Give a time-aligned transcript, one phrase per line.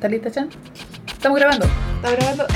[0.00, 0.48] ¿Estás lista, Chan?
[1.12, 1.66] Estamos grabando.
[1.96, 2.46] ¿Está grabando?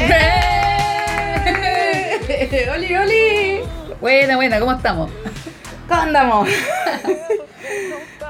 [2.41, 2.71] ¡Eh!
[2.75, 3.61] ¡Oli, oli!
[4.01, 5.11] Buena, buena, ¿cómo estamos?
[5.87, 6.49] ¿Cómo andamos?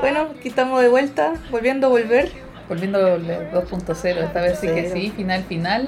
[0.00, 2.32] bueno, aquí estamos de vuelta, volviendo a volver.
[2.68, 5.86] Volviendo al 2.0, esta vez sí que sí, final, final.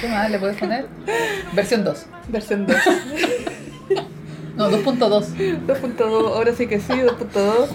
[0.00, 0.86] ¿Qué más le puedes poner?
[1.52, 2.06] Versión 2.
[2.28, 2.76] Versión 2.
[4.56, 5.66] No, 2.2.
[5.66, 7.68] 2.2, ahora sí que sí, 2.2.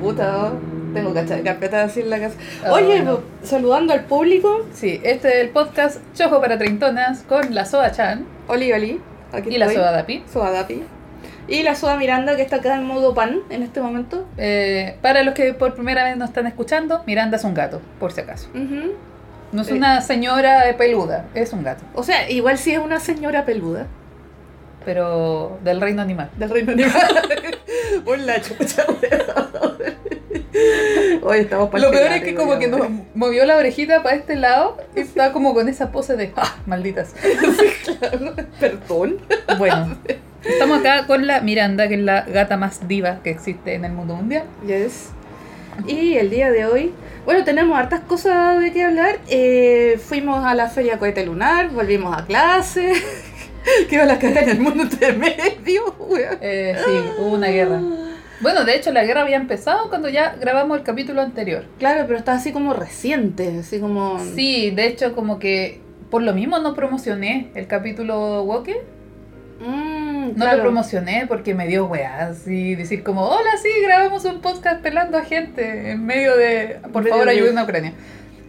[0.00, 0.52] Puta,
[0.94, 2.36] tengo cacha- carpeta así en la casa.
[2.64, 3.04] Ah, Oye,
[3.42, 4.66] saludando al público.
[4.72, 9.00] Sí, este es el podcast Chojo para Treintonas con la Soda Chan Oli, oli.
[9.32, 9.68] Aquí y la.
[9.70, 10.22] Soda Dapi.
[10.32, 10.82] Soda Dapi.
[11.46, 14.26] Y la Soda Miranda, que está acá en modo pan en este momento.
[14.38, 18.12] Eh, para los que por primera vez nos están escuchando, Miranda es un gato, por
[18.12, 18.48] si acaso.
[19.52, 19.74] No es Eh.
[19.74, 23.86] una señora peluda, es un gato, O sea, igual sí es una señora peluda.
[24.84, 26.28] pero del reino animal.
[26.36, 27.22] Del reino animal.
[28.04, 28.84] Por la chucha.
[31.22, 34.76] Hoy estamos Lo peor es que como que nos movió la orejita para este lado
[34.94, 37.14] y está como con esa pose de ¡ah, malditas!
[38.60, 39.18] Perdón.
[39.58, 39.96] Bueno,
[40.44, 43.92] estamos acá con la Miranda, que es la gata más diva que existe en el
[43.92, 44.44] mundo mundial.
[44.66, 45.10] Yes.
[45.86, 46.92] Y el día de hoy,
[47.24, 49.18] bueno, tenemos hartas cosas de qué hablar.
[49.28, 52.92] Eh, fuimos a la feria cohete lunar, volvimos a clase.
[53.90, 55.96] Quedó la cara en el mundo entre medio.
[56.40, 57.80] Eh, sí, hubo una guerra.
[58.40, 61.64] Bueno, de hecho la guerra había empezado cuando ya grabamos el capítulo anterior.
[61.78, 64.18] Claro, pero está así como reciente, así como.
[64.34, 68.76] Sí, de hecho como que por lo mismo no promocioné el capítulo Woke.
[69.60, 70.56] Mm, No claro.
[70.58, 75.16] lo promocioné porque me dio weá, así decir como, hola, sí, grabamos un podcast pelando
[75.16, 77.92] a gente en medio de, por Medio favor, de- ayuden a Ucrania.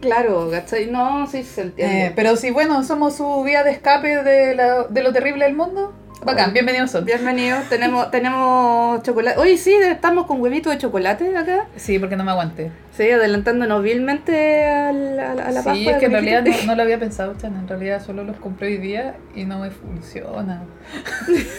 [0.00, 0.86] Claro, ¿cachai?
[0.90, 2.06] No, sí se entiende.
[2.06, 5.54] Eh, pero sí, bueno, somos su vía de escape de, la- de lo terrible del
[5.56, 5.94] mundo.
[6.24, 7.04] Bacán, bienvenidos son.
[7.04, 9.38] Bienvenidos, tenemos, tenemos chocolate.
[9.38, 11.66] Oye, sí, estamos con huevito de chocolate acá.
[11.76, 12.72] Sí, porque no me aguanté.
[12.96, 16.82] Sí, adelantándonos vilmente a, la- a la sí, es que en realidad no, no lo
[16.82, 17.54] había pensado, Chan.
[17.54, 20.62] En realidad solo los compré hoy día y no me funciona.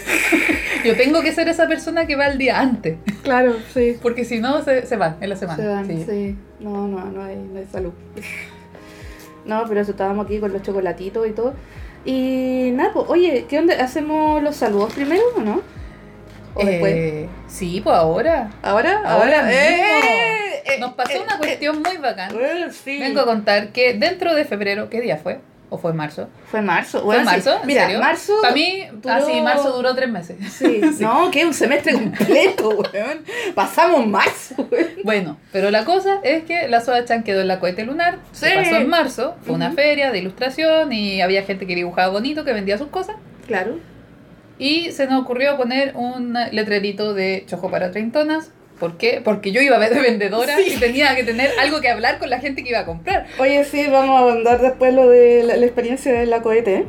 [0.86, 2.98] Yo tengo que ser esa persona que va el día antes.
[3.24, 3.98] Claro, sí.
[4.02, 5.64] Porque si no, se, se van en la semana.
[5.64, 6.06] Se van, sí.
[6.10, 6.36] sí.
[6.60, 7.94] No, no, no hay, no hay salud.
[9.46, 11.54] No, pero eso estábamos aquí con los chocolatitos y todo.
[12.08, 13.76] Y nada, pues, oye, ¿qué onda?
[13.84, 15.62] ¿Hacemos los saludos primero o no?
[16.54, 16.94] ¿O después?
[16.96, 18.50] Eh, sí, pues ahora.
[18.64, 19.02] ¿Ahora?
[19.04, 19.54] ahora ¿Ahora?
[19.54, 20.80] ¡Eh!
[20.80, 22.34] Nos pasó eh, una cuestión muy bacán.
[22.40, 22.98] eh, sí.
[23.00, 25.40] Vengo a contar que dentro de febrero, ¿qué día fue?
[25.70, 26.30] ¿O fue marzo?
[26.50, 27.02] Fue marzo.
[27.04, 27.26] ¿Fue sí.
[27.26, 27.60] marzo?
[27.62, 28.00] ¿En Mira, serio?
[28.00, 28.34] marzo.
[28.42, 30.38] Para mí, duró- ah, sí, marzo duró tres meses.
[30.54, 30.80] Sí.
[31.02, 33.24] No, que un semestre completo, weón.
[33.54, 34.88] Pasamos marzo, weón.
[35.04, 38.20] Bueno, pero la cosa es que la Soda Chan quedó en la cohete lunar.
[38.32, 38.56] Se Sí.
[38.56, 39.36] pasó en marzo.
[39.46, 43.18] Fue una feria de ilustración y había gente que dibujaba bonito, que vendía sus cosas.
[43.46, 43.78] Claro.
[44.60, 48.52] Y se nos ocurrió poner un letrerito de chojo para treintonas.
[48.80, 49.22] ¿Por qué?
[49.24, 50.74] Porque yo iba a ver de vendedora Sí.
[50.76, 53.26] y tenía que tener algo que hablar con la gente que iba a comprar.
[53.40, 56.86] Oye, sí, vamos a mandar después lo de la, la experiencia de la cohete, ¿eh?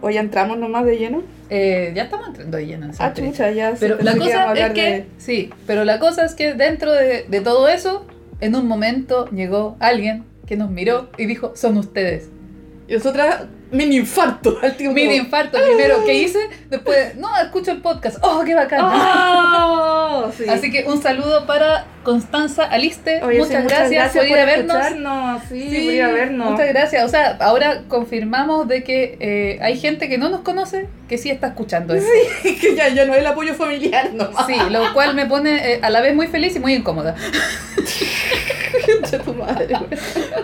[0.00, 1.22] O ya entramos nomás de lleno.
[1.50, 3.74] Eh, ya estamos entrando de lleno en Ah, chucha, ya.
[3.80, 7.40] Pero la cosa es que, de- sí, pero la cosa es que dentro de, de
[7.40, 8.06] todo eso,
[8.40, 12.28] en un momento llegó alguien que nos miró y dijo, son ustedes.
[12.86, 14.94] Y nosotras, mini infarto al tiempo.
[14.94, 16.38] Mini infarto primero, ¿qué hice?
[16.70, 18.80] Después, no, escucho el podcast, oh, qué bacán.
[18.82, 20.30] ¡Oh!
[20.36, 20.44] Sí.
[20.48, 24.76] Así que un saludo para Constanza Aliste, Oye, sí, muchas, gracias, por ir a vernos.
[24.76, 26.50] escucharnos, Sí, Sí, por ir a vernos.
[26.52, 27.04] Muchas gracias.
[27.04, 31.30] O sea, ahora confirmamos de que eh, hay gente que no nos conoce que sí
[31.30, 32.10] está escuchando esto.
[32.42, 34.46] que ya, ya no es el apoyo familiar nomás.
[34.46, 37.14] Sí, lo cual me pone eh, a la vez muy feliz y muy incómoda.
[39.24, 39.76] Tu madre.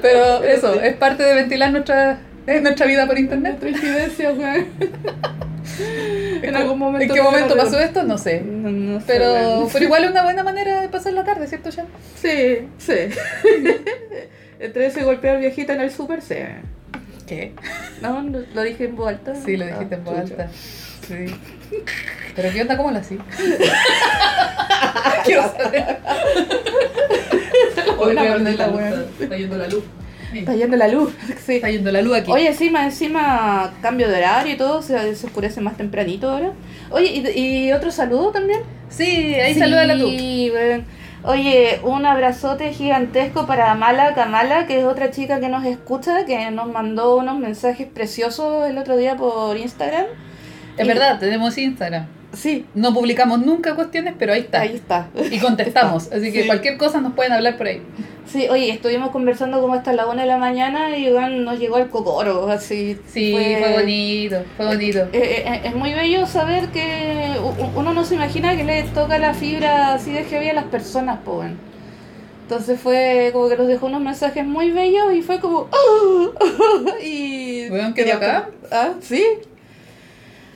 [0.01, 2.19] Pero eso, es parte de ventilar nuestra,
[2.51, 3.59] eh, nuestra vida por internet.
[3.63, 4.67] Nuestra güey.
[6.43, 7.05] En algún momento.
[7.15, 8.03] ¿En qué momento me pasó esto?
[8.03, 8.41] No sé.
[8.41, 11.71] No, no sé, Pero, pero igual es una buena manera de pasar la tarde, ¿cierto,
[11.75, 11.87] Jan?
[12.21, 12.95] Sí, sí.
[14.59, 16.35] Entre eso y golpear viejita en el súper, sí.
[17.27, 17.53] ¿Qué?
[18.03, 19.35] No, lo, dije en voz alta.
[19.35, 20.49] Sí, lo dijiste en voz Ah, alta.
[21.07, 21.27] Sí.
[22.37, 22.77] Pero ¿qué onda?
[22.77, 23.19] ¿Cómo lo así?
[25.25, 25.99] Quiero saber.
[27.99, 28.49] Hoy la luz.
[28.49, 29.85] Está- Está yendo la luz.
[30.35, 31.13] Está yendo la luz.
[31.45, 31.57] Sí.
[31.57, 32.31] Está yendo la luz aquí.
[32.31, 36.53] Oye, encima, encima, cambio de horario y todo, se, se oscurece más tempranito ahora.
[36.91, 38.61] Oye, ¿y, y otro saludo también?
[38.89, 40.09] Sí, ahí salúdala tú.
[40.09, 40.85] Sí, weón.
[41.23, 46.51] Oye, un abrazote gigantesco para Amala Kamala, que es otra chica que nos escucha, que
[46.51, 50.07] nos mandó unos mensajes preciosos el otro día por Instagram.
[50.79, 52.07] Es Y- verdad, tenemos Instagram.
[52.33, 54.61] Sí, No publicamos nunca cuestiones, pero ahí está.
[54.61, 55.09] ahí está.
[55.31, 56.11] Y contestamos.
[56.13, 56.47] Así que Sí.
[56.47, 57.83] cualquier cosa nos pueden hablar por ahí.
[58.27, 61.79] Sí, oye, estuvimos conversando como hasta la una de la mañana y weón, nos llegó
[61.79, 62.97] el cocoro, así.
[63.09, 65.01] Sí, fue, bonito, fue bonito.
[65.13, 67.33] Eh, eh, es muy bello saber que
[67.75, 71.19] uno no se imagina que le toca la fibra así de heavy a las personas,
[71.27, 71.59] weón.
[72.43, 75.69] Entonces fue como que nos dejó unos mensajes muy bellos y fue como...
[77.03, 77.69] y...
[77.71, 78.49] Weón, ¿quedó acá?
[78.71, 79.25] Ah, sí.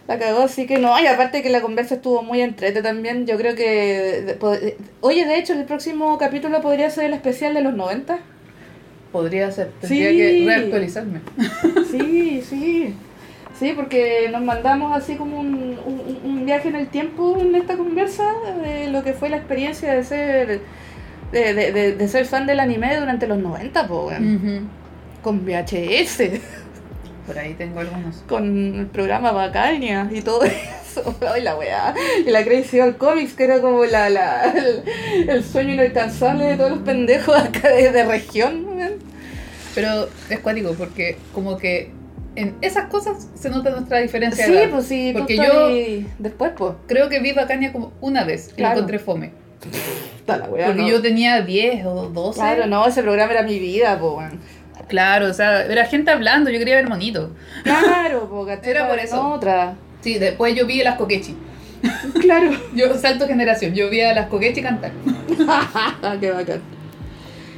[0.06, 1.00] La cagó, así que no.
[1.00, 3.26] Y aparte que la conversa estuvo muy entrete también.
[3.26, 4.36] Yo creo que...
[4.38, 4.52] po-
[5.00, 8.18] Oye, de hecho, el próximo capítulo podría ser el especial de los 90.
[9.12, 10.16] Podría ser, tendría Sí.
[10.16, 11.20] que reactualizarme.
[11.90, 12.94] Sí, sí.
[13.58, 17.76] Sí, porque nos mandamos así como un, un, un viaje en el tiempo en esta
[17.76, 18.24] conversa
[18.64, 20.60] de lo que fue la experiencia de ser
[21.30, 24.36] de, de, de, de ser fan del anime durante los 90, po, weón.
[24.36, 24.66] Ujú.
[25.22, 26.40] con VHS,
[27.26, 28.16] Por ahí tengo algunos.
[28.28, 31.14] con el programa Bacania y todo eso.
[31.32, 31.94] Ay, la weá.
[32.26, 36.56] Y la Crazy Old Comics, que era como la, la, el, el sueño inalcanzable de
[36.56, 38.66] todos los pendejos acá de, de región.
[39.74, 41.90] Pero es cuático porque como que
[42.36, 44.70] en esas cosas se nota nuestra diferencia de Sí, edad.
[44.70, 46.74] pues sí, Porque yo- después, pues.
[46.86, 48.74] Creo que vi Bacania como una vez y Claro.
[48.76, 49.32] encontré fome.
[50.18, 50.66] Está la weá.
[50.66, 50.88] Porque no.
[50.88, 52.38] yo tenía 10 o 12.
[52.38, 54.38] Claro, no, ese programa era mi vida, weón.
[54.88, 57.30] Claro, o sea, era gente hablando, yo quería ver monito.
[57.62, 58.70] Claro, po, ¿cachai?
[58.70, 59.28] Era por eso.
[59.28, 59.74] Otra.
[60.00, 61.36] Sí, después yo vi a las Kokechi.
[62.20, 62.50] Claro.
[62.74, 64.92] Yo salto generación, yo vi a las Kokechi cantar.
[66.20, 66.62] Qué bacán.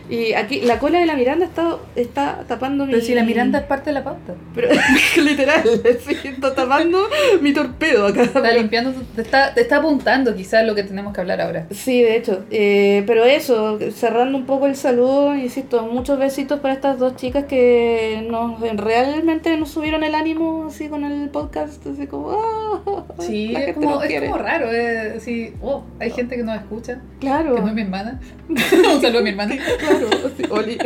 [0.08, 2.92] Y aquí, la cola de la Miranda está, está tapando mi...
[2.92, 4.34] Pero si la Miranda es parte de la pauta.
[4.54, 4.68] Pero,
[5.22, 5.62] literal,
[6.06, 7.08] sí, está tapando
[7.40, 8.22] mi torpedo acá.
[8.22, 11.66] Está limpiando, te está, te está apuntando quizás lo que tenemos que hablar ahora.
[11.70, 12.44] Sí, de hecho.
[12.50, 17.44] Eh, pero eso, cerrando un poco el saludo, insisto, muchos besitos para estas dos chicas
[17.46, 22.30] que nos realmente nos subieron el ánimo así con el podcast, así como...
[22.32, 27.00] ah, Sí, es como, es como raro, es así, oh, hay gente que nos escucha,
[27.20, 27.54] Claro.
[27.54, 28.20] que no es mi hermana.
[28.48, 29.56] Un saludo a mi hermana.
[29.98, 30.78] Claro, sí, Oli.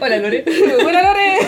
[0.00, 0.44] Hola Lore.
[0.82, 1.38] ¡Buena Lore!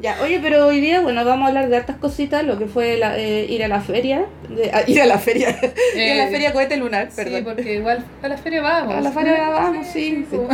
[0.00, 2.96] ya, oye, pero hoy día, bueno, vamos a hablar de hartas cositas, lo que fue
[2.96, 4.26] la- eh, ir a la feria.
[4.48, 5.50] de- ir a la feria.
[5.96, 7.44] ir a la Eh, feria cohete lunar, Sí, perdón.
[7.44, 8.94] porque igual a la feria vamos.
[8.94, 10.36] A la feria vamos, sí, sí.
[10.36, 10.48] como-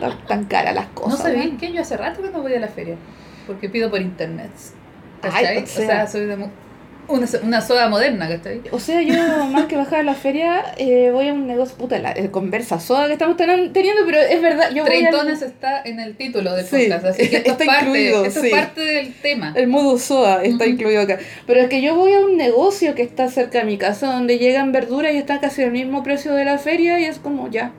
[0.00, 1.20] Tan, tan caras las No cosas.
[1.20, 1.58] sabéis ¿no?
[1.58, 2.96] que yo hace rato que no voy a la feria.
[3.46, 4.50] Porque pido por internet.
[5.22, 5.86] Ay, o o, sea.
[5.86, 6.36] sea, soy de
[7.08, 8.60] una, una soda moderna, ¿cachai?
[8.70, 9.14] O sea, yo
[9.46, 12.80] más que bajar a la feria, eh, voy a un negocio, puta, la eh, conversa
[12.80, 16.54] soda que estamos teniendo, pero es verdad, yo voy al- Treintones está en el título
[16.54, 18.46] del Sí, podcast, así que esto está es parte, incluido, esto sí.
[18.48, 19.52] es parte del tema.
[19.56, 20.72] El modo soda está Ujú.
[20.72, 21.18] incluido acá.
[21.46, 24.38] Pero es que yo voy a un negocio que está cerca de mi casa donde
[24.38, 27.72] llegan verduras y está casi al mismo precio de la feria y es como ya.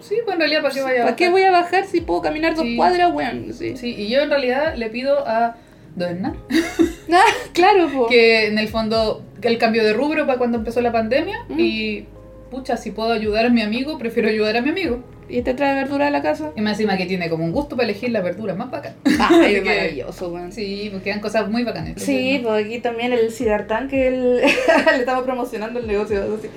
[0.00, 1.32] Sí, pues en realidad, ¿para qué vaya a ¿Para qué bajar?
[1.32, 2.76] voy a bajar si puedo caminar dos Sí.
[2.76, 3.52] cuadras, weón?
[3.52, 3.76] Sí.
[3.76, 5.56] Sí, y yo en realidad le pido a
[5.98, 6.34] Doerna
[7.12, 7.22] Ah,
[7.52, 8.06] claro, po.
[8.06, 11.58] que en el fondo el cambio de rubro para cuando empezó la pandemia Mm.
[11.60, 12.06] y
[12.50, 15.02] pucha, si puedo ayudar a mi amigo, prefiero ayudar a mi amigo.
[15.30, 16.52] ¿Y te trae verdura a la casa?
[16.56, 18.94] Y más encima que tiene como un gusto para elegir las verduras más bacán.
[19.04, 20.52] Ay, que- maravilloso, weón.
[20.52, 22.00] Sí, porque quedan cosas muy bacanas.
[22.02, 24.36] Sí, pues aquí también el Sidartán que él,
[24.90, 26.22] le estamos promocionando el negocio.
[26.38, 26.48] así.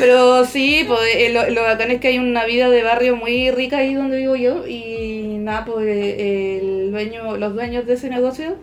[0.00, 3.52] Pero sí, pues eh, lo, lo bacán es que hay una vida de barrio muy
[3.52, 8.08] rica ahí donde vivo yo y nada, pues eh, el dueño, los dueños de ese
[8.10, 8.56] negocio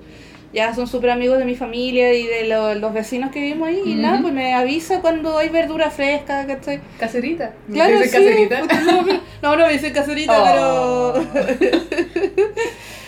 [0.53, 3.81] ya son súper amigos de mi familia y de lo- los vecinos que vivimos ahí
[3.85, 4.01] y Ujú.
[4.01, 6.79] nada, pues me avisa cuando hay verdura fresca, ¿cachai?
[6.99, 7.53] Caserita.
[7.71, 8.59] Claro, ¿Dice sí, caserita?
[8.67, 11.13] pues, no, no, me dicen caserita, Oh.
[11.15, 11.43] pero...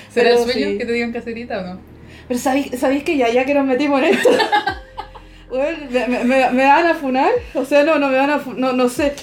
[0.10, 0.78] ¿Será el pero sueño sí.
[0.78, 1.80] que te digan caserita o no?
[2.28, 4.30] Pero ¿sabéis, ¿sabéis que ya, ya que nos metimos en esto?
[5.48, 7.30] Bueno, me, me, me- me van a funar?
[7.54, 9.14] O sea, no, no me van a funar, no, no sé.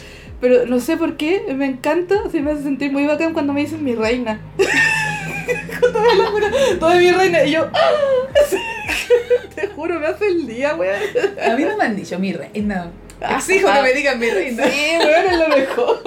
[0.40, 3.60] Pero no sé por qué, me encanta, se me hace sentir muy bacán cuando me
[3.62, 4.40] dicen mi reina.
[5.46, 7.90] me la mi reina, y yo, ¡ah!
[9.54, 11.00] Te juro, me hace el día, weón.
[11.44, 12.90] A mí no me han dicho mi reina.
[13.20, 13.76] Ah, Exijo ah.
[13.76, 14.64] que me digan mi reina.
[14.64, 16.02] Sí, weón, es lo mejor.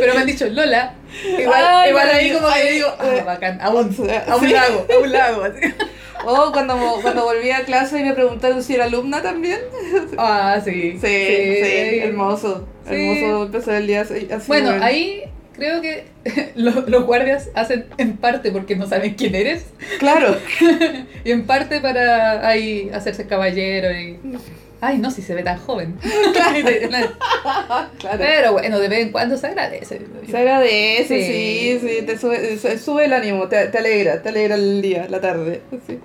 [0.00, 0.94] Pero me han dicho Lola.
[1.38, 4.46] Igual, Ay, igual ahí como que digo, eh, ah, bacán, a un, sea, a un
[4.46, 4.52] sí.
[4.52, 5.42] lago, a un lago.
[5.44, 5.74] así.
[6.24, 9.60] Oh, cuando, cuando volví a clase y me preguntaron si era alumna también.
[10.18, 10.92] Ah, sí.
[10.92, 12.66] Sí, sí, hermoso.
[12.88, 12.94] Sí.
[12.94, 14.28] Hermoso empezar el día así.
[14.30, 15.24] así, Bueno, ahí
[15.56, 16.04] creo que
[16.54, 19.64] los, los guardias hacen en parte porque no saben quién eres
[19.98, 20.36] Claro.
[21.24, 24.18] y en parte para ahí hacerse caballero y...
[24.80, 25.96] Ay, no, si se ve tan joven.
[27.98, 28.18] claro.
[28.18, 30.00] Pero bueno, de vez en cuando se agradece.
[30.30, 31.78] Se agradece, Sí.
[31.80, 35.20] sí, sí, te sube, sube el ánimo, te, te alegra, te alegra el día, la
[35.20, 35.62] tarde.
[35.86, 35.98] sí.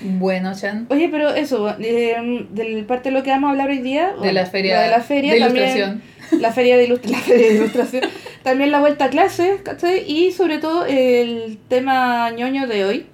[0.00, 0.86] Bueno, Chan.
[0.90, 4.32] Oye, pero eso, eh, del parte de lo que vamos a hablar hoy día, De
[4.32, 6.02] la feria de la feria de también, ilustración.
[6.40, 8.04] la feria de, la feria de ilustración,
[8.42, 10.04] también la vuelta a clases, ¿cachai?
[10.10, 13.06] Y sobre todo el tema ñoño de hoy,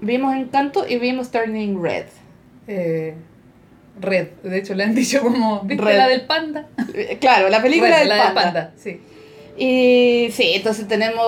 [0.00, 2.06] vimos Encanto y vimos Turning Red.
[2.68, 3.14] Eh,
[4.00, 5.96] Red, de hecho le han dicho como, ¿viste Red.
[5.98, 6.66] la del panda?
[6.94, 8.72] Eh, Claro, la película Red, del la panda.
[8.76, 9.00] sí.
[9.58, 11.22] Y sí, entonces tenemos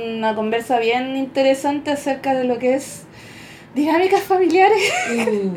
[0.00, 3.06] una conversa bien interesante acerca de lo que es
[3.74, 4.92] dinámicas familiares.
[5.10, 5.56] Uh,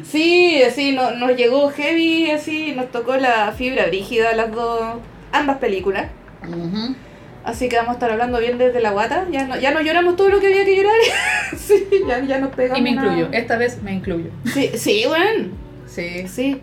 [0.04, 4.80] Sí, sí, no, nos llegó heavy, así, nos tocó la fibra brígida las dos,
[5.32, 6.06] ambas películas.
[7.44, 9.26] Así que vamos a estar hablando bien desde la guata.
[9.30, 10.94] Ya no, ya no lloramos todo lo que había que llorar.
[11.58, 12.78] sí, ya, ya nos pegamos.
[12.78, 14.30] Y me una- incluyo, esta vez me incluyo.
[14.52, 15.48] Sí, sí, bueno.
[15.86, 16.26] Sí.
[16.26, 16.60] Sí.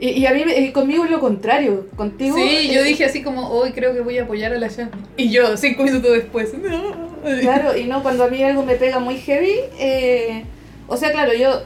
[0.00, 1.86] Y, y a mí, me- eh, conmigo es lo contrario.
[1.96, 2.34] Contigo.
[2.36, 4.90] Sí, yo dije así como, hoy creo que voy a apoyar a la Shan.
[5.18, 7.13] Y yo, cinco minutos después, no.
[7.40, 10.44] Claro, y no, cuando a mí algo me pega muy heavy, eh,
[10.88, 11.62] o sea, claro, yo,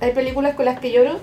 [0.00, 1.18] hay películas con las que lloro,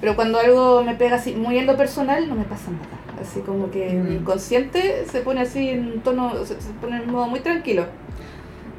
[0.00, 2.86] pero cuando algo me pega así, muy en lo personal, no me pasa nada.
[3.20, 4.20] Así como que mi Mm.
[4.20, 7.84] inconsciente se pone así en un tono, se, se pone en modo muy tranquilo.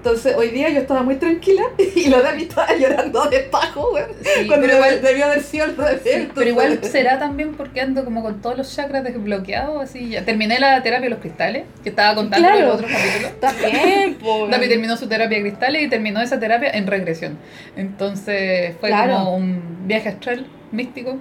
[0.03, 1.61] Entonces, hoy día yo estaba muy tranquila
[1.95, 3.91] y la Dani estaba llorando de pajo.
[4.23, 6.01] Sí, cuando pero igual, debió haber sido al revés.
[6.03, 10.25] sí, pero igual será también porque ando como con todos los chakras desbloqueados, así ya.
[10.25, 12.67] Terminé la terapia de los cristales, que estaba contando en Claro.
[12.67, 13.27] el otro capítulo.
[13.27, 14.69] Está bien, po, David weón.
[14.69, 17.37] terminó su terapia de cristales y terminó esa terapia en regresión.
[17.75, 19.13] Entonces fue Claro.
[19.17, 21.17] como un viaje astral místico,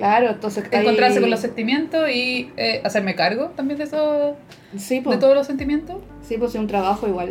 [0.00, 4.36] Claro, entonces encontrarse con los sentimientos y eh, hacerme cargo también de eso,
[4.76, 5.10] Sí, po.
[5.10, 5.98] de todos los sentimientos.
[6.22, 7.28] Sí, pues es un trabajo igual.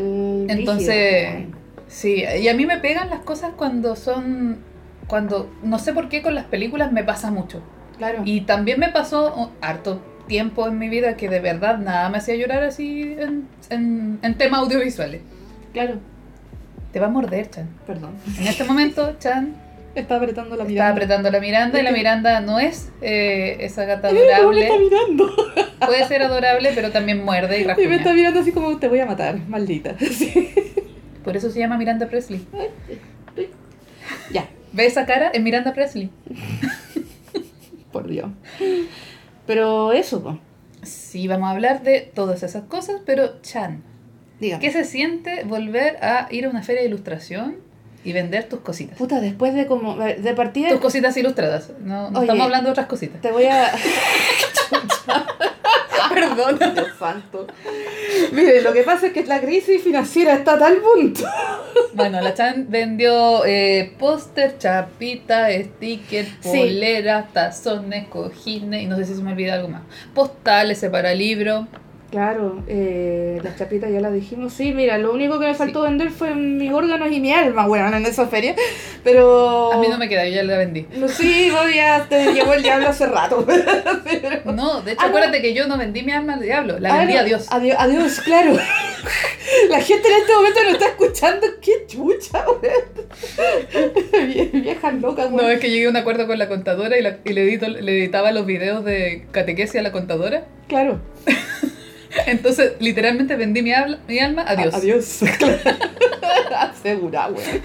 [0.49, 1.57] Entonces, rígido,
[1.87, 4.59] sí, y a mí me pegan las cosas cuando son,
[5.07, 7.61] cuando, no sé por qué con las películas me pasa mucho.
[7.97, 8.21] Claro.
[8.25, 12.19] Y también me pasó oh, harto tiempo en mi vida que de verdad nada me
[12.19, 15.21] hacía llorar así en, en, en temas audiovisuales.
[15.73, 15.95] Claro,
[16.93, 17.67] Te va a morder, Chan.
[17.87, 18.11] perdón.
[18.39, 19.55] En este momento, Chan
[19.99, 20.89] Está apretando la está mirada.
[20.91, 24.61] apretando la Miranda y la Miranda no es eh, esa gata ¿Cómo me adorable.
[24.63, 25.31] está mirando?
[25.85, 27.95] Puede ser adorable, pero también muerde y Y me rasguña.
[27.95, 29.95] está mirando así como te voy a matar, maldita.
[29.99, 30.51] Sí.
[31.23, 32.45] Por eso se llama Miranda Presley.
[34.31, 35.29] Ya, ¿Ve esa cara?
[35.29, 36.09] Es Miranda Presley.
[37.91, 38.29] por Dios.
[39.45, 40.39] Pero eso, po.
[40.83, 43.83] Sí, vamos a hablar de todas esas cosas, pero Chan,
[44.39, 44.61] Dígame.
[44.63, 47.57] ¿qué se siente volver a ir a una feria de ilustración
[48.03, 48.97] y vender tus cositas?
[48.97, 49.95] Puta, después de como.
[49.97, 50.69] De partida.
[50.69, 52.25] Tus cositas ilustradas, no, no Oye.
[52.27, 53.21] estamos hablando de otras cositas.
[53.21, 53.71] Te voy a.
[56.13, 56.71] Perdona.
[56.71, 57.47] Dios santo.
[58.31, 61.21] Mire, lo que pasa es que la crisis financiera está a tal punto.
[61.93, 66.49] Bueno, la Chan vendió eh, póster, chapita, sticker, Sí.
[66.57, 69.81] poleras, tazones, cojines y no sé si se me olvida algo más.
[70.13, 71.67] Postales, separa libro.
[72.11, 74.51] Claro, eh, las chapitas ya las dijimos.
[74.53, 77.93] Sí, mira, lo único que me faltó vender fue mis órganos y mi alma, weón,
[77.93, 78.55] en esa feria.
[79.03, 79.71] Pero.
[79.73, 80.87] A mí no me queda, yo ya la vendí.
[80.97, 83.45] No, Sí, vos ya te llevó el diablo hace rato.
[84.03, 85.09] Pero- No, de hecho, Ah, no.
[85.09, 87.47] acuérdate que yo no vendí mi alma al diablo, la Ah, vendí no, a Dios.
[87.51, 88.53] Adiós, adiós, claro.
[89.69, 91.47] La gente en este momento no está escuchando.
[91.61, 93.09] ¡Qué chucha, weón!
[94.29, 95.51] Vie- Viejas locas, No, weón.
[95.51, 97.91] es que llegué a un acuerdo con la contadora y, la- y le, edito, le
[97.99, 100.45] editaba los videos de catequesis a la contadora.
[100.67, 100.99] Claro.
[102.27, 104.73] Entonces, literalmente vendí mi, habla- mi alma a Dios.
[104.73, 105.05] A- adiós.
[106.81, 107.61] Segura, weón.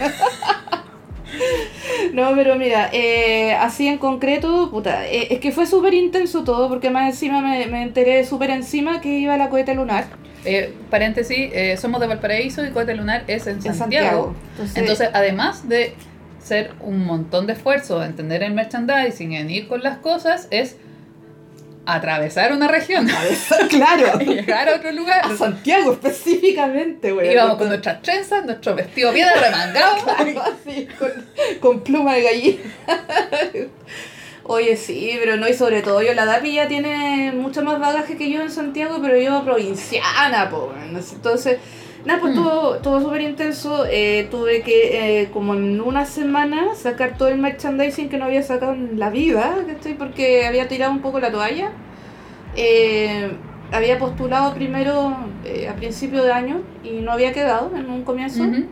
[2.13, 6.69] No, pero mira, eh, así en concreto, puta, eh, es que fue súper intenso todo,
[6.69, 10.05] porque más encima me, me enteré súper encima que iba la cohete lunar
[10.45, 13.79] Eh, paréntesis, eh, somos de Valparaíso y Cohete Lunar es en en Santiago.
[13.79, 14.35] Santiago.
[14.53, 15.95] Entonces, Entonces, además de
[16.39, 20.77] ser un montón de esfuerzo en tener el merchandising, en ir con las cosas, es
[21.87, 23.09] atravesar una región
[23.69, 25.25] claro, y llegar a otro lugar.
[25.25, 27.31] a Santiago específicamente, weón.
[27.31, 29.97] Íbamos con nuestras trenzas, nuestro vestido bien arremangado.
[30.05, 31.11] Claro, así, con,
[31.61, 32.63] con pluma de gallina.
[34.45, 38.17] Oye, sí, pero no, y sobre todo yo, la DAPI ya tiene mucho más bagaje
[38.17, 40.73] que yo en Santiago, pero yo provinciana, po.
[40.93, 41.59] Entonces,
[42.05, 42.43] nada, pues Mm.
[42.43, 43.85] todo, todo súper intenso.
[43.91, 48.43] Eh, tuve que, eh, como en una semana, sacar todo el merchandising que no había
[48.43, 49.97] sacado en la vida, ¿cachai?
[49.97, 51.71] Porque había tirado un poco la toalla.
[52.57, 53.31] Eh,
[53.73, 55.17] había postulado primero
[55.69, 58.45] a principio de año y no había quedado en un comienzo.
[58.45, 58.65] Ujú.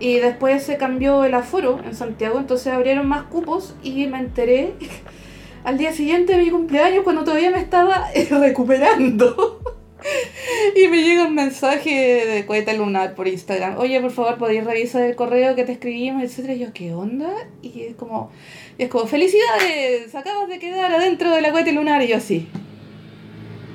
[0.00, 4.74] Y después se cambió el aforo en Santiago, entonces abrieron más cupos y me enteré
[5.64, 8.08] al día siguiente de mi cumpleaños cuando todavía me estaba
[8.40, 9.60] recuperando.
[10.76, 13.78] Y me llega un mensaje de cohete lunar por Instagram.
[13.78, 16.54] Oye, por favor, podéis revisar el correo que te escribimos, etcétera.
[16.54, 17.30] Y yo, ¿qué onda?
[17.62, 18.30] Y es como,
[18.78, 22.02] es como, felicidades, acabas de quedar adentro de la cohete lunar.
[22.02, 22.48] Y yo así.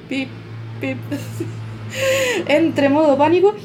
[0.07, 0.29] Pip,
[0.81, 0.97] pip.
[2.47, 3.55] Entre modo pánico.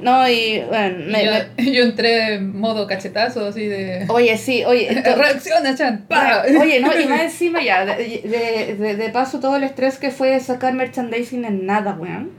[0.00, 4.04] No, y bueno, me- yo, me- yo entré en modo cachetazo, así de.
[4.08, 4.92] Oye, sí, oye.
[4.98, 6.04] esto- Reacciona, Chan.
[6.08, 6.42] ¡pa!
[6.60, 10.10] Oye, no, y más encima ya, de, de, de- de paso todo el estrés que
[10.10, 12.30] fue sacar merchandising en nada, weón.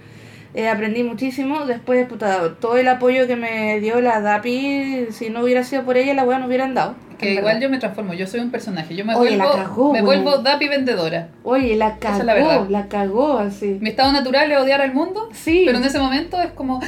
[0.54, 5.42] Eh, aprendí muchísimo, después, puta, todo el apoyo que me dio la DAPI, si no
[5.42, 6.96] hubiera sido por ella, la weón no hubieran dado.
[7.18, 7.62] Que igual verdad.
[7.62, 8.96] yo me transformo, yo soy un personaje.
[8.96, 11.28] Yo me Oye, vuelvo, cagó, me vuelvo Dapi vendedora.
[11.44, 12.66] Oye, la Esa cagó, es la verdad.
[12.70, 13.78] la cagó así.
[13.82, 16.82] Mi estado natural es odiar al mundo, Sí, pero en ese momento es como.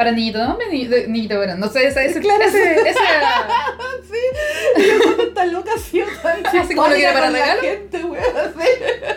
[0.00, 2.42] Para niñito, no, hombre, ni- de- niñito, bueno, no sé, ese, ese, Claro.
[2.42, 2.98] ese, ese-
[5.28, 7.60] Esta loca ha sido tan Así como lo quiere para regalo.
[7.60, 8.24] gente, weón.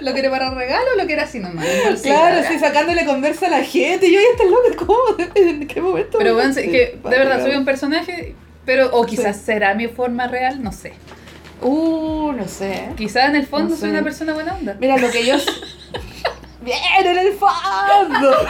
[0.02, 1.66] ¿Lo quiere para regalo o lo quiere así nomás?
[2.02, 4.08] Claro, sí, sacándole conversa a la gente.
[4.08, 5.00] Y yo, esta loca, ¿cómo?
[5.36, 6.18] ¿En qué momento?
[6.18, 8.36] Pero bueno, sí, Sí, que de verdad soy un personaje,
[8.66, 10.92] pero o quizás será mi forma real, no sé.
[11.62, 12.90] Uh, no sé.
[12.98, 13.94] Quizás en el fondo No soy sé.
[13.96, 14.76] una persona buena onda.
[14.82, 15.36] Mira lo que yo.
[16.64, 18.32] Bien, en el fondo.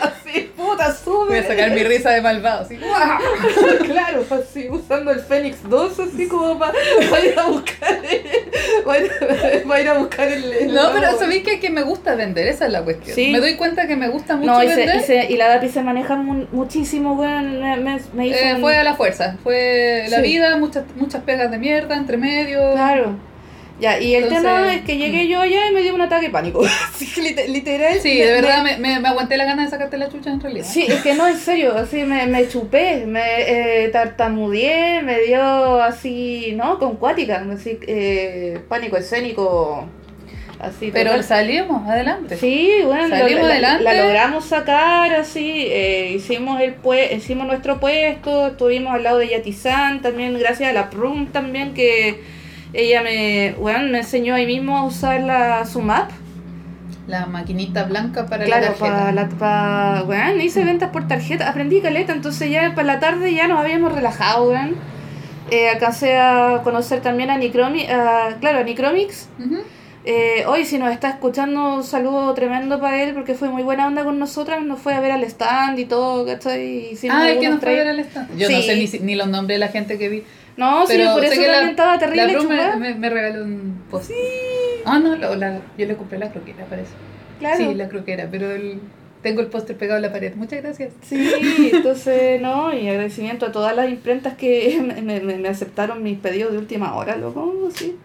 [0.00, 1.28] Así, puta, sube.
[1.28, 2.78] Voy a sacar mi risa de malvado, así.
[3.84, 6.72] claro, así, usando el Fénix 2, así como para
[7.22, 8.00] ir a buscar.
[8.86, 10.44] Para ir, pa' ir a buscar el.
[10.50, 13.14] el No, pero sabéis que, que me gusta vender, esa es la cuestión.
[13.14, 13.30] Sí.
[13.32, 14.96] Me doy cuenta que me gusta mucho No, y, se, vender.
[14.96, 17.60] y, se- y la DAPI se maneja mu- muchísimo, weón.
[17.60, 18.38] Me, me, me hizo.
[18.38, 20.22] Eh, un- fue a la fuerza, fue la Sí.
[20.22, 22.72] vida, muchas muchas pegas de mierda entre medio.
[22.72, 23.16] Claro.
[23.82, 26.26] Ya, y el Entonces, tema es que llegué yo allá y me dio un ataque
[26.26, 26.62] de pánico.
[27.48, 27.98] Literal.
[28.00, 30.40] Sí, me- de verdad me, me, me aguanté la gana de sacarte la chucha en
[30.40, 30.64] realidad.
[30.68, 33.20] Sí, es que no, en serio, así me, me chupé, me
[33.84, 36.78] eh, tartamudeé, me dio así, ¿no?
[36.78, 39.84] Con cuática, así, eh, pánico escénico,
[40.60, 40.90] así.
[40.92, 41.24] Pero total.
[41.24, 42.36] salimos, adelante.
[42.36, 43.82] Sí, bueno, lo- Salimos la, adelante.
[43.84, 49.28] la logramos sacar así, eh, hicimos el pue hicimos nuestro puesto, estuvimos al lado de
[49.28, 52.20] Yatizán, también gracias a la Prum también que
[52.72, 56.10] ella me, bueno, me enseñó ahí mismo a usar la Sumap.
[57.06, 58.90] La maquinita blanca para la Claro, tarjeta.
[58.90, 63.48] para la, pa, hice ventas por tarjeta, aprendí caleta, entonces ya para la tarde ya
[63.48, 64.76] nos habíamos relajado, weón.
[65.50, 69.28] Eh, alcancé a conocer también a Nicromi, a- claro, a Nicromix.
[69.44, 69.56] Ujú.
[70.04, 73.86] Eh, hoy si nos está escuchando, un saludo tremendo para él porque fue muy buena
[73.86, 76.96] onda con nosotras, nos fue a ver al stand y todo, ¿cachai?
[77.10, 78.36] Ah, es que nos fue a ver al stand.
[78.38, 80.22] Yo no sé ni, ni los nombres de la gente que vi.
[80.56, 82.76] No, sí, pero por sé eso que la- estaba terrible me, chupada.
[82.76, 84.10] me, me regaló un post.
[84.84, 86.90] Ah, no, la, la- yo le compré la croquera, parece.
[87.38, 87.56] Claro.
[87.56, 88.78] Sí, la croquera, pero el,
[89.22, 90.34] tengo el póster pegado en la pared.
[90.34, 90.92] Muchas gracias.
[91.02, 96.18] Sí, entonces, no, y agradecimiento a todas las imprentas que me, me, me aceptaron mis
[96.18, 97.96] pedidos de última hora, loco, sí.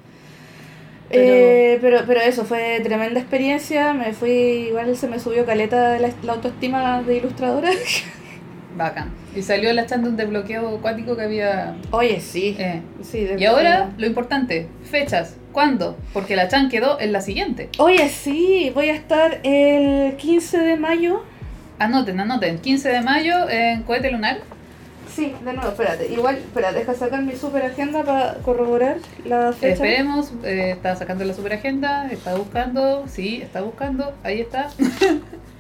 [1.10, 4.30] Pero- Eh, pero, pero eso, fue tremenda experiencia, me fui,
[4.70, 7.70] igual se me subió caleta de la, la autoestima de ilustradora.
[8.77, 9.12] Bacán.
[9.36, 11.75] Y salió la chan de un desbloqueo acuático que había.
[11.91, 12.55] Oye, sí.
[12.60, 12.81] eh.
[13.01, 15.35] sí Y ahora, lo importante, fechas.
[15.51, 15.98] ¿Cuándo?
[16.13, 17.70] Porque la chan quedó en la siguiente.
[17.79, 21.24] Oye, sí, voy a estar el 15 de mayo.
[21.79, 22.59] Anoten, anoten.
[22.59, 24.37] 15 de mayo en Cohete Lunar.
[25.13, 29.74] Sí, de nuevo, espérate, igual, espérate, deja sacar mi super agenda para corroborar la fecha.
[29.74, 34.70] Esperemos, eh, está sacando la super agenda, está buscando, sí, está buscando, ahí está.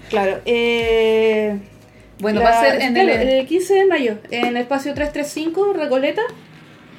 [0.09, 1.59] Claro, eh...
[2.19, 5.73] Bueno, La- va a ser en claro, el, el 15 de mayo, en espacio 335,
[5.73, 6.21] Recoleta.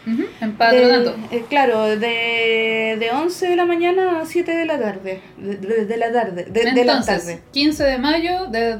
[0.06, 1.16] Ujú, en Patronato.
[1.30, 5.20] De- eh, claro, de, de 11 de la mañana a 7 de la tarde.
[5.36, 6.44] De, de- de la tarde.
[6.44, 7.40] De, de la Entonces, tarde.
[7.52, 8.78] 15 de mayo de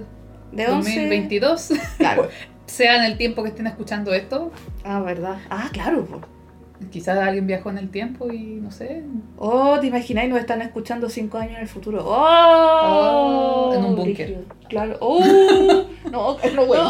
[0.53, 0.71] De 11.
[0.71, 2.29] 2022, Claro.
[2.67, 4.53] sea en el tiempo que estén escuchando esto,
[4.85, 5.37] Ah, ¿verdad?
[5.51, 6.07] Ah, claro.
[6.91, 9.03] Quizás alguien viajó en el tiempo y no sé,
[9.37, 10.31] Oh, ¿te imagináis?
[10.31, 12.03] Nos están escuchando 5 años en el futuro.
[12.07, 14.39] Oh, Oh, en un búnker.
[14.69, 14.97] Claro.
[15.01, 15.21] Oh,
[16.11, 16.81] no, no, güey.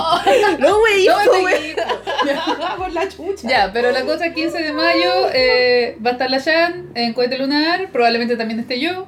[0.59, 1.70] No, güey, No, güey.
[1.70, 2.77] equivoco.
[2.79, 3.48] Por la chucha.
[3.48, 7.12] Ya, pero la cosa es 15 de mayo eh, va a estar la Jan en
[7.12, 9.07] Cohete Lunar, probablemente también esté yo,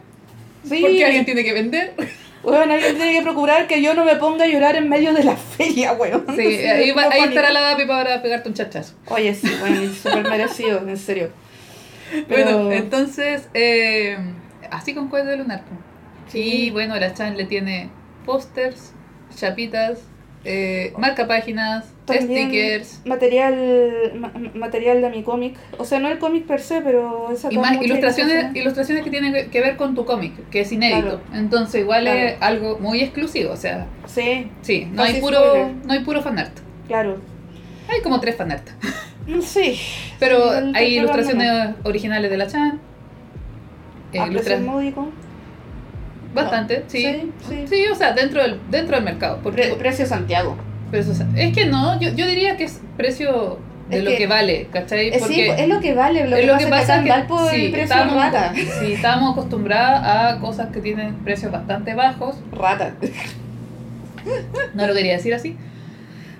[0.64, 0.78] Sí.
[0.80, 1.94] porque alguien tiene que vender.
[2.42, 5.24] Bueno, alguien tiene que procurar que yo no me ponga a llorar en medio de
[5.24, 6.24] la feria, weón.
[6.34, 8.94] Sí, ahí, va- ahí estará la DAPI para pegarte un chachazo.
[9.08, 11.30] Oye, sí, bueno, y súper merecido, en serio.
[12.28, 14.16] Bueno, entonces, eh,
[14.70, 15.60] así con Cohete Lunar.
[15.64, 15.72] po.
[16.28, 16.66] Sí.
[16.66, 17.90] Y bueno, la Chan le tiene
[18.24, 18.92] pósters,
[19.34, 19.98] chapitas,
[20.44, 25.56] eh, marca páginas, También stickers Material, ma- material de mi cómic.
[25.78, 29.50] O sea, no el cómic per se, pero esa y más ilustraciones, ilustraciones que tienen
[29.50, 31.00] que ver con tu cómic, que es inédito.
[31.02, 31.20] Claro.
[31.34, 32.18] Entonces, igual Claro.
[32.20, 33.52] es algo muy exclusivo.
[33.52, 35.72] O sea, Sí, sí, no Casi hay puro, spoiler.
[35.86, 36.58] no hay puro fanart.
[36.86, 37.18] claro.
[37.88, 38.66] Hay como tres fanart.
[39.42, 39.78] Sí.
[40.18, 42.80] Pero Sí, igual hay ilustraciones originales de la Chan.
[44.12, 45.08] eh, A precio ilustra- módico.
[46.34, 47.02] Bastante, sí.
[47.02, 47.64] Sí, sí.
[47.68, 49.40] Sí, o sea, dentro del, dentro del mercado.
[49.42, 50.56] Porque Pre- precio Santiago.
[50.90, 54.04] Pero eso, o sea, es que no, yo, yo diría que es precio de Es
[54.04, 55.08] lo que- que, vale, ¿cachai?
[55.08, 57.08] Eh, sí, es lo que vale, lo es que lo pasa, que pasa es que
[57.10, 58.52] Valpo sí, el precio es estamos, rata.
[58.80, 62.36] sí, estamos acostumbrados a cosas que tienen precios bastante bajos.
[62.52, 62.94] Rata.
[64.74, 65.56] No lo quería decir así.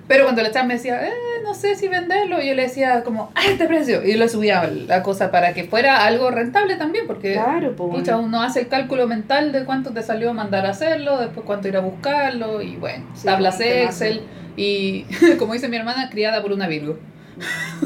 [0.07, 1.11] Pero cuando la chan me decía, eh,
[1.43, 4.03] no sé si venderlo, yo le decía como, a este precio.
[4.05, 7.89] Y yo le subía la cosa para que fuera algo rentable también, porque Claro, pues.
[7.99, 11.67] pucha, uno hace el cálculo mental de cuánto te salió mandar a hacerlo, después cuánto
[11.69, 13.59] ir a buscarlo, y bueno, Sí, tablas.
[13.61, 14.21] Excel.
[14.57, 15.05] Y
[15.39, 16.97] como dice mi hermana, criada por una Virgo.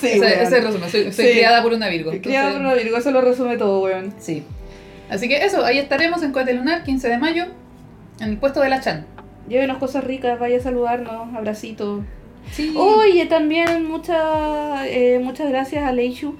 [0.00, 0.32] Sí, ese, weón.
[0.32, 1.32] ese es el resumen, soy, soy Sí.
[1.32, 2.10] criada por una Virgo.
[2.10, 4.12] Criado por entonces- una Virgo, eso lo resume todo, weón.
[4.18, 4.44] Sí.
[5.08, 7.46] Así que eso, ahí estaremos en Cohete Lunar, 15 de mayo,
[8.20, 9.06] en el puesto de la Chan.
[9.48, 12.02] Llévenos cosas ricas, vaya a saludarnos, abracito.
[12.52, 12.74] Sí.
[12.76, 16.36] Oye, también muchas eh, muchas gracias a Leishu,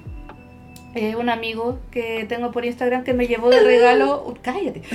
[0.95, 4.33] eh, un amigo que tengo por Instagram que me llevó de regalo.
[4.41, 4.81] Cállate.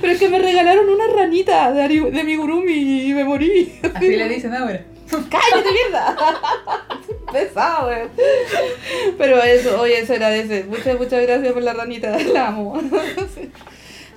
[0.00, 3.72] Pero es que me regalaron una ranita de, Ari- de Amigurumi y me morí.
[3.94, 4.84] Así le dicen ahora.
[5.10, 6.16] ¡Cállate, mierda!
[7.32, 8.08] Pesado, weón.
[9.18, 10.64] Pero eso, oye, se agradece.
[10.64, 12.16] Muchas, muchas gracias por la ranita.
[12.32, 12.80] La amo.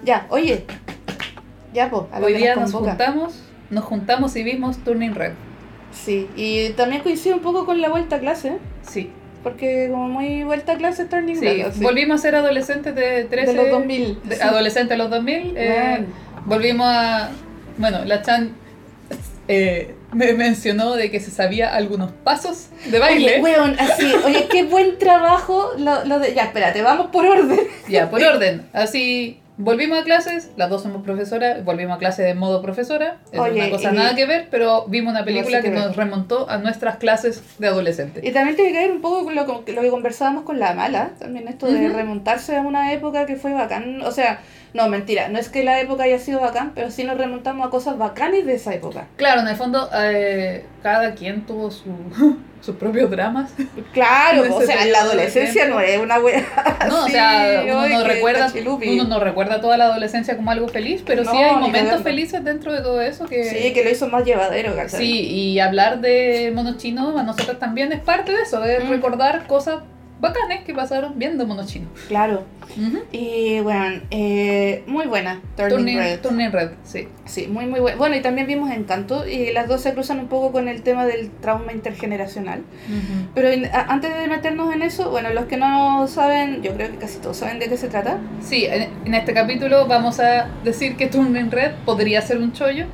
[0.06, 0.65] Ya, oye.
[1.74, 3.34] Ya, pues, a lo Hoy que día nos juntamos,
[3.70, 5.34] nos juntamos y vimos Turning Red.
[5.92, 8.58] Sí, y también coincide un poco con la vuelta a clase,
[8.88, 9.12] Sí.
[9.44, 13.26] porque como muy vuelta a clase Turning Sí, Red, así, volvimos a ser adolescentes de
[13.26, 13.52] 13.
[13.52, 14.20] de los 2000.
[14.24, 14.42] de- sí.
[14.42, 15.54] Adolescentes de los 2000.
[15.56, 16.06] eh,
[16.46, 17.30] volvimos a.
[17.78, 18.52] Bueno, la Chan
[19.48, 23.34] eh, me mencionó de que se sabía algunos pasos de baile.
[23.34, 26.34] Oye, weón, así, oye, qué buen trabajo lo, lo de...
[26.34, 27.60] Ya, espérate, vamos por orden.
[27.90, 28.68] Ya, por orden.
[28.74, 33.18] Así, volvimos a clases, las dos somos profesoras, volvimos a clase de modo profesora.
[33.32, 36.50] Es Oye, una cosa y- nada que ver, pero vimos una película que nos remontó
[36.50, 38.24] a nuestras clases de adolescentes.
[38.24, 40.74] Y también tiene que ver un poco con lo, con lo que conversábamos con la
[40.74, 44.02] mala, también esto de remontarse a una época que fue bacán.
[44.02, 44.39] O sea,
[44.74, 47.70] no, mentira, no es que la época haya sido bacán, pero sí nos remontamos a
[47.70, 49.08] cosas bacanes de esa época.
[49.18, 51.86] Claro, en el fondo, eh, cada quien tuvo su,
[52.62, 53.52] sus propios dramas.
[53.94, 56.44] Claro, o sea, la adolescencia no es una wea.
[56.88, 61.02] No, o sea, uno no, recuerda, uno no recuerda toda la adolescencia como algo feliz,
[61.06, 63.46] pero sí hay momentos felices dentro de todo eso que...
[63.46, 65.00] Sí, que lo hizo más llevadero, ¿cachai?
[65.00, 68.90] Sí, y hablar de mono chino a nosotros también es parte de eso, de Mm.
[68.90, 69.78] recordar cosas
[70.24, 71.88] bacanes que pasaron viendo mono chino.
[72.08, 72.46] Claro.
[72.76, 73.00] Ujú.
[73.12, 76.20] Y bueno, eh, muy buena, Turning, Turning, Red.
[76.22, 77.08] Turning Red, sí.
[77.26, 77.98] Sí, muy, muy buena.
[77.98, 81.06] Bueno, y también vimos Encanto, y las dos se cruzan un poco con el tema
[81.06, 82.64] del trauma intergeneracional.
[83.36, 86.90] Pero en- a- antes de meternos en eso, bueno, los que no saben, yo creo
[86.90, 88.18] que casi todos saben de qué se trata.
[88.42, 92.86] Sí, en, en este capítulo vamos a decir que Turning Red podría ser un chollo.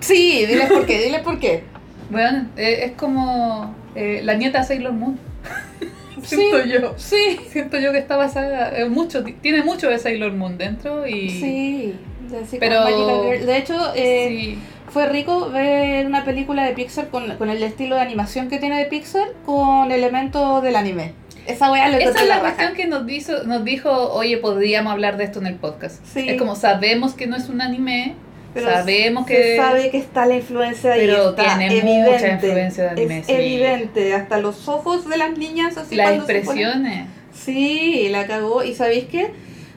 [0.00, 1.64] Sí, diles por qué, diles por qué.
[2.08, 5.18] Bueno, eh, es como eh, la nieta de Sailor Moon.
[6.36, 6.94] Siento yo.
[6.96, 11.06] Sí, Siento yo que está basada eh, mucho, ti- tiene mucho de Sailor Moon dentro
[11.06, 11.94] y sí.
[12.30, 13.46] de- Pero- Girl.
[13.46, 14.58] De hecho, eh, sí.
[14.90, 18.78] fue rico ver una película de Pixar con, con el estilo de animación que tiene
[18.78, 21.12] de Pixar con elementos del anime.
[21.46, 22.54] Esa weá lo Esa encontré es la raja.
[22.56, 26.04] cuestión que nos dijo, nos dijo, oye, podríamos hablar de esto en el podcast.
[26.04, 26.28] Sí.
[26.28, 28.14] Es como sabemos que no es un anime,
[28.56, 31.00] Pero sabemos se que sabe que está la influencia ahí.
[31.06, 33.32] Pero está tiene evidente, mucha influencia de anime, Es sí.
[33.32, 37.06] evidente, hasta los ojos de las niñas así las se expresiones.
[37.32, 38.64] Sí, la cagó.
[38.64, 39.06] Y sabéis?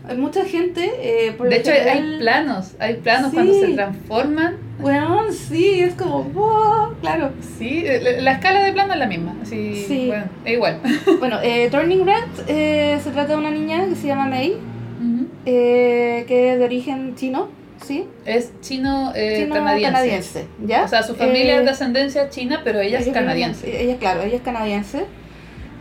[0.08, 0.90] Hay mucha gente.
[1.02, 3.36] Eh, por De hecho, hay- hay general- planos, hay planos Sí.
[3.36, 4.58] cuando se transforman.
[4.80, 6.24] Bueno, sí, es como.
[6.24, 7.32] wow, claro.
[7.60, 9.36] Sí, la, la escala de plano es la misma.
[9.42, 10.08] Así, Sí.
[10.08, 10.80] bueno, es igual.
[11.20, 15.28] Bueno, eh, Turning Red eh, se trata de una niña que se llama Mei, Ujú.
[15.46, 17.50] eh, que es de origen chino,
[17.86, 18.06] ¿sí?
[18.26, 20.46] Es chino, eh, chino canadiense.
[20.66, 20.84] ¿ya?
[20.84, 23.82] O sea, su familia Eh, es de ascendencia china, pero ella es Ella canadiense.
[23.82, 25.06] Ella, claro, ella es canadiense.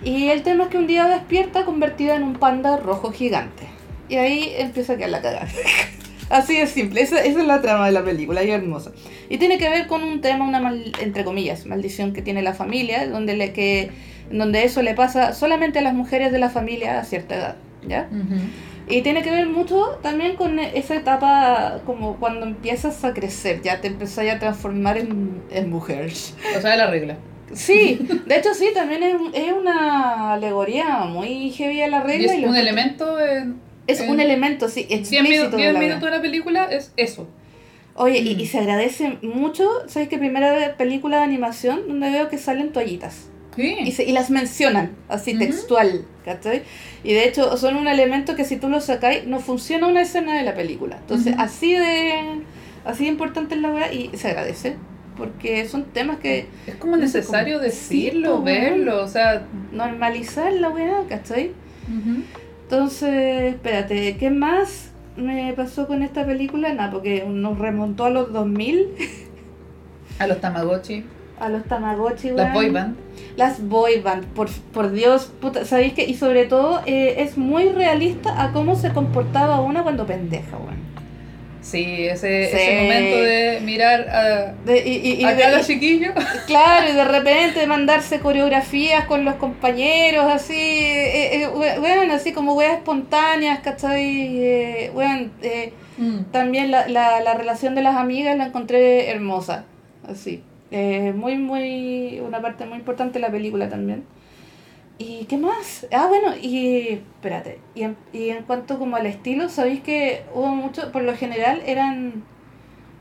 [0.04, 3.64] Y el tema es que un día despierta convertida en un panda rojo gigante.
[4.08, 5.48] Y ahí empieza a quedar la cagada.
[6.30, 8.92] Así de simple, esa, esa es la trama de la película, y es hermosa.
[9.30, 12.52] Y tiene que ver con un tema, una mal- entre comillas, maldición que tiene la
[12.52, 13.90] familia, donde, le, que,
[14.30, 17.56] donde eso le pasa solamente a las mujeres de la familia a cierta edad.
[17.86, 18.08] ¿ya?
[18.10, 18.40] Ujú.
[18.90, 23.80] Y tiene que ver mucho también con esa etapa como cuando empiezas a crecer, ya
[23.80, 26.10] te empezás a transformar en, en mujer.
[26.56, 27.18] O sea, la regla.
[27.52, 32.32] Sí, de hecho sí, también es, es una alegoría muy heavy a la Y regla.
[32.32, 35.56] es y lo un elemento en Es un en elemento, sí, 10 explícito minutos, de
[35.58, 36.10] 10 la minutos vida.
[36.10, 37.26] de la película, es eso.
[37.94, 38.40] Oye, y, Mm.
[38.40, 43.28] y se agradece mucho, ¿sabes que Primera película de animación donde veo que salen toallitas.
[43.58, 43.92] Y, Sí.
[43.92, 45.40] se- y las mencionan, así Ujú.
[45.40, 46.62] textual, ¿cachai?
[47.04, 50.36] Y de hecho son un elemento que si tú lo sacáis, no funciona una escena
[50.36, 50.96] de la película.
[50.98, 52.12] Entonces, así de
[52.84, 54.76] así de importante es la weá y se agradece.
[55.16, 59.42] Porque son temas que Es como necesario como- decirlo, Sí, po, verlo, o sea...
[59.72, 61.50] normalizar la weá, ¿cachai?
[61.88, 62.22] ujú.
[62.62, 66.72] Entonces, espérate, ¿qué más me pasó con esta película?
[66.72, 68.86] Nada, porque nos remontó a los 2000,
[70.20, 71.04] A los Tamagotchi,
[71.40, 72.96] a los Tamagotchi, las boy band.
[73.36, 76.04] Las boy band, por, por Dios, puta, ¿sabéis que?
[76.04, 80.88] Y sobre todo eh, es muy realista a cómo se comportaba una cuando pendeja, weón.
[81.60, 82.56] Sí, ese, Sí.
[82.56, 86.12] ese momento de mirar a, De- y, y- y a de- cada chiquillo.
[86.46, 92.54] claro, y de repente mandarse coreografías con los compañeros, así, eh, eh, weón, así como
[92.54, 94.42] weas espontáneas, ¿cachai?
[94.42, 96.30] Eh, weón, eh, Mm.
[96.30, 99.64] También la, la, la relación de las amigas la encontré hermosa,
[100.08, 100.44] así.
[100.70, 104.04] Eh, muy, muy, una parte muy importante de la película también.
[104.98, 105.86] ¿Y qué más?
[105.92, 110.48] Ah, bueno, y espérate, y en, y en cuanto como al estilo, ¿sabéis que hubo
[110.48, 112.24] mucho, por lo general eran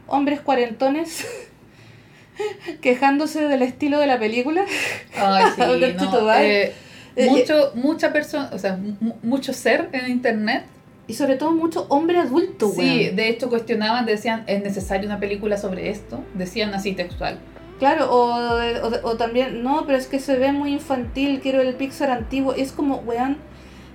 [0.05, 1.25] hombres cuarentones
[2.81, 4.63] quejándose del estilo de la película.
[5.15, 5.61] Ay, sí,
[5.97, 6.73] no, vale.
[7.15, 10.65] eh, mucho, mucha persona, o sea, mu- mucho ser en internet.
[11.09, 13.15] Y sobre todo mucho hombre adulto, Sí, weón.
[13.15, 16.21] de hecho cuestionaban, decían, ¿es necesaria una película sobre esto?
[16.33, 17.39] Decían así textual.
[17.79, 21.75] Claro, o, o, o también, no, pero es que se ve muy infantil, quiero el
[21.75, 22.53] Pixar antiguo.
[22.53, 23.37] Es como, weón,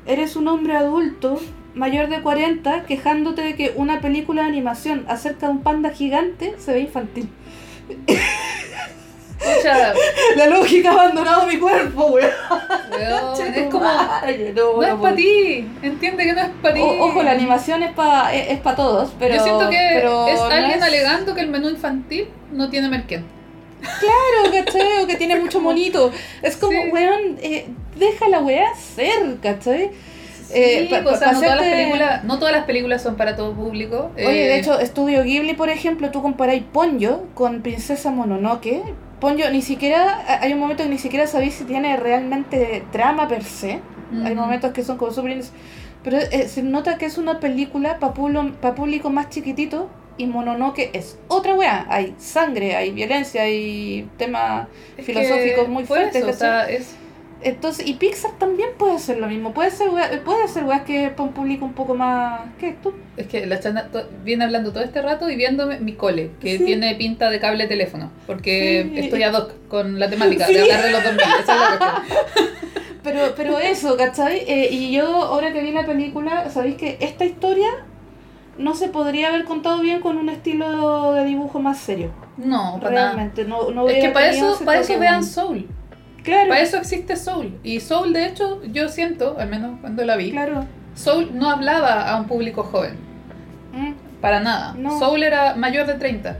[0.07, 1.41] eres un hombre adulto,
[1.75, 6.55] mayor de 40, quejándote de que una película de animación acerca de un panda gigante
[6.59, 7.29] se ve infantil.
[9.41, 9.93] Escucha,
[10.37, 12.31] La lógica ha abandonado mi cuerpo, weón.
[12.93, 16.81] weón, es como, Madre, no, no es para ti, entiende que no es para ti.
[16.83, 19.35] Ojo, la animación es para es, pa todos, pero.
[19.35, 22.89] Yo siento que pero es no alguien es- alegando que el menú infantil no tiene
[22.89, 23.25] merquén.
[23.83, 25.03] Claro, ¿cachai?
[25.03, 26.11] O que tiene mucho monito.
[26.43, 26.89] Es como, Sí.
[26.93, 27.67] weón, eh,
[27.99, 29.91] deja la weá ser, ¿cachai?
[30.55, 32.65] Eh, Sí, pa- pues, o pa- sea, pa no, todas las películas, no todas las
[32.65, 34.11] películas son para todo público.
[34.17, 38.83] Oye, eh, de hecho, Estudio Ghibli, por ejemplo, tú comparáis Ponyo con Princesa Mononoke.
[39.21, 43.45] Ponyo ni siquiera, hay un momento que ni siquiera sabéis si tiene realmente trama per
[43.45, 43.81] se.
[44.25, 45.39] Hay momentos que son como súper...
[45.39, 45.51] ins-
[46.05, 51.19] Pero eh, se nota que es una película para público más chiquitito y Mononoke es
[51.29, 51.87] otra weá.
[51.89, 56.23] Hay sangre, hay violencia, hay temas Es filosóficos muy fue fuertes.
[56.23, 56.95] eso, o sea, es,
[57.45, 59.53] Entonces, y Pixar también puede hacer lo mismo.
[59.53, 62.41] Puede ser weá, puede hacer weas que para un público un poco más...
[62.61, 62.77] ¿Qué?
[62.83, 62.93] ¿Tú?
[63.17, 63.89] es que la chana
[64.25, 66.65] viene hablando todo este rato y viéndome mi cole, que Sí.
[66.65, 69.01] tiene pinta de cable teléfono, porque Sí.
[69.01, 70.55] estoy ad hoc con la temática Sí.
[70.55, 71.21] de hablar de los 2000.
[71.43, 72.03] Esa es la.
[73.03, 74.45] Pero, pero eso, ¿cachai?
[74.47, 77.67] Eh, y yo, ahora que vi la película, sabéis que esta historia
[78.59, 82.11] no se podría haber contado bien con un estilo de dibujo más serio.
[82.37, 83.07] No, para nada.
[83.15, 85.69] Realmente, no, no Es que para eso, para eso vean Soul.
[86.23, 87.59] Claro, Para eso existe Soul.
[87.65, 90.65] Y Soul, de hecho, yo siento, al menos cuando la vi, claro.
[90.95, 92.97] Soul no hablaba a un público joven.
[93.73, 93.93] Mm.
[94.21, 94.75] Para nada.
[94.79, 94.99] No.
[94.99, 96.37] Soul era mayor de 30.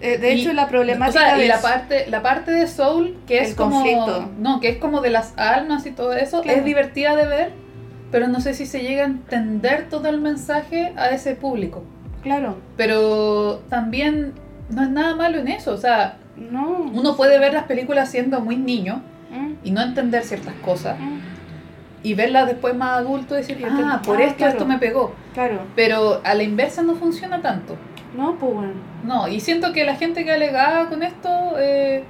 [0.00, 3.18] Eh, de Y- hecho, la problemática O sea, y la parte, la parte de Soul,
[3.26, 3.76] que es El como.
[3.82, 4.30] conflicto.
[4.38, 6.58] No, que es como de las almas y todo eso, Claro.
[6.60, 7.52] es divertida de ver,
[8.10, 11.82] pero no sé si se llega a entender todo el mensaje a ese público.
[12.22, 14.32] Claro, Pero también
[14.70, 15.72] no es nada malo en eso.
[15.72, 16.90] O sea, no.
[16.92, 20.98] uno puede ver las películas siendo muy niño Mm, y no entender ciertas cosas.
[20.98, 21.18] mm,
[22.02, 24.52] Y verlas después más adulto y decir, ah, por ah, esto claro.
[24.52, 25.12] esto me pegó.
[25.34, 27.76] Claro, Pero a la inversa no funciona tanto.
[28.16, 28.72] no, pues bueno.
[29.04, 32.04] No, y siento que la gente que alegaba con esto eh,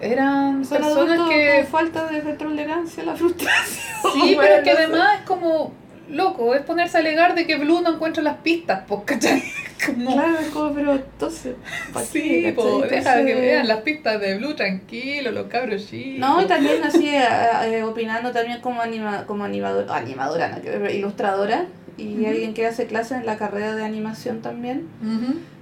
[0.00, 1.56] eran Son personas que...
[1.62, 4.12] con falta de tolerancia a la frustración.
[4.14, 5.72] Sí, pero es que además es como,
[6.08, 9.42] loco, es ponerse a alegar de que Blue no encuentra las pistas, pues, ¿cachai?
[9.86, 11.54] Como, Claro, es como, pero entonces,
[11.92, 12.98] ¿para sí, qué, po, cachai?
[12.98, 16.18] deja que vean las pistas de Blue tranquilo, los cabros chicos.
[16.18, 17.24] No, y también así, eh,
[17.66, 22.86] eh, opinando también como, anima, como animador, animadora, no, que- ilustradora, y alguien que hace
[22.86, 24.88] clases en la carrera de animación también.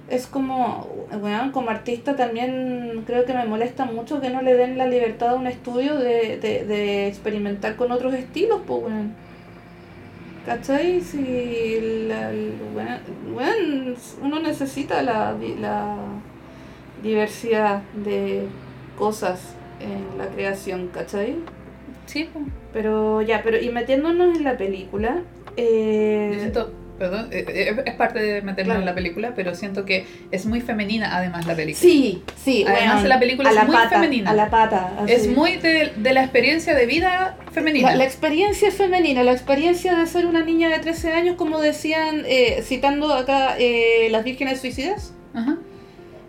[0.09, 0.87] Es como,
[1.19, 5.29] bueno, como artista también creo que me molesta mucho que no le den la libertad
[5.29, 9.13] a un estudio de, de, de experimentar con otros estilos, pues, weón.
[10.45, 11.01] ¿Cachai?
[11.01, 12.31] Si la,
[12.73, 15.97] weón, weón, uno necesita la, la
[17.03, 18.47] diversidad de
[18.97, 21.35] cosas en la creación, ¿cachai?
[22.05, 22.29] Sí.
[22.71, 25.21] Pero ya, pero y metiéndonos en la película,
[25.57, 28.79] eh, Yo siento, perdón, eh, eh, es parte de meternos Claro.
[28.79, 31.81] en la película, pero siento que es muy femenina además la película.
[31.81, 32.65] Sí, sí.
[32.67, 34.31] Además, weón, la película es la muy pata, femenina.
[34.31, 34.93] A la pata.
[34.99, 35.13] así.
[35.13, 37.91] Es muy de, de la experiencia de vida femenina.
[37.91, 42.23] La, la experiencia femenina, la experiencia de ser una niña de 13 años, como decían,
[42.27, 45.57] eh, citando acá eh, Las Vírgenes Suicidas, Ajá.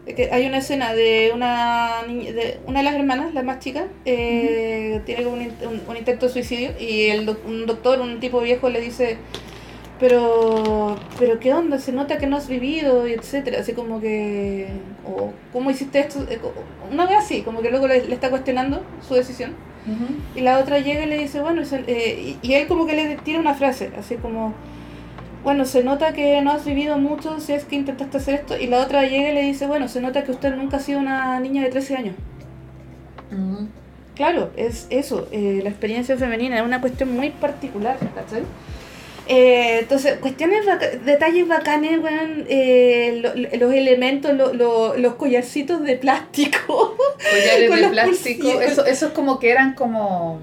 [0.07, 3.87] eh, que hay una escena de una de una de las hermanas, la más chica,
[4.05, 8.01] eh, tiene como un, in- un- un intento de suicidio y el doc- un doctor,
[8.01, 9.17] un tipo viejo, le dice,
[9.99, 11.79] pero, pero ¿qué onda?
[11.79, 14.69] Se nota que no has vivido y etcétera, así como que,
[15.05, 16.21] o ¿cómo hiciste esto?
[16.31, 16.41] Eh,
[16.91, 19.57] Una vez así, como que luego le, le está cuestionando su decisión.
[20.35, 23.17] Y la otra llega y le dice, bueno, eh, y, y él como que le
[23.19, 24.55] tira una frase, así como,
[25.43, 28.57] bueno, se nota que no has vivido mucho si es que intentaste hacer esto.
[28.59, 31.01] Y la otra llega y le dice, bueno, se nota que usted nunca ha sido
[31.01, 32.17] una niña de 13 años.
[34.15, 38.49] Claro, es eso, eh, la experiencia femenina es una cuestión muy particular, ¿cachai?
[39.29, 45.15] Eh, entonces, cuestiones, baca- detalles bacanes, weón, eh, lo- lo- los elementos, lo- lo- los
[45.17, 46.97] collarcitos de plástico.
[47.31, 48.61] Collares de plástico.
[48.61, 50.41] Eso, eso es como que eran como.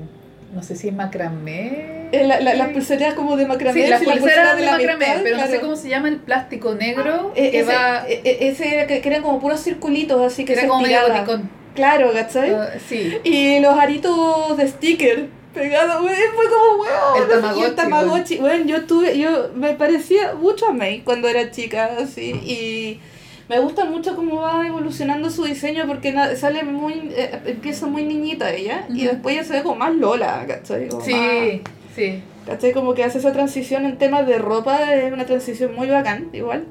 [0.53, 2.07] No sé si es macramé.
[2.11, 3.83] Eh, la- la- las pulseras como de macramé.
[3.83, 6.17] Sí, las la pulseras pulsera de la macramé, pero no sé cómo se llama el
[6.17, 8.05] plástico negro Eh, que ese, va.
[8.07, 10.99] eh, eh, ese que, que eran como puros circulitos, así que, era se como medio
[11.11, 11.49] boticón.
[11.73, 12.53] Claro, ¿cachai?
[12.53, 13.17] Ah, sí.
[13.25, 17.23] Y los aritos de sticker pegados, güey, fue como, weón.
[17.23, 21.49] El Tamagotchi, el Tamagotchi, weón, yo tuve, yo me parecía mucho a May cuando era
[21.49, 22.99] chica, así, y
[23.47, 26.93] Me gusta mucho cómo va evolucionando su diseño porque sale muy.
[27.15, 30.89] eh, empieza muy niñita ella y después ya se ve como más Lola, ¿cachai?
[30.89, 32.23] Como Sí, más- sí.
[32.47, 32.73] ¿cachai?
[32.73, 36.65] Como que hace esa transición en temas de ropa, es una transición muy bacán, igual.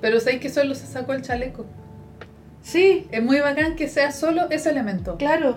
[0.00, 1.64] Pero sé que solo se sacó el chaleco.
[2.62, 5.16] Sí, Es muy bacán que sea solo ese elemento.
[5.16, 5.56] claro,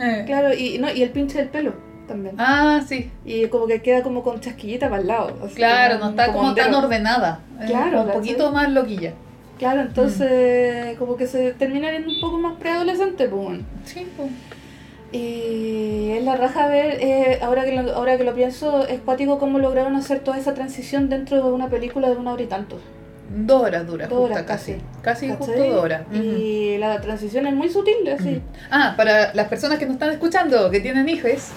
[0.00, 0.22] Eh.
[0.24, 0.54] claro.
[0.54, 1.72] Y, no, y el pinche del pelo
[2.06, 2.34] también.
[2.38, 3.10] Ah, sí.
[3.24, 5.32] Y como que queda como con chasquillita para el lado.
[5.54, 7.40] Claro, no está como tan ordenada.
[7.66, 9.12] Claro, Un poquito más loquilla.
[9.58, 9.86] Claro, Mm.
[9.86, 13.60] entonces como que se termina viendo un poco más preadolescente, pues.
[13.84, 14.30] Sí, pues.
[15.12, 19.38] Y es la raja ver, eh, ahora, que lo, ahora que lo pienso, es cuático
[19.38, 22.78] cómo lograron hacer toda esa transición dentro de una película de una hora y tanto.
[23.34, 24.72] Dos horas dura, Dos horas casi.
[25.02, 25.26] casi.
[25.26, 26.02] Casi justo dos horas.
[26.12, 28.40] Y la transición es muy sutil, así.
[28.70, 31.50] Ah, para las personas que nos están escuchando, que tienen hijos,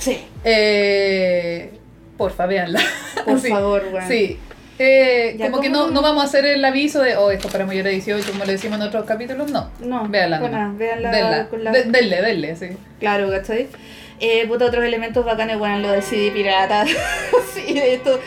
[0.00, 1.70] Sí, eh,
[2.16, 2.80] porfa, véanla.
[3.24, 4.08] por Sí, favor, weón.
[4.08, 4.38] Sí.
[4.82, 6.00] Eh, como que ¿cómo no, no?
[6.00, 8.52] vamos a hacer el aviso de, oh, esto es para mayores de 18, como le
[8.52, 9.70] decimos en otros capítulos, no.
[9.80, 11.46] No, Véanla bueno, véanla
[11.84, 12.68] denle, denle, sí.
[12.98, 13.68] Claro, ¿cachai?
[14.20, 16.84] Eh, puta, otros elementos bacanes, bueno, lo del CD pirata.
[17.54, 18.20] sí, esto,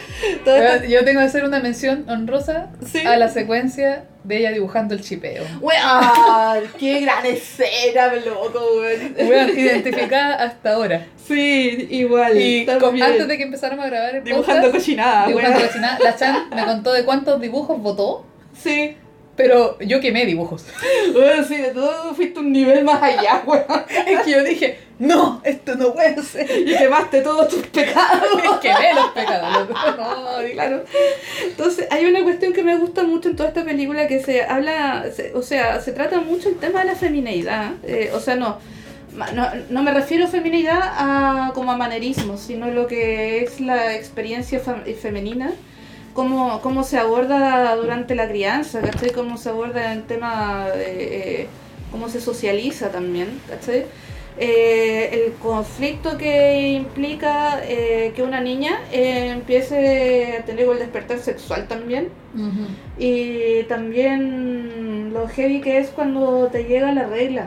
[0.44, 0.88] todo esto.
[0.88, 3.00] Yo tengo que hacer una mención honrosa Sí.
[3.06, 5.44] a la secuencia de ella dibujando el chipeo.
[5.62, 8.60] Weón, qué gran escena, loco,
[9.20, 9.50] weón.
[9.58, 11.06] Identificada hasta ahora.
[11.28, 12.42] Sí, igual.
[12.42, 15.68] Y con- antes de que empezáramos a grabar el Dibujando podcast, cochinada, dibujando weón.
[15.70, 18.26] cochinada, la Chan me contó de cuántos dibujos votó,
[18.58, 18.98] Sí.
[19.36, 20.66] Pero yo quemé dibujos.
[21.16, 23.66] Weón, sí, de todo fuiste un nivel más allá, weón.
[24.08, 26.48] Es que yo dije, no, esto no puede ser.
[26.68, 28.24] Y quemaste todos tus pecados.
[28.62, 29.70] Quemé los pecados.
[29.70, 30.84] No, Claro.
[31.44, 35.06] Entonces, hay una cuestión que me gusta mucho en toda esta película que se habla,
[35.16, 37.72] se- o sea, se trata mucho el tema de la femineidad.
[37.84, 38.60] eh, o sea, no,
[39.34, 43.96] no, no me refiero a femineidad a, como a manerismo, sino lo que es la
[43.96, 45.52] experiencia fam- femenina,
[46.14, 49.12] cómo, cómo se aborda durante la crianza, ¿cachai?
[49.12, 51.48] Cómo se aborda en tema de eh,
[51.92, 53.86] cómo se socializa también, ¿cachai?
[54.38, 61.20] Eh, el conflicto que implica eh, que una niña eh, empiece a tener el despertar
[61.20, 62.10] sexual también
[62.98, 67.46] y también lo heavy que es cuando te llega la regla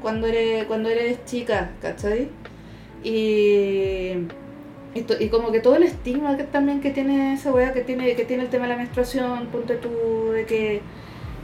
[0.00, 2.28] cuando eres cuando eres chica ¿cachai?
[3.04, 4.14] y
[4.94, 7.80] y, to- y como que todo el estigma que también que tiene esa weá que
[7.80, 9.90] tiene que tiene el tema de la menstruación ponte tú
[10.32, 10.82] de que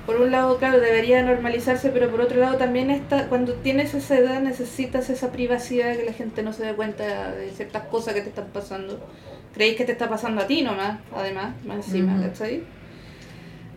[0.06, 4.16] por un lado, claro, debería normalizarse, pero por otro lado también está, cuando tienes esa
[4.16, 8.22] edad necesitas esa privacidad, que la gente no se dé cuenta de ciertas cosas que
[8.22, 8.98] te están pasando.
[9.52, 12.22] Creéis que te está pasando a ti nomás, además, más encima, Ujú.
[12.22, 12.62] ¿cachai?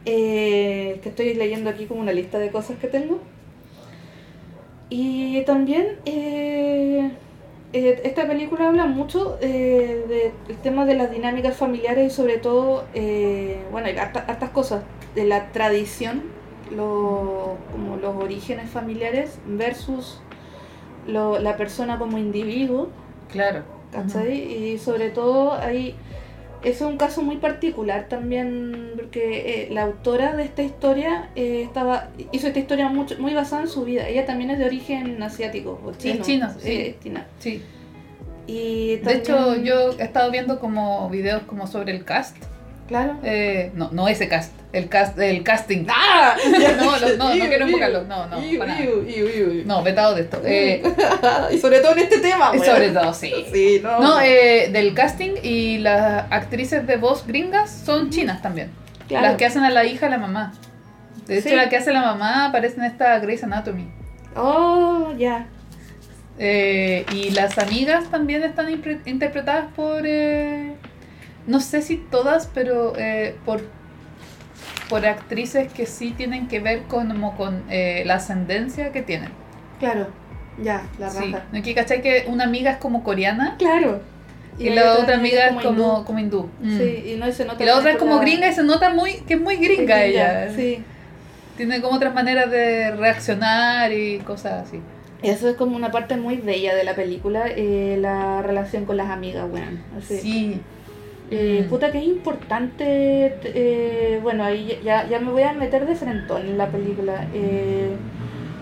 [0.05, 3.19] Eh, que estoy leyendo aquí como una lista de cosas que tengo.
[4.89, 7.11] Y también eh,
[7.73, 12.85] eh, esta película habla mucho eh, del tema de las dinámicas familiares y sobre todo,
[12.93, 14.83] eh, bueno, hay harta- hartas cosas
[15.15, 16.23] de la tradición,
[16.75, 20.21] lo, como los orígenes familiares versus
[21.07, 22.89] lo- la persona como individuo,
[23.31, 23.63] Claro.
[23.91, 24.33] ¿cachai?
[24.73, 25.95] Y sobre todo ahí,
[26.63, 32.09] es un caso muy particular también, porque eh, la autora de esta historia eh, estaba
[32.31, 34.07] hizo esta historia mucho, muy basada en su vida.
[34.07, 36.23] Ella también es de origen asiático, o chino.
[36.23, 36.69] chino, sí.
[36.69, 37.25] eh, es china.
[37.39, 37.61] Sí.
[38.47, 42.35] Y De hecho, también- yo he estado viendo como videos como sobre el cast.
[42.91, 43.15] Claro.
[43.23, 45.85] Eh, no, no ese cast, el cast, el casting.
[45.87, 46.35] ¡Ah!
[46.77, 49.63] No, no, no, no quiero enfocarlo, no, no, Iu, para iu, iu.
[49.65, 50.41] No, vetado de esto.
[50.45, 50.83] Eh,
[51.53, 52.65] y sobre todo en este tema, weón.
[52.65, 53.31] sobre todo, sí.
[53.53, 53.99] Sí, no.
[54.01, 58.71] No, eh, del casting y las actrices de voz gringas son chinas también.
[59.07, 59.27] Claro.
[59.27, 60.53] Las que hacen a la hija y la mamá.
[61.27, 61.55] De hecho, Sí.
[61.55, 63.89] la que hace la mamá aparece en esta Grey's Anatomy.
[64.35, 65.45] Oh, ya.
[66.39, 68.67] Eh, y las amigas también están
[69.05, 70.01] interpretadas por.
[70.05, 70.73] eh,
[71.47, 73.61] no sé si todas, pero eh, por,
[74.89, 79.29] por actrices que sí tienen que ver con, como con eh, la ascendencia que tienen.
[79.79, 80.07] Claro.
[80.61, 81.31] Ya, la Sí.
[81.31, 81.45] raja.
[81.57, 82.01] Aquí, ¿cachai?
[82.01, 84.01] Que una amiga es como coreana Claro.
[84.59, 86.49] y, la otra amiga es como, como hindú.
[86.59, 86.77] Mm.
[86.77, 88.89] Sí, y no se nota Y la otra es como la- gringa y se nota
[88.93, 90.53] muy que es muy gringa ella.
[90.55, 90.83] Sí.
[91.57, 94.79] Tiene como otras maneras de reaccionar y cosas así.
[95.23, 99.09] Eso es como una parte muy bella de la película, eh, la relación con las
[99.09, 99.81] amigas, weón.
[99.97, 100.19] Así.
[100.19, 100.61] Sí.
[101.31, 101.69] Eh, Mm.
[101.69, 102.83] puta que es importante,
[103.45, 107.25] eh, bueno, ahí ya, ya me voy a meter de frentón en la película.
[107.33, 107.91] Eh,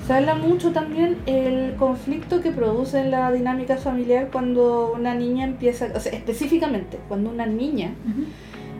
[0.05, 5.45] se habla mucho también el conflicto que produce en la dinámica familiar cuando una niña
[5.45, 7.91] empieza, o sea, específicamente, cuando una niña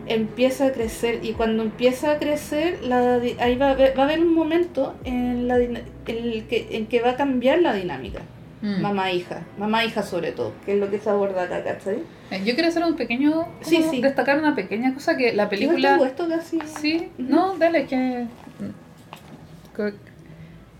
[0.06, 4.06] empieza a crecer y cuando empieza a crecer, la, ahí va a, haber, va a
[4.06, 8.20] haber un momento en, la, dina- el que, en que va a cambiar la dinámica
[8.62, 8.82] Mm.
[8.82, 12.00] mamá-hija, mamá-hija sobre todo, que es lo que se aborda acá, ¿cachai?
[12.30, 13.32] Eh, Yo quiero hacer un pequeño.
[13.32, 14.00] como Sí, sí.
[14.00, 15.98] Destacar una pequeña cosa que la película.
[16.06, 16.58] esto casi.
[16.80, 17.28] Sí, Ujú.
[17.28, 18.26] no, dale, que.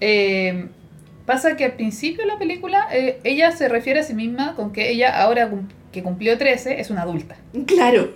[0.00, 0.68] Eh,
[1.26, 4.72] pasa que al principio de la película eh, ella se refiere a sí misma con
[4.72, 5.50] que ella ahora
[5.92, 7.36] que cumplió 13 es una adulta.
[7.66, 8.12] Claro.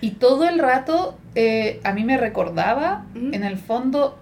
[0.00, 4.18] Y todo el rato eh, a mí me recordaba, en el fondo,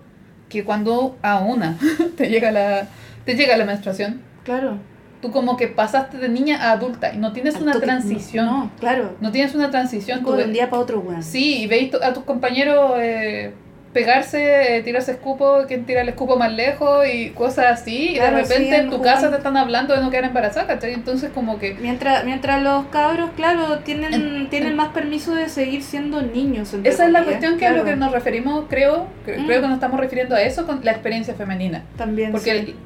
[0.49, 1.79] que cuando a una
[2.17, 2.89] te llega la,
[3.25, 4.79] te llega la menstruación, Claro.
[5.21, 8.47] Tú como que pasaste de niña a adulta y no tienes Al una toque- transición.
[8.47, 9.17] No, No, claro.
[9.33, 10.23] tienes una transición.
[10.25, 11.23] Tú de un día para otro, weón.
[11.23, 13.53] Sí, y veis a tus compañeros eh,
[13.93, 18.13] pegarse, eh, tirarse escupo, quien tira el escupo más lejos y cosas así.
[18.15, 20.93] Claro, y de repente en tu casa te están hablando de no quedar embarazada, ¿cachai?
[20.93, 21.75] Entonces como que...
[21.81, 26.75] Mientras, mientras los cabros, claro, tienen, En- tienen en- más permiso de seguir siendo niños.
[26.85, 27.91] Esa es la cuestión que a lo claro.
[27.91, 29.47] que nos referimos, creo, que- Mm.
[29.47, 31.83] creo que nos estamos refiriendo a eso con la experiencia femenina.
[31.97, 32.31] También.
[32.31, 32.77] Porque sí.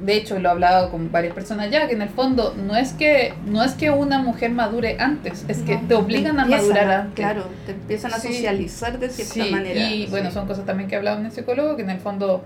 [0.00, 2.92] De hecho lo he hablado con varias personas ya, que en el fondo no es
[2.92, 7.14] que no es que una mujer madure antes, es que te obligan a madurar antes.
[7.14, 8.28] Claro, te empiezan a Sí.
[8.34, 9.80] socializar de cierta Sí, manera.
[9.90, 10.10] y sí.
[10.10, 12.44] bueno, son cosas también que he hablado en el psicólogo, que en el fondo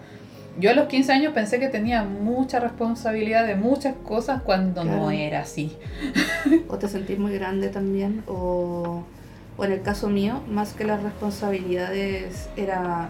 [0.60, 5.10] yo a los 15 años pensé que tenía mucha responsabilidad de muchas cosas cuando no
[5.10, 5.76] era así.
[6.68, 9.04] O te sentís muy grande también, o,
[9.56, 13.08] o en el caso mío, más que las responsabilidades, era.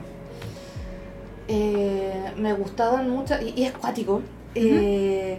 [1.48, 4.22] Eh, me gustaban muchas, y, y es cuático.
[4.54, 5.38] eh,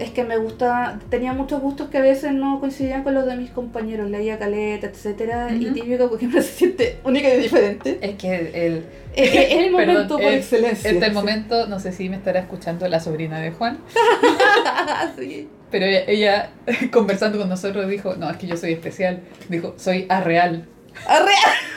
[0.00, 3.36] es que me gusta, tenía muchos gustos que a veces no coincidían con los de
[3.36, 7.98] mis compañeros, leía caleta, etcétera, y típico porque me se siente única y diferente.
[8.00, 8.34] Es que
[8.66, 8.84] el,
[9.14, 10.90] Es, es el Perdón, momento por es- excelencia.
[10.90, 13.78] este momento, no sé si me estará escuchando la sobrina de Juan,
[15.16, 15.48] Sí.
[15.70, 16.50] pero ella, ella,
[16.92, 20.66] conversando con nosotros dijo, no, es que yo soy especial, dijo, soy arreal.
[21.06, 21.34] Arre-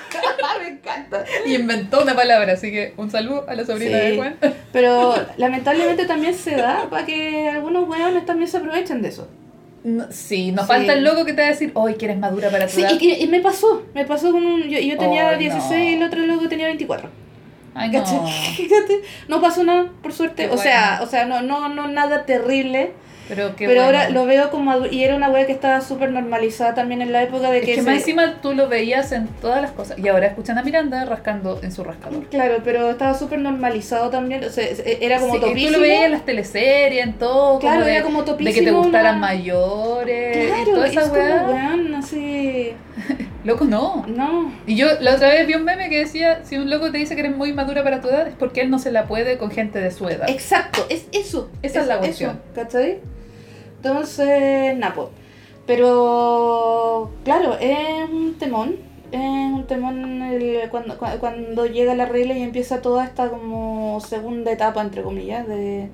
[0.61, 1.23] me encanta.
[1.45, 4.05] Y inventó una palabra, así que un saludo a la sobrina Sí.
[4.07, 4.35] de Juan.
[4.73, 9.27] Pero lamentablemente también se da para que algunos weones también se aprovechen de eso.
[9.83, 10.67] No, sí, nos Sí.
[10.73, 12.81] falta el loco que te va a decir, hoy que eres madura para tu Sí,
[12.81, 12.91] edad.
[12.93, 14.63] y, que- y me pasó, me pasó con un...
[14.63, 15.89] Yo, yo tenía Ay, 16 no.
[15.89, 17.09] y el otro loco tenía 24.
[17.75, 18.03] Ay, no.
[19.27, 20.47] No pasó nada, por suerte.
[20.47, 22.91] Qué o sea, o sea, no, no, no nada terrible.
[23.29, 23.97] Pero, qué pero bueno.
[23.97, 24.85] ahora lo veo como...
[24.85, 27.75] Y era una wea que estaba súper normalizada también en la época de Es que...
[27.75, 29.99] que se- más encima tú lo veías en todas las cosas.
[29.99, 32.25] Y ahora escuchan a Miranda rascando en su rascador.
[32.27, 34.43] Claro, pero estaba súper normalizado también.
[34.43, 35.67] O sea, era como Sí, topísimo.
[35.71, 37.59] Tú lo veías en las teleseries, en todo.
[37.59, 40.37] Claro, como de, era como de que te topísimo gustaran una- mayores.
[40.45, 42.71] y Claro, toda es esa como, weón, así...
[43.47, 44.05] Loco, no.
[44.07, 44.51] No.
[44.67, 47.15] Y yo la otra vez vi un meme que decía: si un loco te dice
[47.15, 49.49] que eres muy madura para tu edad, es porque él no se la puede con
[49.51, 50.29] gente de su edad.
[50.29, 51.49] Exacto, es eso.
[51.61, 52.31] Esa es la cuestión.
[52.31, 52.99] Eso, ¿Cachai?
[53.77, 55.11] Entonces, Napo.
[55.65, 57.77] Pero, claro, es
[58.11, 58.75] un temón.
[59.11, 64.01] Es un temón el- cuando, cua- cuando llega la regla y empieza toda esta como
[64.01, 65.89] segunda etapa, entre comillas, de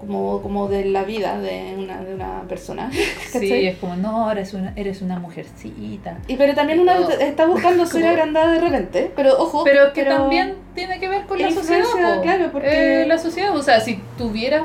[0.00, 2.90] como, como de la vida de una, de una persona.
[3.30, 3.66] Sí, ¿cachai?
[3.68, 6.18] es como, no, eres una, eres una mujercita.
[6.26, 9.12] Y pero también una está buscando ser Como- agrandada de repente.
[9.14, 11.84] Pero ojo, Pero que también tiene que ver con la sociedad.
[12.16, 12.22] po.
[12.22, 14.62] claro, porque- Eh, la sociedad, o sea, si tuvieras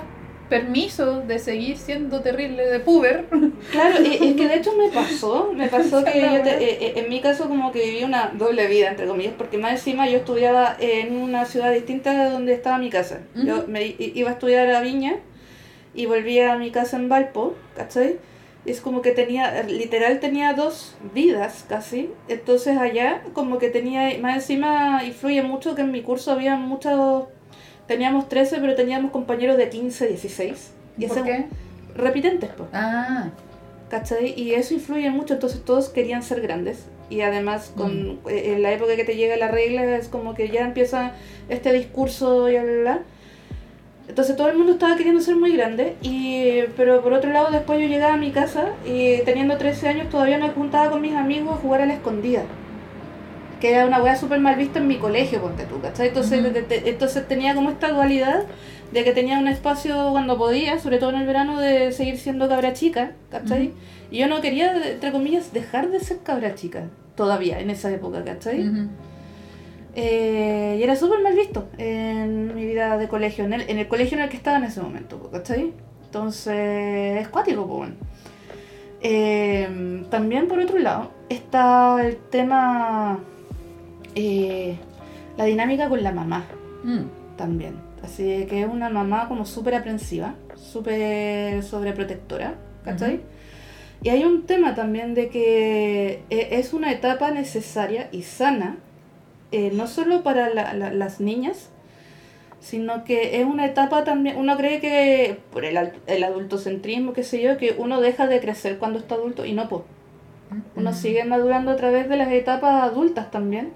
[0.49, 3.25] permiso de seguir siendo terrible de puber,
[3.71, 6.93] Claro, y- es que de hecho me pasó, me pasó que yo te- eh, eh,
[6.97, 10.17] en mi caso como que viví una doble vida, entre comillas, porque más encima yo
[10.17, 13.21] estudiaba en una ciudad distinta de donde estaba mi casa.
[13.35, 15.15] Yo me iba a estudiar a Viña
[15.93, 18.17] y volvía a mi casa en Valpo, ¿cachai?
[18.65, 24.35] Es como que tenía, literal tenía dos vidas casi, entonces allá como que tenía, más
[24.37, 27.25] encima influye mucho que en mi curso había muchos,
[27.87, 30.71] teníamos 13 pero teníamos compañeros de 15, 16.
[30.97, 31.45] Y ¿por qué?
[31.95, 32.69] repitentes, pues.
[32.73, 33.29] Ah,
[33.89, 34.33] ¿Cachai?
[34.39, 36.85] Y eso influye mucho, entonces todos querían ser grandes.
[37.09, 40.49] Y además, con, eh, en la época que te llega la regla, es como que
[40.49, 41.11] ya empieza
[41.49, 42.99] este discurso y bla, bla, bla.
[44.07, 47.79] Entonces todo el mundo estaba queriendo ser muy grande, y, pero por otro lado después
[47.79, 51.55] yo llegaba a mi casa y teniendo 13 años todavía me juntaba con mis amigos
[51.55, 52.43] a jugar a la escondida.
[53.59, 56.09] Que era una wea súper mal vista en mi colegio, ponte tú, ¿cachai?
[56.09, 56.53] Entonces, Ujú.
[56.53, 58.43] de- de- entonces tenía como esta dualidad
[58.91, 62.47] de que tenía un espacio cuando podía, sobre todo en el verano, de seguir siendo
[62.49, 63.67] cabra chica, ¿cachai?
[63.69, 63.77] Ujú.
[64.11, 66.83] Y yo no quería, entre comillas, dejar de ser cabra chica
[67.15, 68.67] todavía en esa época, ¿cachai?
[68.67, 68.87] ujú.
[69.97, 73.87] Eh, y era súper mal visto en mi vida de colegio, en el, en el
[73.87, 75.71] colegio en el que estaba en ese momento, ¿cachai?
[76.03, 77.93] Entonces, es cuático, pues bueno.
[79.01, 83.19] Eh, también por otro lado está el tema,
[84.15, 84.77] eh,
[85.37, 86.45] la dinámica con la mamá
[86.83, 87.37] Mm.
[87.37, 87.75] también.
[88.03, 93.21] Así que es una mamá como súper aprensiva, súper sobreprotectora, ¿cachai?
[94.03, 98.77] Y hay un tema también de que eh, es una etapa necesaria y sana,
[99.51, 101.69] eh, no solo para la- la- las niñas,
[102.59, 107.41] sino que es una etapa también, uno cree que por el, el adultocentrismo, qué sé
[107.41, 109.81] yo, que uno deja de crecer cuando está adulto y no, pues.
[110.75, 110.93] Uno Mm.
[110.93, 113.73] sigue madurando a través de las etapas adultas también.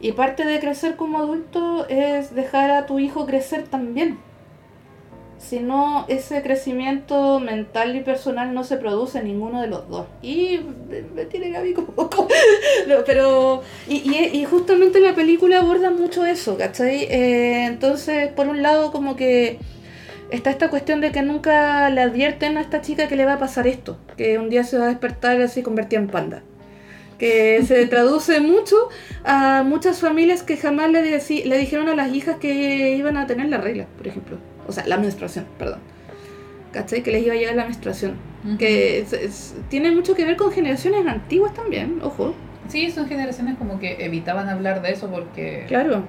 [0.00, 4.18] Y parte de crecer como adulto es dejar a tu hijo crecer también.
[5.38, 10.06] Si no, ese crecimiento mental y personal no se produce en ninguno de los dos.
[10.22, 10.60] Y
[11.14, 12.28] me- tiene Gaby como poco.
[13.06, 13.62] Pero.
[13.88, 17.02] Y, y, y justamente la película aborda mucho eso, ¿cachai?
[17.04, 19.58] Eh, entonces, por un lado, como que
[20.30, 23.38] está esta cuestión de que nunca le advierten a esta chica que le va a
[23.38, 26.42] pasar esto, que un día se va a despertar así convertida en panda.
[27.18, 28.76] Que se traduce mucho
[29.24, 33.48] a muchas familias que jamás le, le dijeron a las hijas que iban a tener
[33.48, 34.36] la regla, por ejemplo.
[34.66, 35.80] O sea, la menstruación, perdón.
[36.72, 37.02] ¿Cachai?
[37.02, 38.16] Que les iba a llegar la menstruación.
[38.58, 42.34] Que es- es- tiene mucho que ver con generaciones antiguas también, ojo.
[42.68, 46.02] Sí, son generaciones como que evitaban hablar de eso porque, Claro.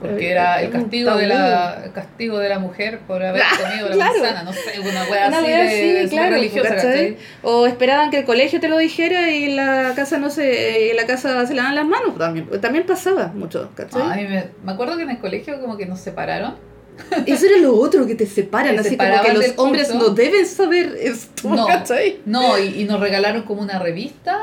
[0.00, 3.42] Porque Eh, era el un castigo de la el castigo de la mujer por haber
[3.62, 4.12] comido la claro.
[4.18, 7.16] manzana, no sé, una wea Una así wea de así, claro, religiosa, ¿cachai?
[7.42, 11.06] O esperaban que el colegio te lo dijera y la casa no se, y la
[11.06, 12.48] casa se le dan las manos también.
[12.60, 14.02] También pasaba mucho, ¿cachai?
[14.02, 16.54] Ah, a mí me, me acuerdo que en el colegio como que nos separaron.
[17.26, 20.46] Eso era lo otro que te separan, Te así como que los hombres no deben
[20.46, 21.66] saber esto, No.
[21.66, 22.20] ¿cachai?
[22.26, 24.38] No, y, y nos regalaron como una revista.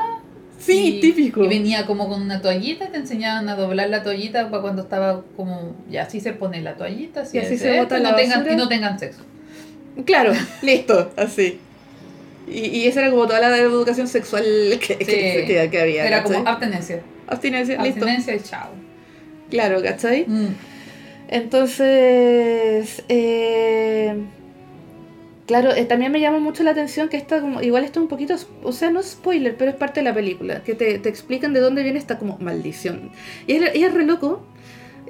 [0.72, 1.44] Sí, y- típico.
[1.44, 4.82] Y venía como con una toallita y te enseñaban a doblar la toallita para cuando
[4.82, 8.10] estaba como, ya así se pone la toallita, así, Y así se bota y la
[8.10, 9.22] no tengan, y no tengan sexo.
[10.04, 11.58] Claro, listo, así.
[12.46, 14.42] Y, y esa era como toda la educación sexual
[14.80, 16.06] que, que, que- que había.
[16.06, 16.52] Era como ¿cachai?
[16.52, 17.00] abstenencia.
[17.26, 18.00] abstinencia, listo.
[18.00, 18.70] Abstinencia y chao.
[19.50, 20.24] Claro, ¿cachai?
[20.26, 20.54] Mm.
[21.28, 24.14] Entonces, eh,
[25.48, 28.08] claro, eh, también me llama mucho la atención que esta, como, igual esto es un
[28.08, 31.08] poquito, o sea, no es spoiler, pero es parte de la película, que te, te
[31.08, 33.10] explican de dónde viene esta como maldición.
[33.46, 34.42] Y es, y es re loco.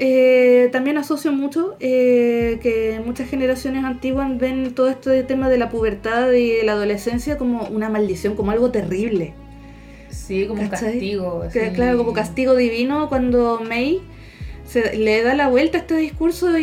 [0.00, 5.70] Eh, también asocio mucho eh, que muchas generaciones antiguas ven todo este tema de la
[5.70, 9.34] pubertad y de la adolescencia como una maldición, como algo terrible.
[10.08, 10.92] Sí, como ¿Cachai?
[10.92, 11.42] castigo.
[11.52, 11.74] Que, así.
[11.74, 14.00] claro, como castigo divino cuando May
[14.68, 16.62] se, le da la vuelta a este discurso y,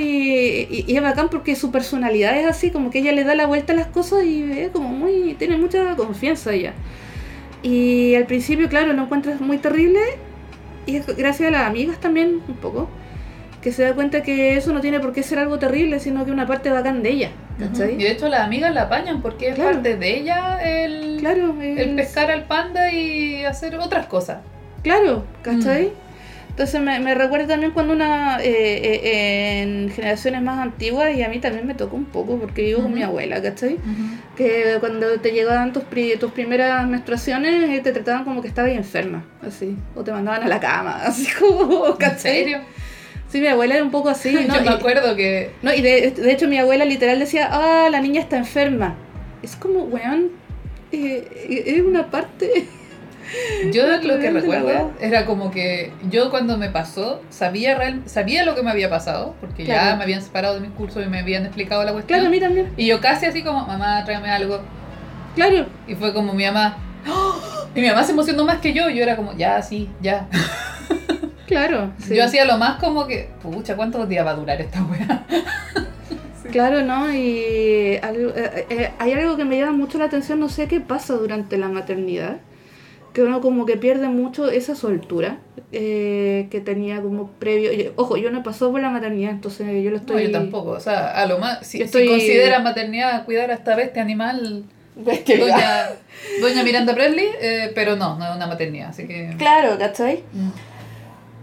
[0.70, 3.48] y- y es bacán porque su personalidad es así, como que ella le da la
[3.48, 6.74] vuelta a las cosas y como muy, tiene mucha confianza ella.
[7.64, 10.00] Y al principio, claro, lo encuentras muy terrible
[10.86, 12.88] y es gracias a las amigas también un poco,
[13.62, 16.32] que se da cuenta que eso no tiene por qué ser algo terrible, sino que
[16.32, 17.30] una parte bacán de ella.
[17.58, 17.96] ¿cachai?
[17.96, 19.72] Y de hecho las amigas la apañan porque es Claro.
[19.72, 24.40] parte de ella el, Claro, el es- pescar al panda y hacer otras cosas.
[24.84, 25.92] Claro, ¿cachai?
[26.56, 31.28] Entonces me, me recuerda también cuando una, eh, eh, en generaciones más antiguas, y a
[31.28, 32.96] mí también me tocó un poco porque vivo con Ujú.
[32.96, 33.78] mi abuela, ¿cachai?
[34.38, 38.72] Que cuando te llegaban tus, pri- tus primeras menstruaciones, eh, te trataban como que estabas
[38.72, 42.20] enferma, así, o te mandaban a la cama, así como, ¿En ¿cachai?
[42.44, 42.60] serio?
[43.28, 44.56] Sí, mi abuela era un poco así, ¿no?
[44.56, 47.90] Yo me Y- acuerdo que no, y de, de hecho mi abuela literal decía, ah,
[47.92, 48.96] la niña está enferma.
[49.44, 50.30] Es como, weón,
[50.94, 52.66] eh, es una parte...
[53.72, 58.56] yo lo que recuerdo era como que yo cuando me pasó sabía real, sabía lo
[58.56, 61.46] que me había pasado porque ya me habían separado de mi curso y me habían
[61.46, 62.20] explicado la cuestión.
[62.20, 62.72] Claro, a mí también.
[62.78, 64.60] Y yo casi así como, mamá, tráeme algo.
[65.36, 67.68] Claro, Y fue como mi mamá, ¡Oh!
[67.76, 68.90] y mi mamá se emocionó más que yo.
[68.90, 70.28] Yo era como, ya, sí, ya.
[71.48, 71.92] claro.
[72.00, 72.16] sí.
[72.16, 75.26] Yo hacía lo más como que, pucha, ¿cuántos días va a durar esta weá?
[76.52, 77.12] Claro, ¿no?
[77.14, 80.80] Y algo- eh, eh, hay algo que me llama mucho la atención, no sé qué
[80.80, 82.38] pasa durante la maternidad,
[83.16, 85.38] que uno como que pierde mucho esa soltura
[85.72, 87.72] eh, que tenía como previo.
[87.96, 90.24] Ojo, yo no pasó por la maternidad, entonces yo lo No, estoy...
[90.26, 90.72] yo tampoco.
[90.72, 94.02] O sea, a lo más, si, Yo si estoy- considera maternidad cuidar a esta bestia
[94.02, 95.90] animal, doña,
[96.42, 98.90] doña Miranda Presley, eh, pero no, no es una maternidad.
[98.90, 99.34] Así que.
[99.38, 100.24] Claro, ¿cachai?
[100.34, 100.50] Mm.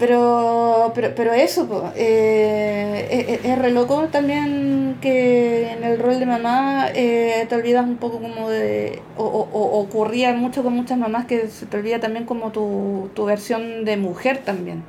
[0.02, 6.00] Pero, pero, pero eso, po, eh, es, es- es re loco también que en el
[6.00, 9.00] rol de mamá eh, te olvidas un poco como de...
[9.16, 13.10] O, o- o- ocurría mucho con muchas mamás que se te olvida también como tu,
[13.14, 14.82] tu versión de mujer también.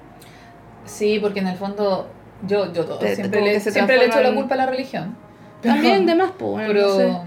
[0.87, 2.07] Sí, porque en el fondo
[2.47, 5.15] yo, yo todo, Te- siempre, le, siempre le echo la culpa a la religión.
[5.61, 7.17] También de más, pues, bueno, Pero, no sé.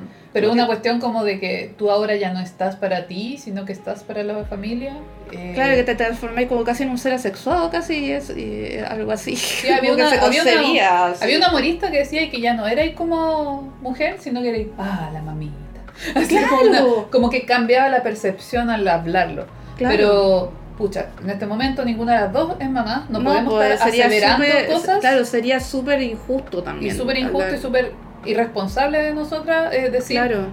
[0.40, 3.72] Pero una cuestión como de que tú ahora ya no estás para ti, sino que
[3.72, 4.92] estás para la familia.
[5.32, 8.78] eh, Claro que te transformáis como casi en un ser asexuado, casi, y es, y
[8.86, 9.34] algo así.
[9.34, 11.24] Sí, había una- que se había una- así.
[11.24, 15.08] Había una humorista que decía que ya no erais como mujer, sino que erais, ah,
[15.12, 15.54] la mamita.
[16.14, 16.48] Así Claro.
[16.50, 19.46] como, una- como que cambiaba la percepción al hablarlo.
[19.78, 19.96] Claro.
[19.96, 23.06] Pero, pucha, en este momento ninguna de las dos es mamá.
[23.08, 25.00] No, podemos pues, estar aseverando súper- cosas.
[25.00, 26.94] Claro, sería súper injusto y también.
[26.96, 27.58] súper injusto hablar.
[27.58, 27.92] y súper
[28.26, 30.46] irresponsable de nosotras eh, decir Claro.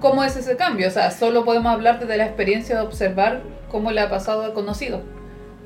[0.00, 0.88] cómo es ese cambio.
[0.88, 4.52] O sea, solo podemos hablar desde la experiencia de observar cómo le ha pasado al
[4.52, 5.02] conocido.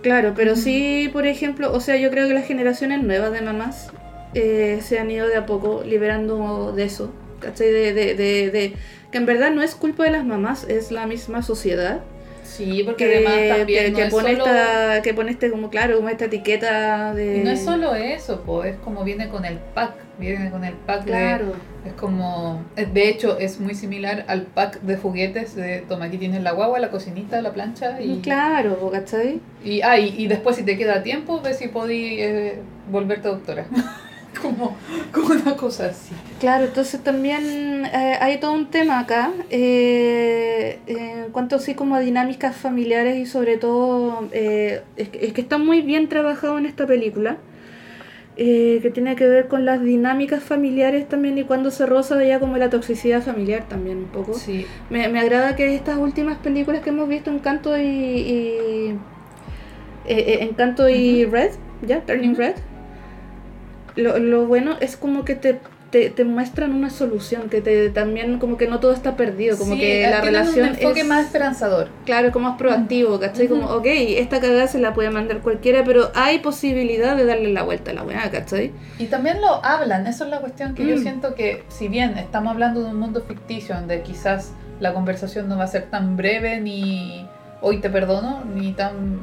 [0.02, 0.61] Claro, pero Ujú.
[0.61, 3.90] sí, por ejemplo, o sea, yo creo que las generaciones nuevas de mamás
[4.34, 7.72] eh, se han ido de a poco liberando de eso, ¿cachai?
[7.72, 8.72] De, de, de, de-
[9.11, 12.00] que en verdad no es culpa de las mamás, es la misma sociedad.
[12.44, 15.50] Sí, porque Que, además también que, no que es pone solo- esta, que pone este
[15.50, 17.38] como claro, como esta etiqueta de...
[17.38, 20.74] y no es solo eso, po, es como viene con el pack, viene con el
[20.74, 21.52] pack de Claro,
[21.84, 26.42] Es como, de hecho, es muy similar al pack de juguetes de, toma, aquí tienes
[26.42, 29.40] la guagua, la cocinita, la plancha y, claro, po, ¿cachai?
[29.64, 32.60] y, ah, y, y después si te queda tiempo, ves si podí eh,
[32.90, 33.66] volverte doctora.
[34.40, 34.76] como,
[35.12, 36.14] como una cosa así.
[36.40, 42.00] Claro, entonces también eh, hay todo un tema acá eh, en cuanto así como a
[42.00, 46.86] dinámicas familiares y sobre todo eh, es, es que está muy bien trabajado en esta
[46.86, 47.38] película
[48.37, 52.39] eh, que tiene que ver con las dinámicas familiares también y cuando se roza ya
[52.39, 54.34] como la toxicidad familiar también un poco.
[54.34, 58.99] Sí, Me, me agrada que estas últimas películas que hemos visto, Encanto y, y
[60.07, 62.37] eh, eh, Encanto y Red, ya, Turning.
[62.37, 62.57] Red,
[63.97, 65.59] lo, lo bueno es como que te,
[65.91, 69.74] te, te muestran una solución, que te también como que no todo está perdido, como
[69.74, 71.89] Sí, que la relación un enfoque es, más esperanzador.
[72.05, 73.47] claro, como más proactivo, ¿cachai?
[73.49, 77.62] Como, ok, esta cagada se la puede mandar cualquiera, pero hay posibilidad de darle la
[77.62, 78.72] vuelta a la weá, ¿cachai?
[78.99, 81.03] Y también lo hablan, eso es la cuestión que yo Mm.
[81.03, 85.57] siento que si bien estamos hablando de un mundo ficticio donde quizás la conversación no
[85.57, 87.26] va a ser tan breve ni
[87.62, 89.20] hoy te perdono, ni tan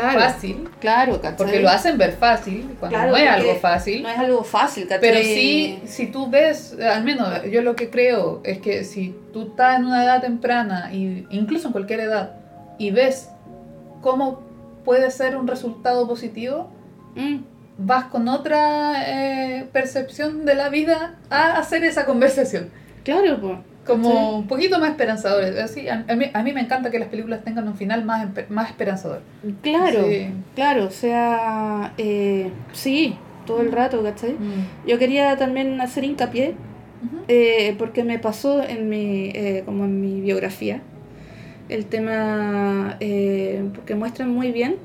[0.00, 1.36] Claro, fácil, claro, ¿cachai?
[1.36, 4.02] porque lo hacen ver fácil, cuando Claro, no es algo fácil.
[4.02, 5.00] No es algo fácil, ¿cachai?
[5.00, 9.48] Pero sí, si tú ves, al menos yo lo que creo es que si tú
[9.48, 12.34] estás en una edad temprana, y incluso en cualquier edad,
[12.78, 13.30] y ves
[14.02, 14.40] cómo
[14.84, 16.70] puede ser un resultado positivo,
[17.16, 17.38] Mm.
[17.78, 22.70] vas con otra eh, percepción de la vida a hacer esa conversación.
[23.04, 23.58] Claro, pues.
[23.86, 24.16] Como Sí.
[24.36, 25.56] un poquito más esperanzadores.
[25.58, 28.26] Así, a, a mí, a mí me encanta que las películas tengan un final más,
[28.48, 29.20] más esperanzador.
[29.62, 30.28] Claro, Sí.
[30.54, 33.14] claro, o sea, eh, sí,
[33.46, 34.32] todo el rato, ¿cachai?
[34.32, 34.88] Mm.
[34.88, 36.54] Yo quería también hacer hincapié,
[37.28, 40.80] eh, porque me pasó en mi, eh, como en mi biografía,
[41.68, 44.76] el tema, eh, porque muestran muy bien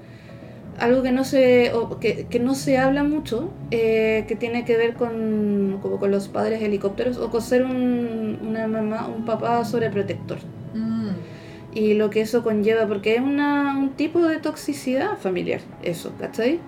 [0.82, 4.76] algo que no se, o que, que no se habla mucho, eh, que tiene que
[4.78, 9.64] ver con, como con los padres helicópteros o con ser un, una mamá, un papá
[9.64, 10.40] sobreprotector.
[10.74, 11.10] Mm.
[11.74, 16.60] y lo que eso conlleva, porque es una, un tipo de toxicidad familiar, eso, ¿cachai?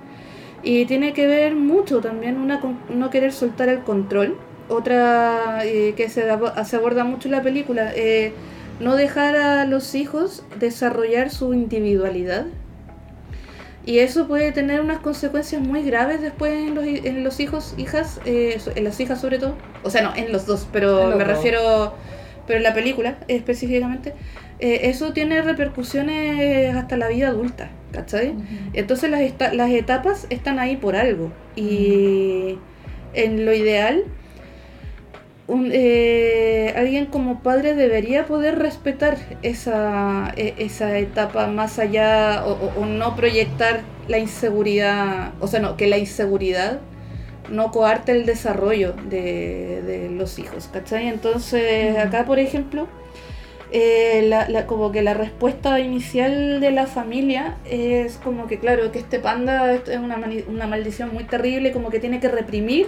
[0.62, 4.38] Y tiene que ver mucho también una con no querer soltar el control.
[4.70, 6.24] Otra eh, que se,
[6.66, 8.32] se aborda mucho en la película, eh,
[8.80, 12.46] no dejar a los hijos desarrollar su individualidad.
[13.86, 18.22] Y eso puede tener unas consecuencias muy graves después en los, en los hijos, hijas,
[18.26, 19.58] eh, en las hijas sobre todo.
[19.84, 21.26] O sea, no, en los dos, pero me dos.
[21.26, 21.98] refiero,
[22.48, 24.16] pero en la película específicamente.
[24.60, 28.38] eh, eso tiene repercusiones hasta la vida adulta, ¿cachai?
[28.38, 28.70] Ujú.
[28.74, 31.34] Entonces las, las etapas están ahí por algo.
[31.56, 32.64] Y
[33.14, 34.06] en lo ideal,
[35.48, 42.52] un, eh, alguien como padre debería poder respetar esa, e- esa etapa más allá o,
[42.54, 46.80] o- o no proyectar la inseguridad, o sea, no, que la inseguridad
[47.50, 51.08] no coarte el desarrollo de, de los hijos, ¿cachai?
[51.10, 52.88] Entonces, acá, por ejemplo,
[53.72, 58.92] eh, la, la- como que la respuesta inicial de la familia es como que, claro,
[58.92, 62.88] que este panda es una, una maldición muy terrible, como que tiene que reprimir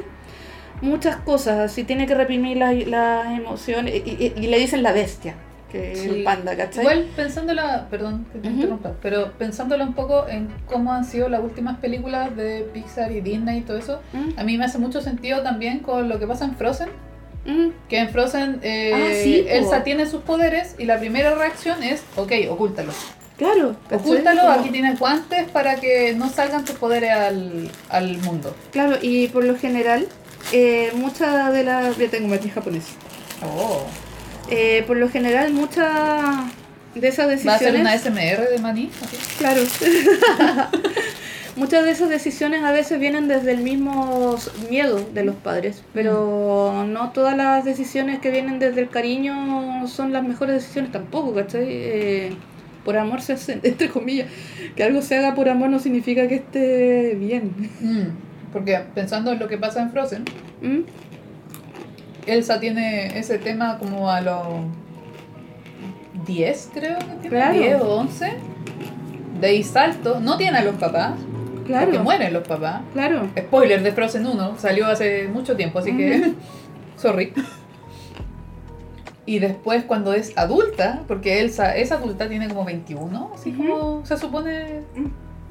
[0.82, 4.92] muchas cosas, así tiene que reprimir las, las emociones, y, y- y le dicen la
[4.92, 5.36] bestia,
[5.72, 6.82] que es el panda, ¿cachai?
[6.84, 11.42] Igual pensándola, perdón que te interrumpa, pero pensándola un poco en cómo han sido las
[11.42, 14.40] últimas películas de Pixar y Disney y todo eso, ¿Mm?
[14.40, 16.90] a mí me hace mucho sentido también con lo que pasa en Frozen,
[17.46, 17.70] ¿Mm?
[17.90, 19.46] que en Frozen eh, Ah, sí.
[19.48, 22.92] Elsa tiene sus poderes y la primera reacción es, ok, ocúltalo.
[23.38, 23.76] Claro.
[23.92, 28.56] Ocúltalo, Como- aquí tienes guantes para que no salgan tus poderes al, al mundo.
[28.72, 30.08] Claro, y por lo general,
[30.52, 31.98] eh, muchas de las...
[31.98, 32.86] Ya tengo matriz japonés.
[33.44, 33.86] Oh.
[34.50, 35.86] Eh, por lo general, muchas
[36.94, 38.02] de esas ¿Va a decisiones...
[38.02, 38.92] ser una SMR de maní?
[39.04, 39.18] Así.
[39.38, 39.62] Claro.
[41.56, 44.36] Muchas de esas decisiones a veces vienen desde el mismo
[44.70, 50.12] miedo de los padres, pero no todas las decisiones que vienen desde el cariño son
[50.12, 51.66] las mejores decisiones tampoco, ¿cachai?
[51.66, 52.34] Eh,
[52.84, 54.28] por amor se hace, entre comillas,
[54.76, 57.54] que algo se haga por amor no significa que esté bien.
[57.80, 58.08] Mm,
[58.56, 60.24] Porque pensando en lo que pasa en Frozen,
[60.62, 60.84] ¿Mm?
[62.26, 64.46] Elsa tiene ese tema como a los
[66.26, 67.54] 10, creo que tiene, Claro.
[67.54, 68.34] 10 o 11.
[69.42, 71.16] De ahí salto, no tiene a los papás,
[71.54, 72.82] porque Claro, mueren los papás.
[72.94, 73.28] claro.
[73.38, 76.32] Spoiler de Frozen 1, salió hace mucho tiempo, así que.
[76.96, 77.34] sorry.
[79.26, 83.68] Y después, cuando es adulta, porque Elsa es adulta, tiene como 21, así Ujú.
[83.68, 84.84] como se supone.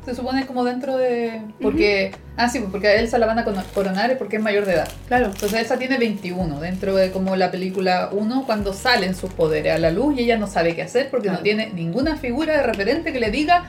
[0.05, 1.41] Se supone como dentro de...
[1.61, 2.13] Porque...
[2.37, 4.89] Ah, sí, porque a Elsa la van a coronar es porque es mayor de edad.
[5.09, 5.27] Claro.
[5.27, 9.79] Entonces Elsa tiene 21 dentro de como la película 1 cuando salen sus poderes a
[9.79, 13.13] la luz y ella no sabe qué hacer porque no tiene ninguna figura de referente
[13.13, 13.65] que le diga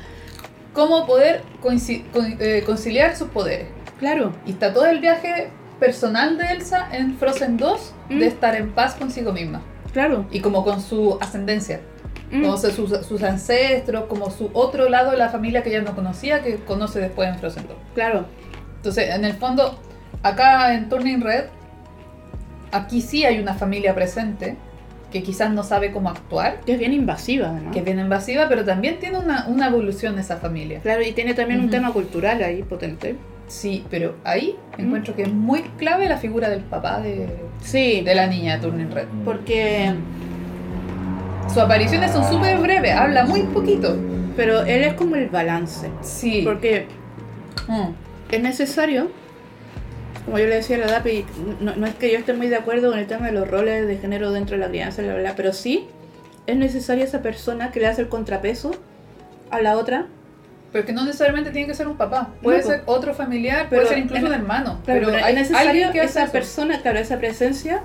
[0.73, 1.41] cómo poder
[2.39, 3.67] eh, conciliar sus poderes.
[3.99, 4.33] Claro.
[4.45, 5.47] Y está todo el viaje
[5.79, 8.19] personal de Elsa en Frozen 2 Mm.
[8.19, 9.61] de estar en paz consigo misma
[9.91, 10.27] Claro.
[10.31, 11.79] y como con su ascendencia.
[12.36, 12.57] Mm.
[12.57, 16.55] Sus, sus ancestros, como su otro lado de la familia que ella no conocía, que
[16.57, 17.77] conoce después en Frozen 2.
[17.93, 18.25] Claro.
[18.77, 19.79] Entonces, en el fondo,
[20.23, 21.45] acá en Turning Red,
[22.71, 24.57] aquí sí hay una familia presente
[25.11, 27.71] que quizás no sabe cómo actuar, Que es bien invasiva, además.
[27.71, 30.81] que es bien invasiva, pero también tiene una, una evolución esa familia.
[30.81, 33.15] Claro, y tiene también un tema cultural ahí potente.
[33.47, 34.81] Sí, pero ahí Mm.
[34.81, 37.29] encuentro que es muy clave la figura del papá de,
[37.61, 39.07] Sí, de la niña de Turning Red.
[39.23, 39.93] porque.
[41.47, 43.95] Sus apariciones son súper breves, habla muy poquito.
[44.35, 45.89] Pero él es como el balance.
[46.01, 46.41] Sí.
[46.43, 46.87] Porque
[47.67, 47.89] Mm.
[48.31, 49.09] es necesario,
[50.25, 51.25] como yo le decía a la DAPI,
[51.61, 53.87] no, no es que yo esté muy de acuerdo con el tema de los roles
[53.87, 55.87] de género dentro de la crianza, bla, bla, pero sí
[56.47, 58.71] es necesaria esa persona que le hace el contrapeso
[59.51, 60.07] a la otra.
[60.73, 62.31] Pero que no necesariamente tiene que ser un papá.
[62.43, 64.79] Puede No, ser otro familiar, Pero puede ser incluso en- un hermano.
[64.83, 66.31] Claro, pero, hay es necesario que esa eso.
[66.33, 67.81] persona, claro, esa presencia.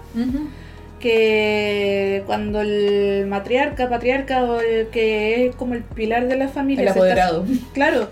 [1.00, 6.82] Que cuando el matriarca, patriarca o el que es como el pilar de la familia,
[6.82, 7.44] El está- apoderado.
[7.72, 8.08] claro,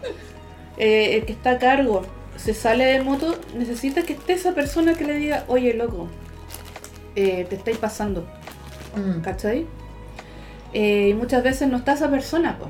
[0.79, 2.03] eh, el que está a cargo,
[2.37, 6.09] se sale de moto, necesita que esté esa persona que le diga, oye loco,
[7.17, 8.27] eh, te estáis pasando,
[8.97, 9.21] Mm.
[9.21, 9.67] ¿cachai?
[10.73, 12.69] Eh, y muchas veces no está esa persona, po,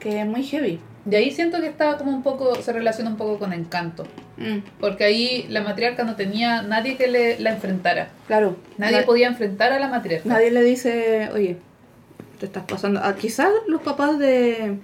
[0.00, 0.80] que es muy heavy.
[1.04, 4.04] De ahí siento que estaba como un poco, se relaciona un poco con Encanto.
[4.36, 8.10] Mm, Porque ahí la matriarca no tenía nadie que le, la enfrentara.
[8.26, 10.28] claro, Nadie na- podía enfrentar a la matriarca.
[10.28, 11.56] nadie le dice, oye,
[12.38, 13.00] te estás pasando.
[13.02, 14.76] Ah, quizás los papás de.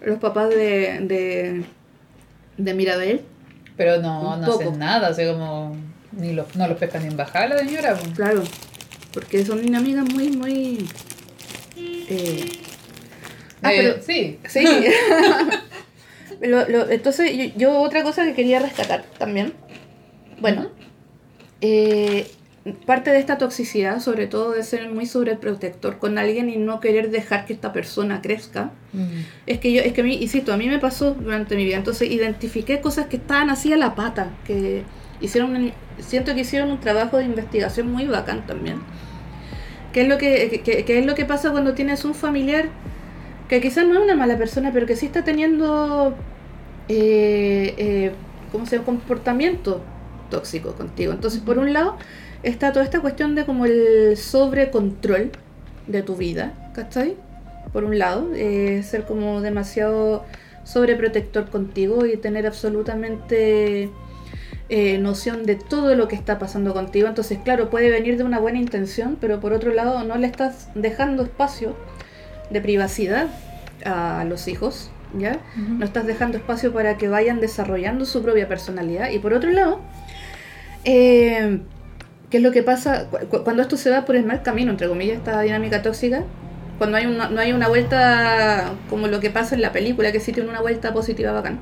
[0.00, 0.98] Los papás de.
[1.02, 1.64] de.
[2.56, 3.20] de Mirabel,
[3.76, 4.60] Pero no, Un no poco.
[4.64, 5.76] hacen nada, así como
[6.12, 7.94] ni los, no los pescan ni en bajada la señora.
[7.96, 8.12] pues.
[8.14, 8.42] claro,
[9.12, 10.88] porque son dinámicas muy, muy.
[11.76, 12.48] eh,
[13.62, 14.38] ah, Eh, pero- sí.
[14.48, 14.64] Sí.
[16.40, 19.52] Lo- lo- entonces, yo, yo otra cosa que quería rescatar también.
[20.40, 20.66] Bueno,
[21.60, 22.26] eh,
[22.84, 27.10] parte de esta toxicidad, sobre todo de ser muy sobreprotector con alguien y no querer
[27.10, 28.72] dejar que esta persona crezca,
[29.46, 31.76] es que yo, es que a mí, insisto, a mí me pasó durante mi vida.
[31.76, 34.82] Entonces, identifiqué cosas que estaban así a la pata, que
[35.20, 38.78] hicieron, un- siento que hicieron un trabajo de investigación muy bacán también.
[39.92, 42.66] ¿Qué es lo que, que- que- qué es lo que pasa cuando tienes un familiar
[43.48, 46.14] que quizás no es una mala persona, pero que sí está teniendo,
[46.88, 48.12] eh, eh,
[48.52, 48.86] ¿cómo se llama?
[48.86, 49.80] Comportamiento
[50.30, 51.12] tóxico contigo.
[51.12, 51.96] Entonces, por un lado,
[52.42, 55.30] está toda esta cuestión de como el sobrecontrol
[55.86, 57.16] de tu vida, ¿cachai?
[57.72, 60.24] Por un lado, eh, ser como demasiado
[60.64, 63.90] sobreprotector contigo y tener absolutamente
[64.68, 67.06] eh, noción de todo lo que está pasando contigo.
[67.06, 70.68] Entonces, claro, puede venir de una buena intención, pero por otro lado no le estás
[70.74, 71.76] dejando espacio
[72.50, 73.28] de privacidad
[73.84, 75.38] a los hijos, ¿ya?
[75.78, 79.10] No estás dejando espacio para que vayan desarrollando su propia personalidad.
[79.10, 79.80] Y por otro lado,
[80.84, 81.60] eh,
[82.30, 84.70] ¿qué es lo que pasa cu- cu- cuando esto se va por el mal camino,
[84.70, 86.24] entre comillas, esta dinámica tóxica?
[86.78, 90.20] Cuando hay una, no hay una vuelta como lo que pasa en la película, que
[90.20, 91.58] sí tiene una vuelta positiva bacán.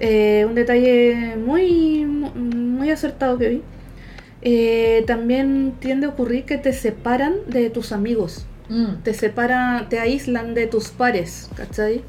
[0.00, 3.62] Eh, un detalle muy, muy acertado que vi.
[4.42, 9.02] Eh, también tiende a ocurrir que te separan de tus amigos Mm.
[9.02, 12.02] te separan, te aíslan de tus pares, ¿cachai?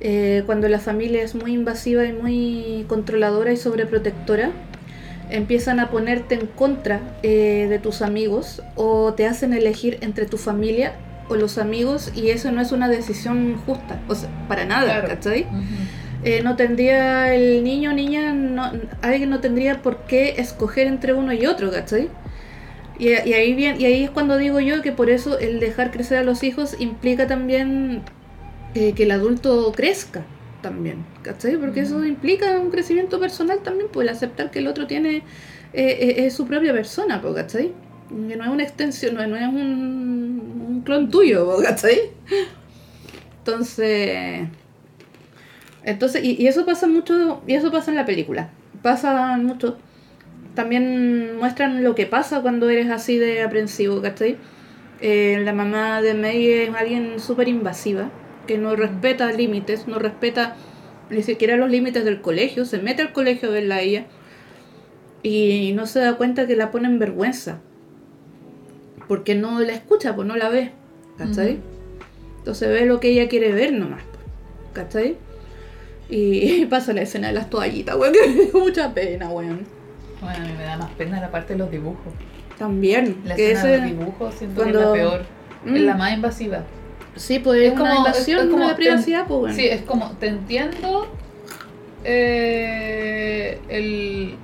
[0.00, 4.50] Eh, cuando la familia es muy invasiva y muy controladora y sobreprotectora,
[5.30, 10.36] empiezan a ponerte en contra eh, de tus amigos o te hacen elegir entre tu
[10.38, 10.92] familia
[11.28, 15.08] o los amigos y eso no es una decisión justa, o sea, para nada, Claro.
[15.08, 15.46] ¿cachai?
[16.24, 18.70] Eh, no tendría el niño o niña, no,
[19.02, 22.08] alguien no tendría por qué escoger entre uno y otro, ¿cachai?
[22.98, 25.90] Y, y ahí bien, y ahí es cuando digo yo que por eso el dejar
[25.90, 28.02] crecer a los hijos implica también
[28.74, 30.24] eh, que el adulto crezca
[30.62, 31.56] también, ¿cachai?
[31.56, 35.22] Porque eso implica un crecimiento personal también, pues el aceptar que el otro tiene, eh,
[35.72, 37.72] eh, es su propia persona, ¿cachai?
[38.08, 41.98] Que no es una extensión, no, no es un, un clon tuyo, ¿cachai?
[43.38, 44.48] Entonces...
[45.84, 48.50] Entonces, y, y eso pasa mucho, y eso pasa en la película.
[48.82, 49.78] Pasa mucho.
[50.56, 54.38] También muestran lo que pasa cuando eres así de aprensivo, ¿cachai?
[55.02, 58.10] Eh, la mamá de May es alguien súper invasiva,
[58.46, 60.56] que no respeta límites, no respeta
[61.10, 64.06] ni siquiera los límites del colegio, se mete al colegio a verla a ella
[65.22, 67.60] y no se da cuenta que la pone en vergüenza.
[69.08, 70.72] Porque no la escucha, pues no la ve,
[71.18, 71.58] ¿cachai?
[72.38, 74.24] Entonces ve lo que ella quiere ver nomás, pues,
[74.72, 75.16] ¿cachai?
[76.08, 79.75] Y, pasa la escena de las toallitas, weón, que me dio mucha pena, weón.
[80.26, 82.12] Bueno, a mí me da más pena la parte de los dibujos.
[82.58, 83.20] También.
[83.24, 85.26] La que escena de los dibujos siento cuando- que es la peor.
[85.64, 85.76] Mm.
[85.76, 86.58] Es la más invasiva.
[87.14, 89.54] Sí, pues es, una invasión es como de privacidad, pues bueno.
[89.56, 91.06] Sí, es como, te entiendo
[92.04, 94.34] eh, el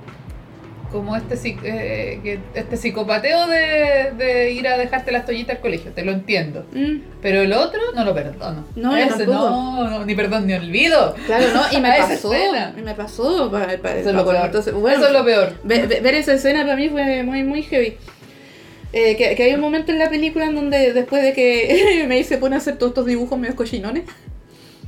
[0.93, 1.35] como este
[1.65, 6.65] eh, este psicopateo de, de ir a dejarte las toallitas al colegio, te lo entiendo.
[6.71, 8.65] Mm, Pero el otro no lo perdono.
[8.77, 11.13] No, Ese no, no, ni perdón ni olvido.
[11.25, 11.61] claro, ¿no?
[11.77, 12.33] Y me pasó.
[12.33, 12.73] escena.
[12.77, 13.51] Y me pasó.
[13.51, 14.45] pa- pa- Eso es lo peor.
[14.45, 15.53] entonces, bueno, Eso es lo peor.
[15.65, 17.97] ve- ve- ver esa escena para mí fue muy, muy heavy.
[18.95, 22.23] Eh, que, que hay un momento en la película en donde después de que me
[22.23, 24.03] se pone a hacer todos estos dibujos medio cochinones.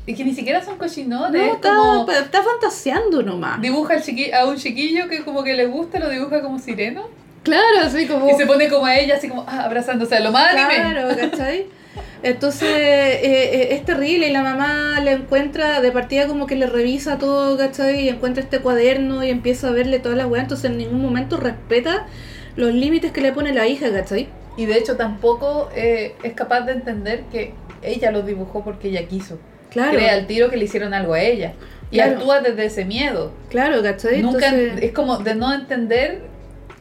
[0.07, 1.41] Y que ni siquiera son cochinones.
[1.41, 3.61] No, es está, como está fantaseando nomás.
[3.61, 3.95] dibuja
[4.39, 7.07] a un chiquillo que como que le gusta, lo dibuja como sireno.
[7.43, 8.29] Claro, así como...
[8.29, 10.91] Y se pone como a ella, así como ah, abrazándose a lo más anime.
[10.91, 11.67] Claro, ¿cachai?
[12.23, 16.65] Entonces eh, eh, es terrible y la mamá le encuentra, de partida como que le
[16.65, 18.01] revisa todo, ¿cachai?
[18.01, 21.37] Y encuentra este cuaderno y empieza a verle toda la weá, entonces en ningún momento
[21.37, 22.07] respeta
[22.55, 24.27] los límites que le pone la hija, ¿cachai?
[24.57, 27.53] Y de hecho tampoco eh, es capaz de entender que
[27.83, 29.37] ella los dibujó porque ella quiso.
[29.75, 31.53] Claro, Cree al tiro que le hicieron algo a ella.
[31.91, 32.13] Y Claro.
[32.17, 33.31] actúa desde ese miedo.
[33.49, 34.21] claro, ¿cachai?
[34.23, 36.21] Nunca Entonces, es como de no entender.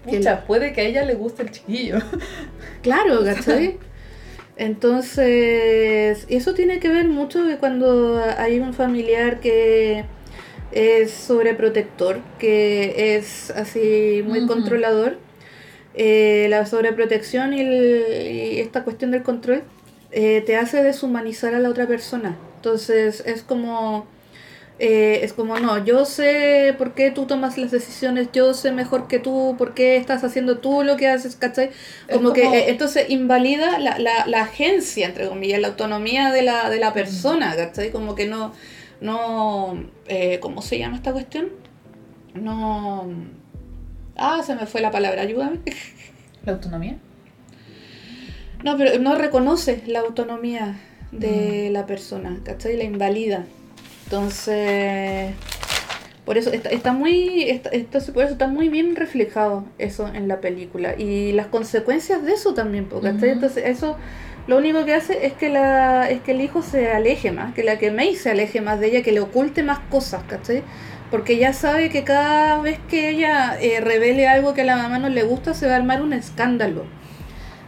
[0.08, 1.98] Que Pucha, puede que a ella le guste el chiquillo.
[2.82, 3.78] Claro, ¿cachai?
[4.56, 10.04] Entonces, eso tiene que ver mucho de cuando hay un familiar que
[10.72, 15.18] es sobreprotector, que es así muy controlador.
[15.94, 19.62] Eh, la sobreprotección y, el- y esta cuestión del control
[20.10, 22.36] eh, te hace deshumanizar a la otra persona.
[22.64, 24.06] Entonces, es como...
[24.78, 29.06] eh, es como, no, yo sé por qué tú tomas las decisiones, yo sé mejor
[29.06, 31.70] que tú, por qué estás haciendo tú lo que haces, ¿cachai?
[32.10, 36.70] Como, que eh, entonces invalida la, la, la agencia, entre comillas, la autonomía de la,
[36.70, 37.90] de la persona, ¿cachai?
[37.92, 38.52] Como que no,
[39.00, 41.50] no, eh, ¿cómo se llama esta cuestión?
[42.34, 43.08] No,
[44.16, 45.60] ah, se me fue la palabra, ayúdame.
[46.44, 46.98] La autonomía.
[48.64, 50.80] No, pero no reconoce la autonomía.
[51.18, 52.76] De la persona, ¿cachai?
[52.76, 53.44] La invalida.
[54.04, 55.32] Entonces,
[56.24, 60.28] por eso está, está muy, está, entonces por eso está muy bien reflejado eso en
[60.28, 63.30] la película y las consecuencias de eso también, ¿cachai?
[63.30, 63.96] Entonces eso
[64.46, 67.62] lo único que hace es que la, es que el hijo se aleje más, que
[67.62, 70.62] la que May se aleje más de ella, que le oculte más cosas, ¿cachai?
[71.10, 74.98] Porque ya sabe que cada vez que ella eh, revele algo que a la mamá
[74.98, 76.84] no le gusta, se va a armar un escándalo.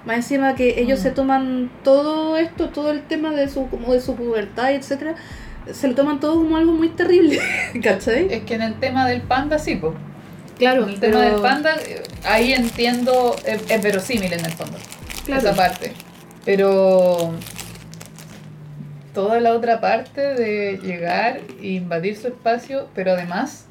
[0.07, 1.03] Más encima que ellos Mm.
[1.03, 5.17] se toman todo esto, todo el tema de su, como de su pubertad, etcétera,
[5.73, 7.39] se lo toman todo como algo muy terrible,
[7.83, 8.33] ¿cachai?
[8.33, 9.95] Es que en el tema del panda sí, pues.
[10.59, 14.79] Claro, En el tema del panda, eh, ahí entiendo, es, es verosímil en el fondo.
[15.27, 15.41] Claro.
[15.43, 15.93] Esa parte.
[16.47, 17.33] Pero
[19.13, 23.67] toda la otra parte de llegar e invadir su espacio, pero además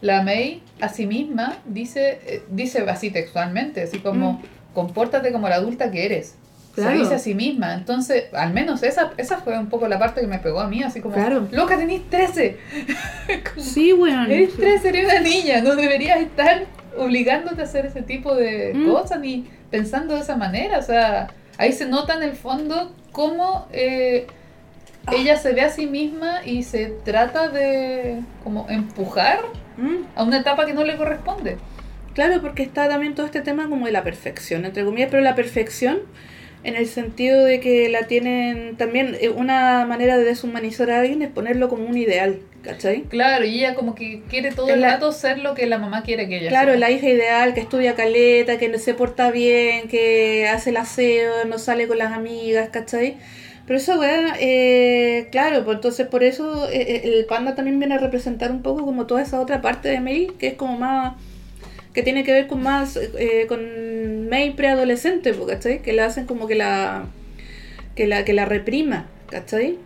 [0.00, 4.42] la May a sí misma dice, eh, dice así textualmente, así como Mm.
[4.74, 6.34] Compórtate como la adulta que eres.
[6.74, 6.92] Claro.
[6.92, 7.74] Se dice a sí misma.
[7.74, 10.82] Entonces, al menos esa, esa fue un poco la parte que me pegó a mí,
[10.84, 11.48] así como, Claro.
[11.50, 12.56] loca, tenés 13.
[13.54, 14.30] Como, Sí, weón.
[14.30, 16.66] Eres 13, eres una niña, no deberías estar
[16.96, 18.90] obligándote a hacer ese tipo de Mm.
[18.92, 20.78] cosas ni pensando de esa manera.
[20.78, 24.26] O sea, ahí se nota en el fondo cómo eh,
[25.06, 25.12] Ah.
[25.16, 29.40] ella se ve a sí misma y se trata de como empujar
[29.78, 29.96] Mm.
[30.14, 31.56] a una etapa que no le corresponde.
[32.18, 35.36] Claro, porque está también todo este tema como de la perfección, entre comillas, pero la
[35.36, 36.00] perfección
[36.64, 41.22] en el sentido de que la tienen también eh, una manera de deshumanizar a alguien
[41.22, 43.02] es ponerlo como un ideal, ¿cachai?
[43.02, 46.02] Claro, y ella como que quiere todo el la- rato ser lo que la mamá
[46.02, 46.80] quiere que ella Claro, sea.
[46.80, 51.58] la hija ideal que estudia caleta, que se porta bien, que hace el aseo, no
[51.58, 53.16] sale con las amigas, ¿cachai?
[53.64, 57.94] Pero esa weá, eh, claro, pues entonces por eso eh, eh, el panda también viene
[57.94, 61.14] a representar un poco como toda esa otra parte de May, que es como más,
[61.98, 65.82] que tiene que ver con más, eh, con May preadolescente, ¿cachai?
[65.82, 67.06] Que la hacen como que la,
[67.96, 69.78] que la, que la reprima, ¿cachai?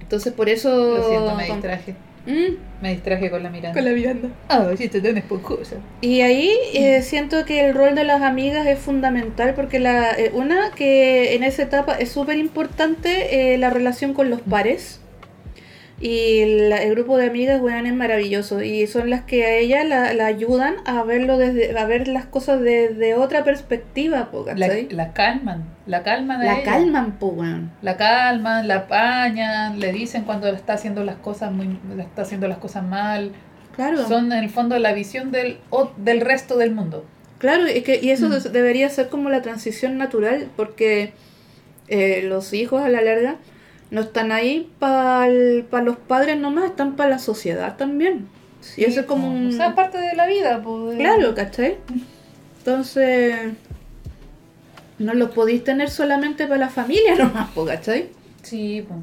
[0.00, 0.70] Entonces por eso...
[0.98, 1.94] Lo siento, me distraje.
[2.26, 3.74] Mm, Me distraje con la mirada.
[3.74, 4.28] con la Miranda.
[4.48, 5.78] Ah, sí, te tan esponjosa.
[6.00, 10.30] Y ahí eh, siento que el rol de las amigas es fundamental porque la eh,
[10.32, 15.00] una que en esa etapa es súper importante eh, la relación con los pares
[16.02, 19.84] y la- el grupo de amigas weón, es maravilloso y son las que a ella
[19.84, 25.12] la, la ayudan a verlo desde a ver las cosas desde otra perspectiva po, La,
[25.14, 26.64] calman, la calman a la ella.
[26.64, 27.70] calman po weón.
[27.82, 32.58] La calman, la apañan, le dicen cuando está haciendo las cosas muy, está haciendo las
[32.58, 33.30] cosas mal.
[33.76, 37.06] claro Son en el fondo la visión del, o- del resto del mundo.
[37.38, 38.52] Claro, y, que, y eso Mm.
[38.52, 41.12] debería ser como la transición natural, porque
[41.88, 43.36] eh, los hijos a la larga
[43.92, 48.26] No están ahí para los padres nomás, están para la sociedad también.
[48.78, 49.48] y eso es como un...
[49.48, 50.96] O sea, parte de la vida, pues.
[50.96, 51.76] Claro, ¿cachai?
[52.56, 53.36] Entonces,
[54.98, 58.08] no los podéis tener solamente para la familia nomás, po, ¿cachai?
[58.42, 58.98] Sí, pues.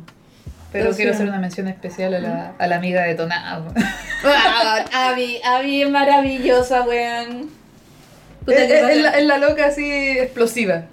[0.72, 3.64] Pero Entonces- quiero hacer una mención especial a la, a la amiga de Toná.
[4.94, 7.48] Abby, Abby es maravillosa, weón.
[8.48, 9.84] Es, la, es la loca así
[10.18, 10.86] explosiva.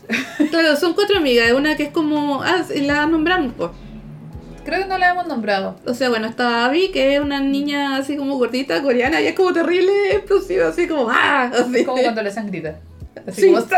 [0.50, 2.42] Claro, son cuatro amigas, una que es como...
[2.42, 3.70] Ah, la nombramos, pues.
[4.66, 5.76] Creo que no la hemos nombrado.
[5.86, 9.34] O sea, bueno, está Abby, que es una niña así como gordita, coreana, y es
[9.34, 11.08] como terrible, explosiva, así como...
[11.08, 11.50] ¡Ah!
[11.54, 11.84] Así.
[11.84, 12.76] Como cuando le hacen grita.
[13.26, 13.46] Así Sí.
[13.46, 13.68] como ¡Sí!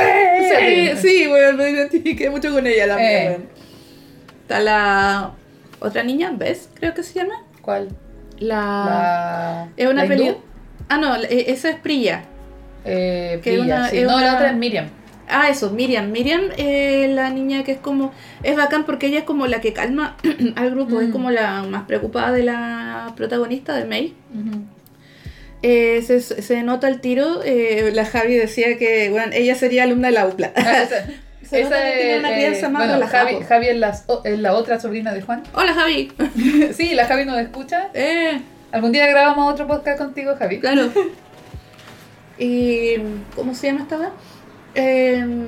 [0.59, 3.39] Sí, sí, weón, me identifiqué mucho con ella, la mía, Eh.
[4.43, 5.33] Está la
[5.81, 6.71] otra niña, ¿ves?
[6.75, 7.35] Creo que se llama.
[7.61, 7.89] ¿Cuál?
[8.39, 8.57] La...
[8.57, 9.69] La.
[9.77, 10.25] Es una la hindú?
[10.25, 10.37] peli...
[10.89, 12.25] Ah, no, e- esa es Priya.
[12.87, 13.99] Eh, Que Priya, una- sí.
[13.99, 14.89] es No, una- la otra es Miriam.
[15.31, 16.11] Ah, eso, Miriam.
[16.11, 16.43] Miriam
[17.15, 18.13] la niña que es como...
[18.43, 20.17] Es bacán porque ella es como la que calma
[20.57, 21.13] al grupo, es Mm.
[21.13, 24.15] como la más preocupada de la protagonista, de May.
[25.63, 27.43] Eh, se, se nota el tiro.
[27.45, 30.53] eh, la Javi decía que bueno, ella sería alumna de la UPLA.
[30.57, 31.07] Ah, esa-
[31.49, 33.99] Se nota esa que tiene es, una eh, crianza más bueno, relajada, Javi, es, la,
[34.25, 35.43] es la otra sobrina de Juan.
[35.55, 36.13] Hola Javi.
[36.77, 37.89] sí, la Javi nos escucha.
[38.71, 40.61] Algún día grabamos otro podcast contigo, Javi.
[40.61, 40.91] claro.
[42.39, 42.97] y
[43.35, 44.09] ¿cómo se llama esta vez?
[44.79, 45.47] Eh,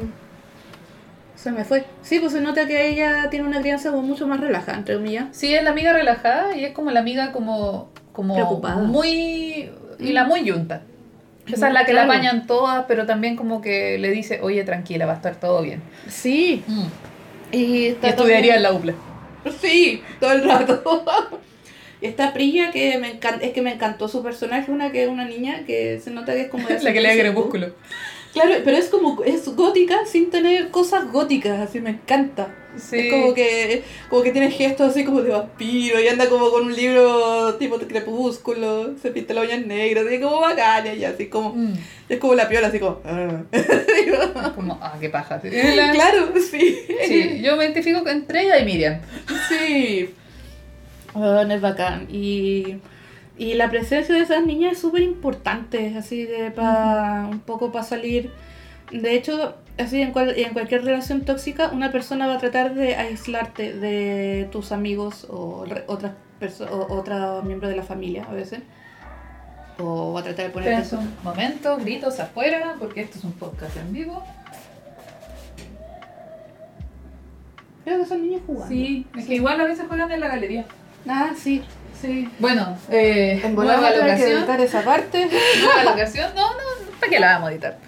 [1.37, 1.85] se me fue.
[2.03, 5.27] Sí, pues se nota que ella tiene una crianza como mucho más relajada, entre comillas.
[5.33, 8.77] Sí, es la amiga relajada y es como la amiga como, como Preocupada.
[8.77, 9.71] muy...
[9.99, 10.83] Y la muy yunta.
[11.47, 12.09] Esa es la que Claro.
[12.09, 15.63] la apañan todas, pero también como que le dice, oye, tranquila, va a estar todo
[15.63, 15.83] bien.
[16.09, 16.63] Sí.
[17.53, 18.95] Y, Y está estudiaría en la UPLA.
[19.61, 20.83] Sí, todo el rato.
[22.03, 25.09] Y esta Priya que me encanta, es que me encantó su personaje, una que es
[25.11, 27.21] una niña que se nota que es como de La que lee 65.
[27.21, 27.75] Crepúsculo.
[28.33, 32.55] Claro, pero es como es gótica sin tener cosas góticas, así me encanta.
[32.77, 32.99] Sí.
[32.99, 36.67] Es como que como que tiene gestos así como de vampiro y anda como con
[36.67, 41.27] un libro tipo de crepúsculo, se pinta la uña negra, así como bacana y así
[41.27, 41.73] como Mm.
[42.09, 43.43] es como la piola así como ah.
[43.51, 43.67] Es
[44.55, 45.41] como, ah, qué paja.
[45.41, 46.79] Sí, la- Claro, sí.
[47.09, 49.01] Sí, yo me identifico entre ella y Miriam.
[49.49, 50.11] Sí.
[51.13, 52.07] Bueno, es bacán.
[52.09, 52.77] Y,
[53.41, 57.85] y la presencia de esas niñas es súper importante, así de para un poco para
[57.85, 58.31] salir.
[58.93, 62.97] De hecho, así en, cual- en cualquier relación tóxica, una persona va a tratar de
[62.97, 66.13] aislarte de tus amigos o otras
[66.71, 68.61] otros miembros de la familia a veces.
[69.79, 73.33] O va a tratar de ponerte Esperen un momento, gritos afuera, porque esto es un
[73.33, 74.23] podcast en vivo.
[77.85, 78.69] Creo que son niños jugando.
[78.75, 80.67] Sí, es que igual a veces juegan en la galería.
[81.09, 81.63] Ah, sí.
[82.01, 82.29] Sí.
[82.39, 84.31] Bueno, eh, En nueva locación.
[84.39, 85.29] editar esa parte.
[85.63, 86.31] Nueva locación.
[86.35, 86.59] No, no,
[86.99, 87.79] ¿para qué la vamos a editar?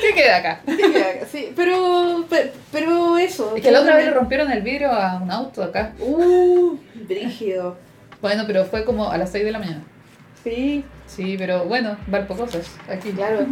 [0.00, 0.60] ¿Qué queda acá?
[1.30, 3.54] Sí, pero, pe- pero eso.
[3.56, 5.92] Es que la otra vez le rompieron el vidrio a un auto acá.
[6.00, 6.76] Uh,
[7.08, 7.76] brígido.
[8.20, 9.82] Bueno, pero fue como a las 6 de la mañana.
[10.44, 13.10] Sí, Sí, pero bueno, Valpo cosas aquí.
[13.12, 13.46] claro.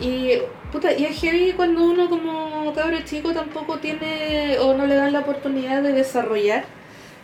[0.00, 0.38] Y,
[0.72, 5.12] puta, y es heavy cuando uno como cabro chico tampoco tiene o no le dan
[5.12, 6.64] la oportunidad de desarrollar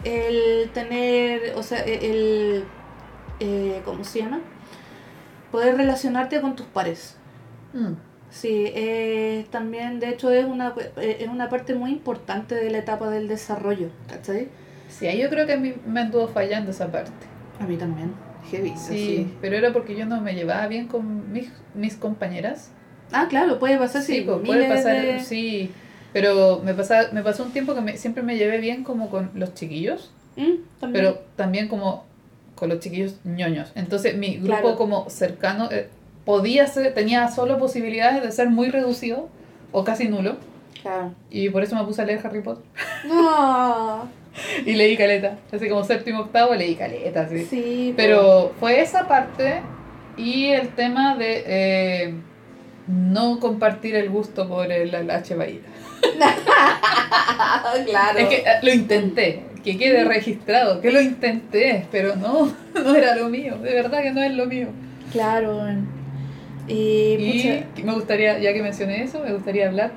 [0.05, 2.65] el tener, o sea, e, el,
[3.41, 4.41] eh, ¿cómo se llama?
[5.51, 7.17] Poder relacionarte con tus pares.
[7.73, 7.93] Mm.
[8.31, 12.79] Sí, eh, también de hecho es una, eh, es una parte muy importante de la
[12.79, 14.49] etapa del desarrollo, ¿cachai?
[14.89, 17.11] Sí, yo creo que a mí me anduvo fallando esa parte.
[17.61, 18.13] A mí también,
[18.51, 18.71] heavy.
[18.77, 18.85] Sí,
[19.25, 19.35] así.
[19.41, 22.71] pero era porque yo no me llevaba bien con mis, mis compañeras.
[23.13, 25.71] Ah, claro, puede pasar, Sí, sí, puede pasar, de- sí.
[26.13, 29.31] Pero me, pasa, me pasó un tiempo que me- siempre me llevé bien como con
[29.35, 31.05] los chiquillos, Mm, también.
[31.05, 32.05] pero también como
[32.55, 33.71] con los chiquillos ñoños.
[33.75, 34.77] Entonces mi grupo Claro.
[34.77, 35.89] como cercano eh,
[36.25, 39.29] podía ser, tenía solo posibilidades de ser muy reducido
[39.73, 40.37] o casi nulo.
[40.83, 41.13] Claro.
[41.31, 42.65] Y por eso me puse a leer Harry Potter.
[43.07, 44.09] No,
[44.67, 45.39] Y leí caleta.
[45.53, 47.45] Así como séptimo, octavo, leí caleta, así.
[47.45, 47.95] sí.
[47.97, 49.61] Pero fue esa parte
[50.17, 52.15] y el tema de eh,
[52.87, 55.35] no compartir el gusto por el, el H.
[55.35, 55.61] Bahía.
[57.87, 58.19] claro.
[58.19, 63.15] Es que eh, lo intenté, que quede registrado, que lo intenté, pero no, no era
[63.17, 64.69] lo mío, de verdad que no es lo mío.
[65.13, 65.65] Claro.
[66.67, 69.93] Y, Y me gustaría, ya que mencioné eso, me gustaría hablar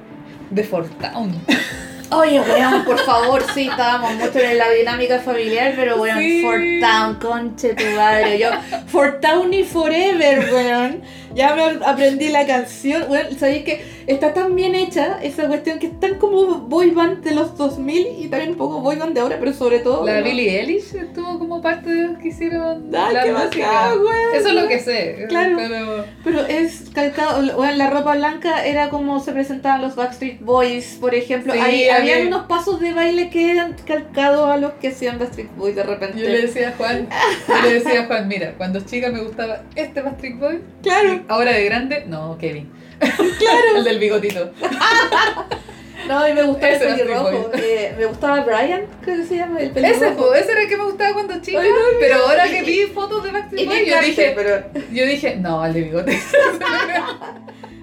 [0.49, 1.33] de Fortown.
[2.13, 6.41] Oye, weón, por favor, sí, estábamos mucho en la dinámica familiar, pero weón, Sí.
[6.41, 8.37] Fort Town, conche tu madre.
[8.37, 8.49] Yo,
[8.87, 11.01] Fort Town y Forever, weón.
[11.35, 13.05] Ya me aprendí la canción.
[13.37, 17.31] Sabéis que está tan bien hecha esa cuestión que es tan como boy band de
[17.33, 20.05] los 2000 y también un poco boy band de ahora, pero sobre todo.
[20.05, 23.91] La weón, Billie Eilish estuvo como parte de los que hicieron Ay, la qué música.
[24.35, 25.25] Eso es lo que sé.
[25.29, 25.55] Claro.
[25.57, 30.97] Pero Pero es calcado, bueno, la ropa blanca era como se presentaban los Backstreet Boys,
[30.99, 31.53] por ejemplo.
[31.53, 34.89] Sí, Ahí a había mí- unos pasos de baile que eran calcados a los que
[34.89, 36.19] hacían Backstreet Boys de repente.
[36.19, 37.07] yo le decía a Juan,
[37.47, 41.51] yo le decía a Juan, mira, cuando chica me gustaba este Backstreet Boy, Claro, ahora
[41.53, 42.71] de grande, no, Kevin.
[42.99, 43.77] Claro.
[43.77, 44.51] El del bigotito.
[46.07, 47.31] no, y me gustaba el Ese pelirrojo.
[47.31, 47.61] Boys.
[47.63, 50.05] eh, me gustaba Brian, creo que se llama, el pelirrojo.
[50.05, 52.61] Ese, po, ese era el que me gustaba cuando chica, Ay, no, pero ahora que
[52.63, 54.63] vi fotos de Backstreet me Boy, yo dije, pero...
[54.91, 56.19] yo dije, no, el de bigote.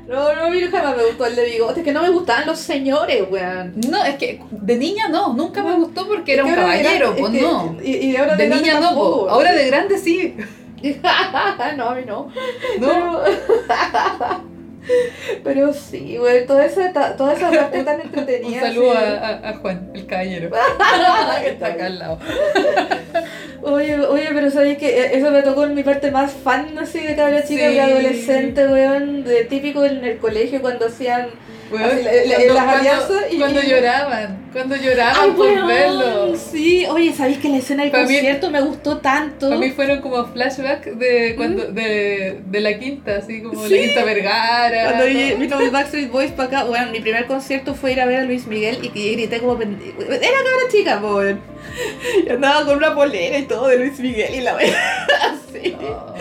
[0.08, 2.46] No, no, a mí jamás me gustó el de bigote, es que no me gustaban
[2.46, 3.74] los señores, weón.
[3.90, 7.76] No, es que de niña no, nunca me gustó porque era un caballero, pues no.
[7.82, 9.24] Y, y ahora De niña no, tampoco.
[9.26, 9.28] po.
[9.30, 10.34] ahora de grande sí.
[11.76, 12.32] no, a mí no.
[12.80, 12.88] No.
[12.88, 13.22] Pero,
[15.44, 18.60] pero sí, güey, toda esa, ta- toda esa parte tan Un entretenida.
[18.62, 18.96] saludo sí.
[18.98, 20.50] a, a- a Juan, el caballero.
[21.42, 22.18] que está acá al lado.
[23.62, 27.16] Oye, oye, pero sabes que eso me tocó en mi parte más fan así de
[27.16, 27.74] cabra chica, Sí.
[27.74, 31.28] de adolescente, weón, de típico en el colegio cuando hacían
[31.76, 35.66] Así, la- cuando- las alianzas y- Cuando lloraban, cuando lloraban ¡Ay, por weón!
[35.68, 36.36] verlo.
[36.36, 39.52] Sí, oye, ¿sabéis que la escena del Para mí- concierto me gustó tanto?
[39.52, 43.74] A mí fueron como flashbacks de cuando de, de la quinta, así como Sí.
[43.74, 44.84] la quinta Vergara.
[44.84, 45.14] Cuando todo.
[45.14, 48.24] vi- los Backstreet Boys para acá, bueno, mi primer concierto fue ir a ver a
[48.24, 50.00] Luis Miguel y que grité como pendejo.
[50.02, 51.20] Era cabra chica, po,
[51.68, 52.26] weón.
[52.26, 55.06] Y andaba con una polera y todo de Luis Miguel y la wea
[55.48, 55.76] así.
[55.80, 56.14] Oh.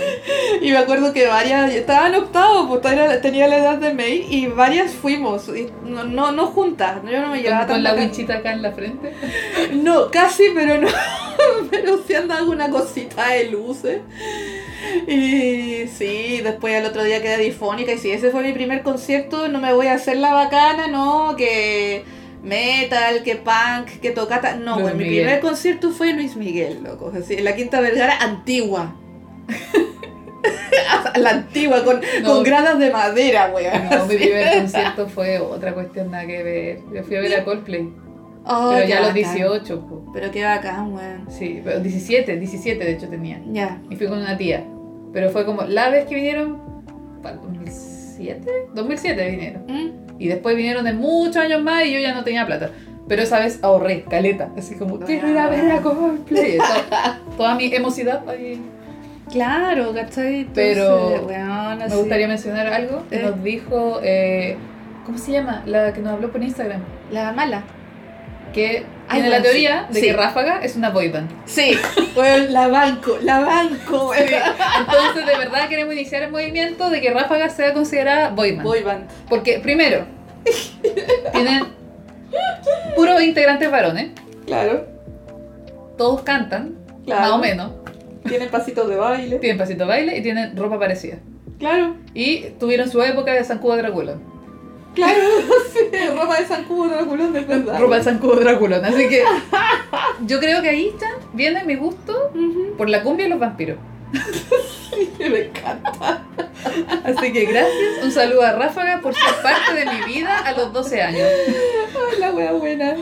[0.61, 3.93] Y me acuerdo que varias, yo estaba en octavo, pues todavía tenía la edad de
[3.93, 7.75] May y varias fuimos, y no, no, no juntas, yo no me llevaba Con, con
[7.75, 8.05] tan la bacán.
[8.05, 9.13] winchita acá en la frente.
[9.73, 10.87] No, casi, pero no.
[11.71, 14.01] pero sí andaba con una cosita de luces.
[15.07, 17.91] Y sí, después al otro día quedé difónica.
[17.91, 21.35] Y si ese fue mi primer concierto, no me voy a hacer la bacana, no,
[21.37, 22.03] que
[22.47, 24.55] metal, que punk, que tocata.
[24.55, 27.11] No, pues mi primer concierto fue Luis Miguel, loco.
[27.17, 28.95] Así, en la Quinta Vergara antigua.
[31.15, 32.35] la antigua, con, No.
[32.35, 33.89] con gradas de madera, weón.
[33.89, 36.79] No, mi primer concierto fue otra cuestión nada que ver.
[36.93, 37.89] Yo fui a ver a Coldplay,
[38.49, 39.35] Oh, pero ya a los bacán.
[39.35, 39.81] 18.
[39.87, 40.11] po.
[40.13, 41.25] Pero qué bacán, weón.
[41.29, 43.41] Sí, pero 17, 17 de hecho tenía.
[43.51, 43.81] Ya.
[43.89, 44.63] Y fui con una tía.
[45.11, 46.61] Pero fue como la vez que vinieron,
[47.21, 48.69] ¿para el 2007?
[48.73, 49.63] 2007 vinieron.
[49.67, 50.07] ¿Mm?
[50.20, 52.70] Y después vinieron de muchos años más y yo ya no tenía plata.
[53.07, 54.49] Pero esa vez ahorré, caleta.
[54.57, 56.57] Así como, quiero ir a ver a Coldplay.
[56.57, 56.63] To-
[57.38, 58.61] Toda mi emocidad ahí.
[59.32, 60.41] Claro, ¿cachai?
[60.41, 63.24] Entonces, Pero weón, Me gustaría mencionar algo que Eh.
[63.24, 64.57] nos dijo, eh,
[65.05, 65.63] ¿cómo se llama?
[65.65, 66.82] La que nos habló por Instagram.
[67.11, 67.63] La mala.
[68.53, 70.05] Que Ay, tiene la bueno, teoría sí, de sí.
[70.07, 71.29] que Ráfaga es una boyband.
[71.45, 71.77] Sí,
[72.15, 74.13] weón, la banco, la banco.
[74.15, 78.63] Entonces, de verdad queremos iniciar el movimiento de que Ráfaga sea considerada boyband.
[78.63, 79.07] Boy band.
[79.29, 80.05] Porque, primero,
[81.33, 81.65] tienen
[82.95, 84.09] puros integrantes varones,
[84.45, 84.85] Claro,
[85.97, 86.75] todos cantan,
[87.05, 87.21] claro.
[87.21, 87.71] más o menos,
[88.27, 89.39] Tiene pasitos de baile.
[89.39, 91.17] tienen pasito de baile y tienen ropa parecida.
[91.59, 94.15] Claro, Y tuvieron su época de Zancudo Drácula.
[94.97, 95.23] Claro,
[95.73, 97.79] sí, ropa de zancudo, Draculón, de verdad.
[97.79, 98.77] Ropa de Zancudo Drácula.
[98.77, 99.23] Así que
[100.25, 102.31] yo creo que ahí está, viene mi gusto
[102.77, 103.77] por la cumbia y los vampiros.
[105.19, 106.23] Me encanta.
[107.03, 110.73] Así que gracias, un saludo a Ráfaga por ser parte de mi vida a los
[110.73, 111.27] 12 años.
[111.27, 112.95] Ay, la wea buena.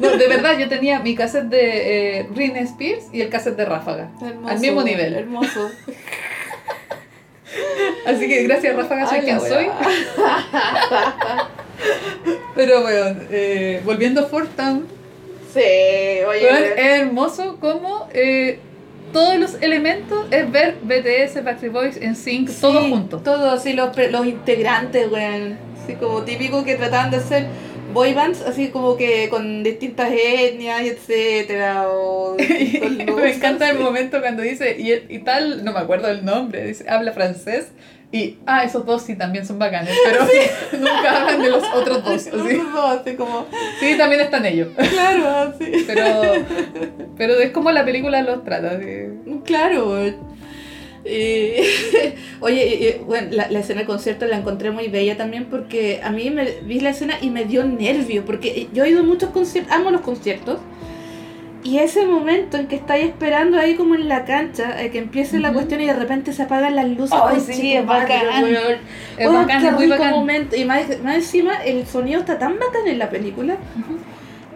[0.00, 4.10] No, de verdad, yo tenía mi cassette de eh, Spears y el cassette de Ráfaga.
[4.20, 5.14] Hermoso, Al mismo nivel.
[5.14, 5.70] Hermoso.
[8.06, 9.66] Así que gracias Ráfaga, soy quien soy.
[12.54, 14.86] Pero bueno, eh, volviendo a Fort Town,
[15.52, 16.44] Sí, oye.
[16.44, 16.56] weón.
[16.76, 18.58] es hermoso como eh,
[19.12, 23.22] todos los elementos es ver BTS, Backstreet Boys, en sync, todos Sí, juntos.
[23.22, 25.56] Todos, así los, los integrantes, weón.
[25.82, 27.46] Así como típico que trataban de hacer
[27.92, 31.88] boy bands, así como que con distintas etnias, etcétera.
[31.88, 32.36] O,
[33.16, 36.88] me encanta el momento cuando dice, y, y tal, no me acuerdo el nombre, dice,
[36.88, 37.68] habla francés.
[38.10, 40.26] Y, ah, esos dos sí también son bacanes, pero
[40.80, 42.26] nunca hablan de los otros dos.
[42.32, 43.46] Los dos, así como,
[43.80, 44.68] Sí, también están ellos.
[44.76, 45.84] claro, así.
[45.86, 46.32] Pero,
[47.18, 48.78] pero es como la película los trata.
[48.78, 49.40] así.
[49.44, 50.37] Claro.
[51.08, 51.60] Y-
[52.40, 52.66] oye,
[53.00, 56.30] y- bueno, la, la escena del concierto la encontré muy bella también porque a mí
[56.30, 59.72] me vi la escena y me dio nervio porque yo he ido a muchos conciertos,
[59.72, 60.58] amo los conciertos
[61.64, 65.38] y ese momento en que estáis esperando ahí como en la cancha eh, que empiece
[65.40, 67.18] la cuestión y de repente se apagan las luces.
[67.20, 68.22] Ay, sí, chico, es bacán.
[69.18, 70.10] Es Weón, bacán, qué es muy rico bacán.
[70.12, 70.56] momento.
[70.56, 73.56] Y más, más encima el sonido está tan bacán en la película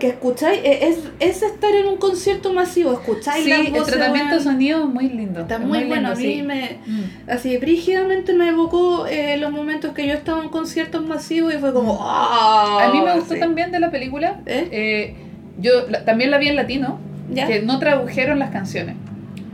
[0.02, 3.94] que escucháis, eh, es, es estar en un concierto masivo, escucháis Sí, las el voces,
[3.94, 5.42] tratamiento de sonido es muy lindo.
[5.42, 6.42] Está es muy, bueno, a mí sí.
[6.42, 7.30] me, Mm.
[7.30, 11.72] así brígidamente me evocó eh, los momentos que yo estaba en conciertos masivos y fue
[11.72, 12.88] como ¡ah!
[12.88, 13.40] A mí me gustó Sí.
[13.40, 14.40] también de la película.
[14.46, 14.68] ¿Eh?
[14.72, 15.14] eh,
[15.60, 16.98] yo la- también la vi en latino,
[17.32, 17.46] ¿Ya?
[17.46, 18.96] que no tradujeron las canciones.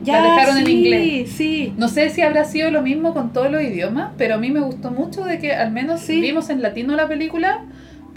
[0.06, 1.30] la dejaron en inglés.
[1.30, 4.50] Sí, No sé si habrá sido lo mismo con todos los idiomas, pero a mí
[4.50, 6.20] me gustó mucho de que al menos Sí.
[6.22, 7.64] vimos en latino la película,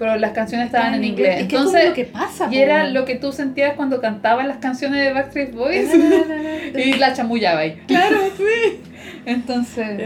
[0.01, 1.41] pero las canciones estaban en inglés.
[1.41, 2.47] Es que lo que pasa.
[2.49, 5.91] y era lo que tú sentías cuando cantaban las canciones de Backstreet Boys
[6.75, 7.79] y la chamullaba ahí.
[7.85, 8.81] Claro, sí.
[9.27, 10.01] Entonces,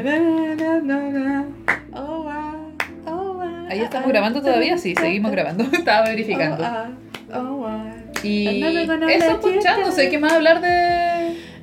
[1.94, 2.74] Oh, wow.
[3.06, 3.68] Oh, wow.
[3.70, 5.64] ahí estamos grabando todavía, sí, seguimos grabando.
[5.72, 6.62] Estaba verificando.
[6.62, 6.90] Oh, ah.
[7.34, 7.92] Oh, wow.
[8.22, 11.15] Y no, no, eso, la pues, sé qué más hablar de...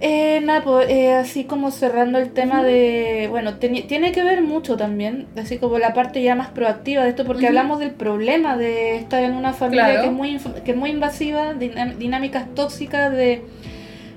[0.05, 3.29] Eh, nada, pues, eh, así como cerrando el tema de.
[3.31, 7.25] Bueno, tiene que ver mucho también, así como la parte ya más proactiva de esto,
[7.25, 10.01] porque hablamos del problema de estar en una familia Claro.
[10.03, 13.43] que, es muy, que es muy invasiva, dinam- dinámicas tóxicas de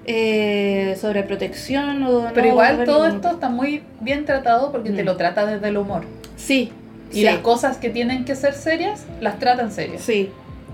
[0.07, 5.03] eh, sobreprotección o Pero no igual todo ningún- esto está muy bien tratado porque te
[5.03, 5.05] Mm.
[5.05, 6.03] lo trata desde el humor.
[6.35, 6.71] Sí,
[7.11, 10.01] Y sí, las cosas que tienen que ser serias, las tratan serias.
[10.01, 10.29] sí,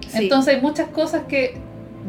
[0.08, 0.18] sí.
[0.24, 1.56] Entonces hay muchas cosas que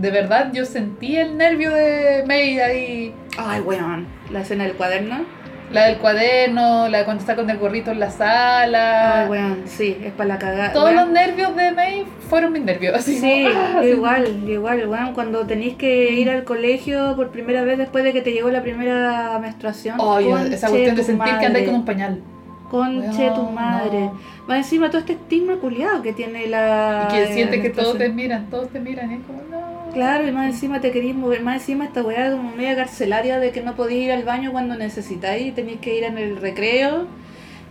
[0.00, 3.14] de verdad yo sentí el nervio de May ahí.
[3.38, 5.24] Ay, weón, la escena del cuaderno.
[5.70, 9.22] La del cuaderno, la de cuando está con el gorrito en la sala.
[9.22, 10.72] Ay, weón, sí, es para la cagada.
[10.72, 10.96] Todos weón.
[10.96, 12.94] los nervios de May fueron mis nervios.
[12.94, 13.88] Así Sí, como, ah, así.
[13.88, 18.20] igual, igual, weón, cuando tenéis que ir al colegio por primera vez después de que
[18.20, 19.96] te llegó la primera menstruación.
[19.98, 22.20] Ay, conche esa cuestión de tu sentir que andáis madre, con un pañal.
[22.70, 24.00] Conche tu Weón, madre.
[24.00, 24.18] no.
[24.48, 27.06] Más encima todo este estigma culiado que tiene la.
[27.08, 29.10] Y que eh, sientes que todos te miran, todos te miran.
[29.12, 29.51] Es como, no.
[29.92, 33.50] Claro, y más encima te queréis mover, más encima esta weá como media carcelaria de
[33.52, 37.06] que no podéis ir al baño cuando necesitáis y tenéis que ir en el recreo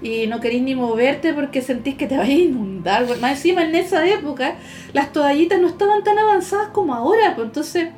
[0.04, 3.06] y no queréis ni moverte porque sentís que te vais a inundar.
[3.20, 4.56] Más encima en esa época
[4.94, 7.90] las toallitas no estaban tan avanzadas como ahora, pues entonces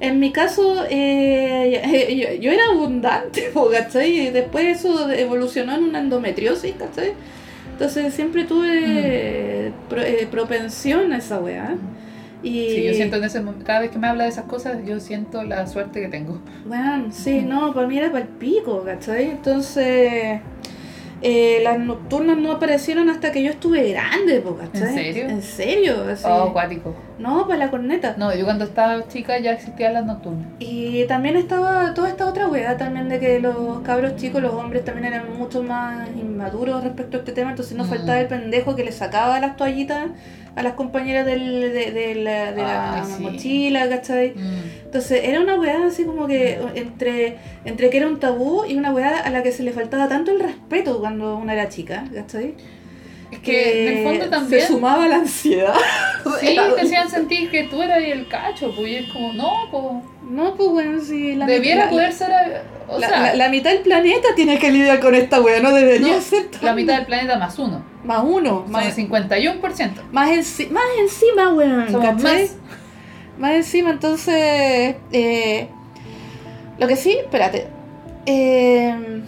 [0.00, 4.26] en mi caso eh, yo, yo era abundante, po, ¿cachai?
[4.28, 7.14] Y después eso evolucionó en una endometriosis, ¿cachai?
[7.72, 11.74] Entonces siempre tuve pro- eh, propensión a esa weá.
[12.42, 14.78] Y, Sí, yo siento en ese momento, cada vez que me habla de esas cosas,
[14.84, 16.40] yo siento la suerte que tengo.
[16.66, 19.30] Bueno, sí, no, para mí era para el pico, ¿cachai?
[19.30, 20.40] Entonces,
[21.22, 24.88] eh, las nocturnas no aparecieron hasta que yo estuve grande, ¿cachai?
[24.88, 25.28] ¿En serio?
[25.28, 26.24] En serio, así.
[26.26, 26.94] Oh, acuático.
[27.18, 28.14] No, para la corneta.
[28.16, 30.46] No, yo cuando estaba chica ya existían las nocturnas.
[30.58, 34.84] Y también estaba toda esta otra weá también de que los cabros chicos, los hombres
[34.84, 37.90] también eran mucho más inmaduros respecto a este tema, entonces nos Mm.
[37.90, 40.06] faltaba el pendejo que le sacaba las toallitas
[40.54, 43.22] a las compañeras del, de, de la, de la sí.
[43.22, 44.34] mochila, ¿cachai?
[44.34, 44.84] Mm.
[44.84, 48.92] Entonces era una weá así como que entre, entre que era un tabú y una
[48.92, 52.54] weá a la que se le faltaba tanto el respeto cuando una era chica, ¿cachai?
[53.42, 54.60] Que en el fondo también.
[54.62, 55.74] se sumaba la ansiedad.
[56.40, 59.84] Sí, te hacían sentir que tú eras el cacho, pues y es como, no, pues.
[60.30, 62.30] No, pues bueno, sí, la Debiera mitad, poder ser.
[62.30, 65.60] eh, O la, sea, la- la mitad del planeta tiene que lidiar con esta weá,
[65.60, 67.84] no debería No, ser tan- la mitad del planeta más uno.
[68.04, 70.02] Más uno, más, el 51%.
[70.12, 71.92] más, enci- más encima, weón.
[72.22, 72.56] Más.
[73.38, 74.94] Más encima, entonces.
[75.12, 75.68] eh,
[76.78, 77.66] lo que sí, espérate.
[78.26, 79.22] eh,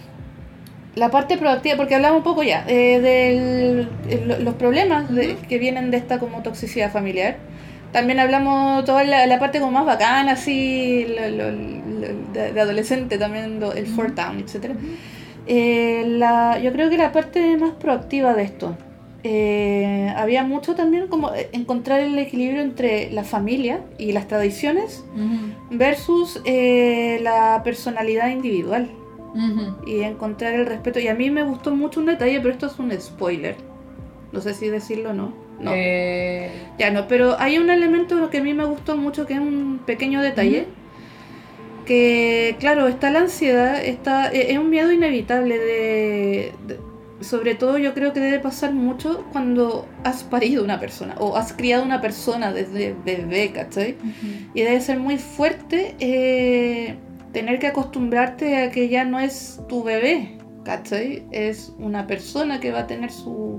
[0.95, 5.91] la parte proactiva, porque hablamos un poco ya eh, de los problemas de- que vienen
[5.91, 7.37] de esta como toxicidad familiar.
[7.91, 12.61] También hablamos toda la, la parte como más bacana, así, lo- lo- lo- de, de
[12.61, 13.93] adolescente también, el Ujú.
[13.95, 14.71] Fort Town, etc.
[15.47, 18.75] Eh, la, yo creo que la parte más proactiva de esto.
[19.23, 25.03] eh, había mucho también como eh, encontrar el equilibrio entre la familia y las tradiciones
[25.71, 28.87] versus eh, la personalidad individual
[29.85, 30.99] y encontrar el respeto.
[30.99, 33.55] Y a mí me gustó mucho un detalle, pero esto es un spoiler.
[34.31, 35.33] No sé si decirlo o no.
[35.59, 39.33] No, Eh, ya no, pero hay un elemento que a mí me gustó mucho que
[39.35, 40.67] es un pequeño detalle.
[41.85, 46.79] Que, claro, está la ansiedad, está, e- es un miedo inevitable de, de-
[47.21, 51.53] Sobre todo yo creo que debe pasar mucho cuando has parido una persona o has
[51.53, 53.93] criado una persona desde bebé, ¿cachai?
[54.01, 54.49] ujú.
[54.53, 56.95] Y debe ser muy fuerte eh,
[57.35, 61.25] tener que acostumbrarte a que ya no es tu bebé, ¿cachai?
[61.31, 63.57] Es una persona que va a tener su,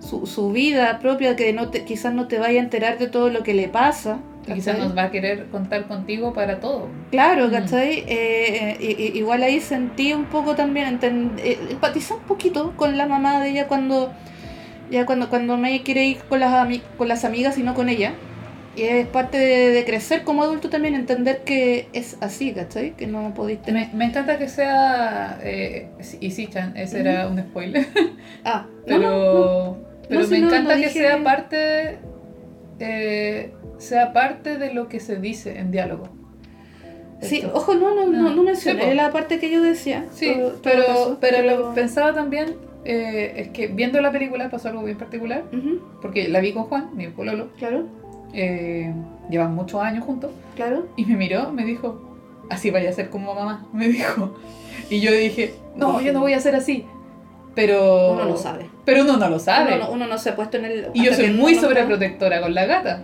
[0.00, 3.30] su, su vida propia, que no te, quizás no te vaya a enterar de todo
[3.30, 4.18] lo que le pasa.
[4.46, 6.88] Y quizás nos va a querer contar contigo para todo.
[7.10, 7.50] Claro, Mm.
[7.52, 8.04] ¿cachai?
[8.06, 11.00] Eh, eh, igual ahí sentí un poco también,
[11.38, 14.12] eh, empaticé un poquito con la mamá de ella cuando
[14.90, 16.52] ya cuando, cuando me quiere ir con las,
[16.98, 18.12] con las amigas y no con ella.
[18.80, 22.92] Y es parte de, de crecer como adulto también, entender que es así, ¿cachai?
[22.96, 23.88] Que no podéis tener...
[23.88, 25.38] Me, me encanta que sea.
[25.42, 25.88] Eh,
[26.20, 27.86] y sí, Chan, ese era un spoiler.
[28.44, 29.76] Ah, Pero, no, no, no.
[30.08, 31.98] pero me si encanta que dije- sea parte.
[32.78, 36.08] eh, sea parte de lo que se dice en diálogo.
[37.20, 37.52] Sí, Esto.
[37.54, 40.06] ojo, no, no, no, Ah, no mencioné sí, la parte que yo decía.
[40.12, 42.54] Sí, todo- todo pero, pero lo que pensaba también
[42.86, 45.44] eh, es que viendo la película pasó algo bien particular,
[46.00, 47.84] porque la vi con Juan, mi pololo, claro,
[48.32, 48.92] eh,
[49.30, 50.86] llevan muchos años juntos, claro.
[50.96, 52.16] y me miró, me dijo,
[52.50, 54.36] así vaya a ser como mamá, me dijo.
[54.88, 56.84] Y yo dije, no, yo no voy a ser así.
[57.54, 58.12] Pero...
[58.12, 58.66] Uno lo sabe.
[58.84, 59.74] Pero uno no lo sabe.
[59.74, 60.86] Uno, no- uno no se ha puesto en el.
[60.94, 63.02] y yo soy muy no está- sobreprotectora con la gata.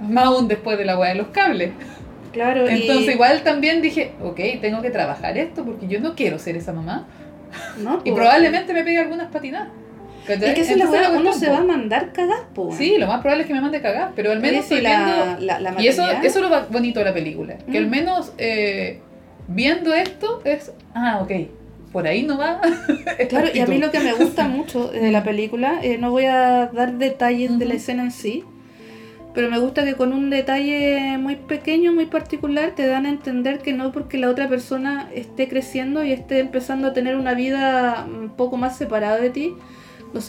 [0.00, 1.70] Más aún después de la weá de los cables.
[2.32, 6.38] Claro, y- Entonces igual también dije, ok, tengo que trabajar esto porque yo no quiero
[6.38, 7.06] ser esa mamá.
[7.82, 8.00] ¿no?
[8.04, 9.68] Y probablemente me pegue algunas patinadas.
[10.26, 10.48] ¿Cachai?
[10.50, 12.72] Es que esa es la uno se va a mandar cagar, po.
[12.76, 15.60] Sí, lo más probable es que me mande cagar, pero al menos estoy la, viendo...
[15.60, 17.56] la, Y eso, eso es lo bonito de la película.
[17.70, 17.90] Que al Mm.
[17.90, 19.00] menos eh,
[19.48, 21.32] viendo esto es, ah, ok,
[21.92, 22.60] por ahí no va.
[23.28, 26.24] Claro, y a mí lo que me gusta mucho de la película, eh, no voy
[26.26, 28.44] a dar detalles de la escena en sí,
[29.34, 33.58] pero me gusta que con un detalle muy pequeño, muy particular, te dan a entender
[33.58, 38.06] que no porque la otra persona esté creciendo y esté empezando a tener una vida
[38.08, 39.52] un poco más separada de ti,
[40.14, 40.20] no,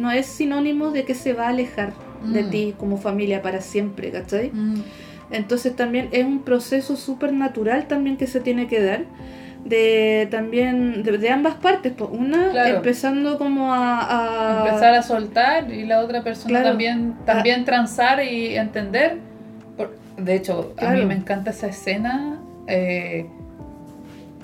[0.00, 1.92] no es sinónimo de que se va a alejar
[2.24, 2.50] de Mm.
[2.50, 4.50] ti como familia para siempre, ¿cachai?
[4.52, 4.82] Mm,
[5.30, 9.04] Entonces también es un proceso súper natural también que se tiene que dar.
[9.64, 11.92] De también de, de ambas partes.
[11.96, 12.76] pues, Una Claro.
[12.76, 16.68] empezando como a, a- Empezar a soltar y la otra persona Claro.
[16.68, 19.18] también, también transar y entender.
[20.16, 22.38] De hecho, a mí me encanta esa escena.
[22.68, 23.26] eh,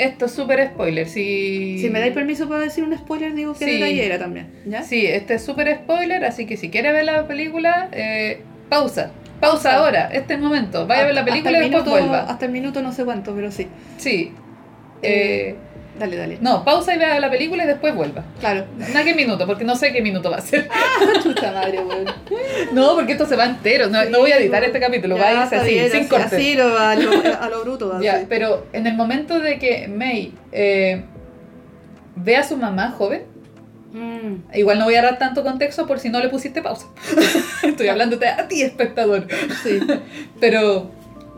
[0.03, 1.09] esto es súper spoiler.
[1.09, 3.73] Si, Si me dais permiso para decir un spoiler, digo que Sí.
[3.79, 4.49] detallera también.
[4.66, 4.83] ¿ya?
[4.83, 9.12] Sí, este es súper spoiler, así que si quieres ver la película, eh, pausa.
[9.41, 10.87] Pausa ahora, este momento.
[10.87, 12.20] Vaya a ver la película y después minuto- vuelva.
[12.31, 13.66] Hasta el minuto no sé cuánto, pero sí.
[13.97, 14.33] Sí.
[15.03, 15.57] Eh, Eh,
[16.03, 16.39] Dale, dale.
[16.41, 18.24] no, pausa y vea la película y después vuelva.
[18.41, 18.65] Claro.
[18.77, 20.69] No qué minuto, porque no sé qué minuto va a ser.
[21.23, 22.07] Chucha madre, weón.
[22.73, 23.89] No, porque esto se va entero.
[23.89, 26.33] No, no voy a editar este capítulo, va a irse así, bien, sin así, cortes.
[26.33, 27.11] así, lo- a, lo,
[27.41, 28.01] a lo bruto.
[28.01, 31.05] Ya, pero en el momento de que May eh,
[32.16, 33.31] ve a su mamá joven,
[33.95, 36.87] Mm, igual no voy a dar tanto contexto por si no le pusiste pausa.
[37.62, 39.27] Estoy hablándote a ti, espectador.
[39.62, 39.81] sí.
[40.41, 40.91] Pero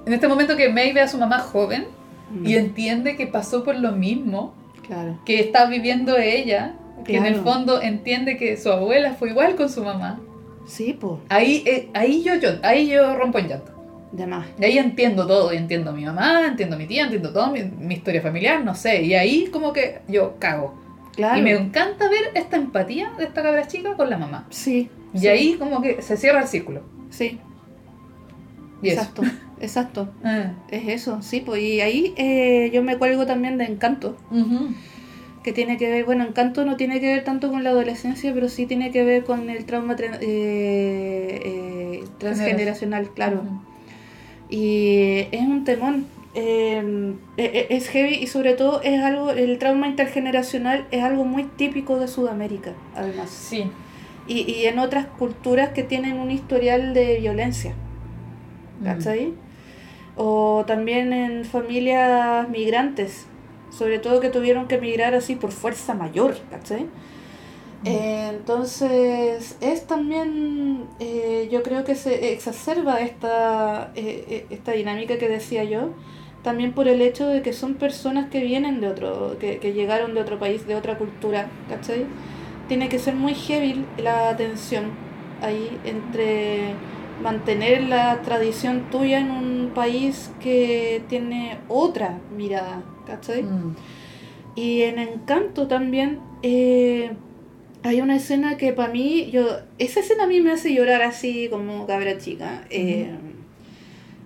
[0.07, 1.89] en este momento que May ve a su mamá joven
[2.31, 4.55] Mm, y entiende que pasó por lo mismo
[4.87, 5.19] Claro.
[5.25, 6.75] que está viviendo ella,
[7.05, 7.51] que en el Claro.
[7.53, 10.21] fondo entiende que su abuela fue igual con su mamá,
[10.67, 11.15] Sí, pues.
[11.29, 13.73] ahí, eh, ahí, yo, yo, ahí yo rompo en llanto.
[14.13, 14.47] De más.
[14.61, 17.51] Y ahí entiendo todo, y entiendo a mi mamá, entiendo a mi tía, entiendo todo,
[17.51, 19.03] mi, mi historia familiar, no sé.
[19.03, 20.75] Y ahí como que yo cago.
[21.17, 21.39] Claro.
[21.39, 24.47] Y me encanta ver esta empatía de esta cabra chica con la mamá.
[24.51, 24.89] Sí.
[25.13, 26.83] Y sí, ahí como que se cierra el círculo.
[27.11, 27.39] Sí.
[28.91, 29.23] Exacto.
[29.61, 30.09] Exacto.
[30.25, 34.17] Ah, Es eso, sí, pues y ahí eh, yo me cuelgo también de Encanto,
[35.43, 38.49] que tiene que ver, bueno, Encanto no tiene que ver tanto con la adolescencia, pero
[38.49, 43.43] sí tiene que ver con el trauma tra- eh, eh, transgeneracional, claro.
[44.51, 49.59] Y es un temón, eh, e- e- es heavy y sobre todo es algo, el
[49.59, 53.31] trauma intergeneracional es algo muy típico de Sudamérica, además.
[53.31, 53.65] Sí.
[54.27, 57.75] Y, y en otras culturas que tienen un historial de violencia.
[58.85, 58.87] Mm.
[58.87, 59.35] ¿cachai?
[60.17, 63.27] O también en familias migrantes,
[63.71, 66.87] sobre todo que tuvieron que emigrar así por fuerza mayor, ¿cachai?
[67.85, 75.19] Eh, entonces, es también, eh, yo creo que se exacerba esta, eh, eh, esta dinámica
[75.19, 75.91] que decía yo,
[76.43, 80.15] también por el hecho de que son personas que vienen de otro, que, que llegaron
[80.15, 82.07] de otro país, de otra cultura, ¿cachai?
[82.69, 84.93] Tiene que ser muy heavy la tensión
[85.43, 86.75] ahí entre
[87.23, 93.43] mantener la tradición tuya en un país que tiene otra mirada, ¿cachai?
[93.45, 93.77] Mm.
[94.57, 97.13] Y en Encanto también eh,
[97.83, 99.47] hay una escena que para mí, yo
[99.79, 102.65] esa escena a mí me hace llorar así como cabra chica.
[102.71, 103.11] eh,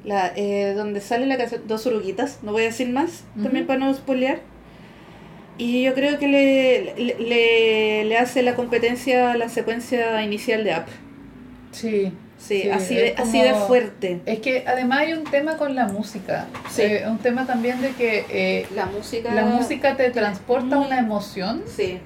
[0.04, 3.80] la, eh, donde sale la canción Dos Uruguitas, no voy a decir más, también para
[3.80, 4.40] no spoilear.
[5.58, 10.62] Y yo creo que le, le, le- le hace la competencia a la secuencia inicial
[10.64, 10.84] de Up.
[11.72, 12.12] Sí.
[12.38, 14.20] Sí, Sí, así, de, así de fuerte.
[14.24, 16.46] Es que además hay un tema con la música.
[16.70, 16.82] Sí.
[16.82, 19.34] Eh, un tema también de que eh, La música.
[19.34, 21.98] la música te transporta una emoción Sí.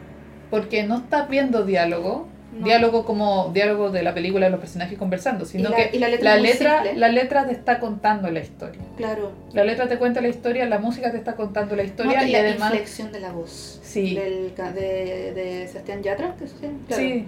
[0.51, 2.29] porque no estás viendo diálogo,
[2.59, 2.67] No.
[2.67, 6.09] diálogo como diálogo de la película de los personajes conversando, sino la- que y la
[6.09, 8.81] letra muy letra, la letra te está contando la historia.
[8.97, 9.33] Claro.
[9.55, 12.33] La letra te cuenta la historia, la música te está contando la historia No, y
[12.33, 13.81] la además inflexión de la voz.
[13.83, 14.15] Sí.
[14.15, 17.03] Del, ca- de, de Sebastián Yatra, que se llama, claro.
[17.03, 17.27] sí,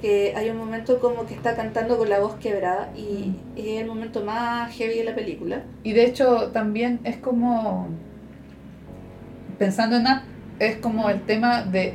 [0.00, 3.82] Que hay un momento como que está cantando con la voz quebrada y, y es
[3.82, 5.62] el momento más heavy de la película.
[5.84, 7.88] y de hecho también es como
[9.58, 10.22] pensando en Up,
[10.58, 11.94] es como el tema de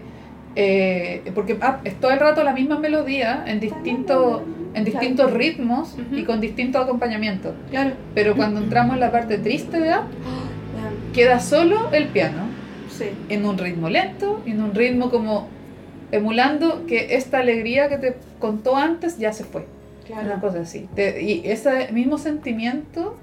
[0.56, 4.41] eh, porque Up es todo el rato la misma melodía en distintos
[4.76, 7.53] en distintos ritmos y con distintos acompañamientos.
[7.72, 7.91] Claro.
[8.14, 10.03] Pero cuando entramos en la parte triste de Up,
[10.76, 12.44] Vean, queda solo el piano.
[12.90, 13.07] Sí.
[13.27, 15.49] en un ritmo lento, en un ritmo como
[16.15, 19.65] emulando que esta alegría que te contó antes ya se fue.
[20.09, 20.41] Una Claro.
[20.41, 20.87] cosa así.
[20.95, 23.17] Te- y ese mismo sentimiento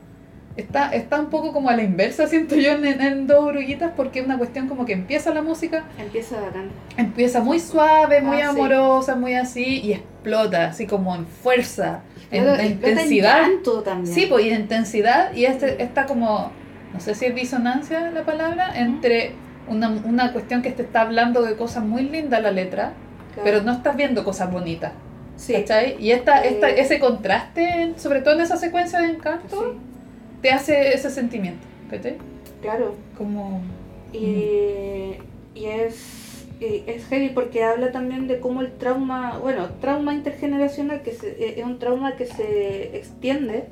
[0.55, 4.19] Está, está un poco como a la inversa, siento yo, en, en Dos Oruguitas, porque
[4.19, 6.69] es una cuestión como que empieza la música, Empieza bacán.
[6.99, 8.61] empieza muy suave, muy Ah, sí.
[8.61, 12.01] amorosa, muy así, y explota, así como en fuerza,
[12.31, 13.41] en, en explota en intensidad.
[13.49, 14.15] llanto también.
[14.15, 16.53] Sí, pues y en intensidad y este, esta como,
[16.93, 19.33] no sé si es disonancia la palabra, entre
[19.69, 22.93] una, una cuestión que te está hablando de cosas muy lindas la letra,
[23.35, 23.43] Claro.
[23.45, 24.93] pero no estás viendo cosas bonitas,
[25.37, 25.55] Sí.
[25.55, 25.97] ¿cachai?
[25.99, 26.81] Y esta, esta, Eh.
[26.81, 29.79] ese contraste, sobre todo en esa secuencia de encanto, Sí,
[30.43, 32.17] te hace ese sentimiento, ¿cachai?
[32.61, 32.95] claro.
[33.17, 33.63] Como...
[34.13, 35.15] Y,
[35.55, 41.01] y es, y es heavy porque habla también de cómo el trauma, bueno, trauma intergeneracional,
[41.03, 43.65] que se- eh, es un trauma que se extiende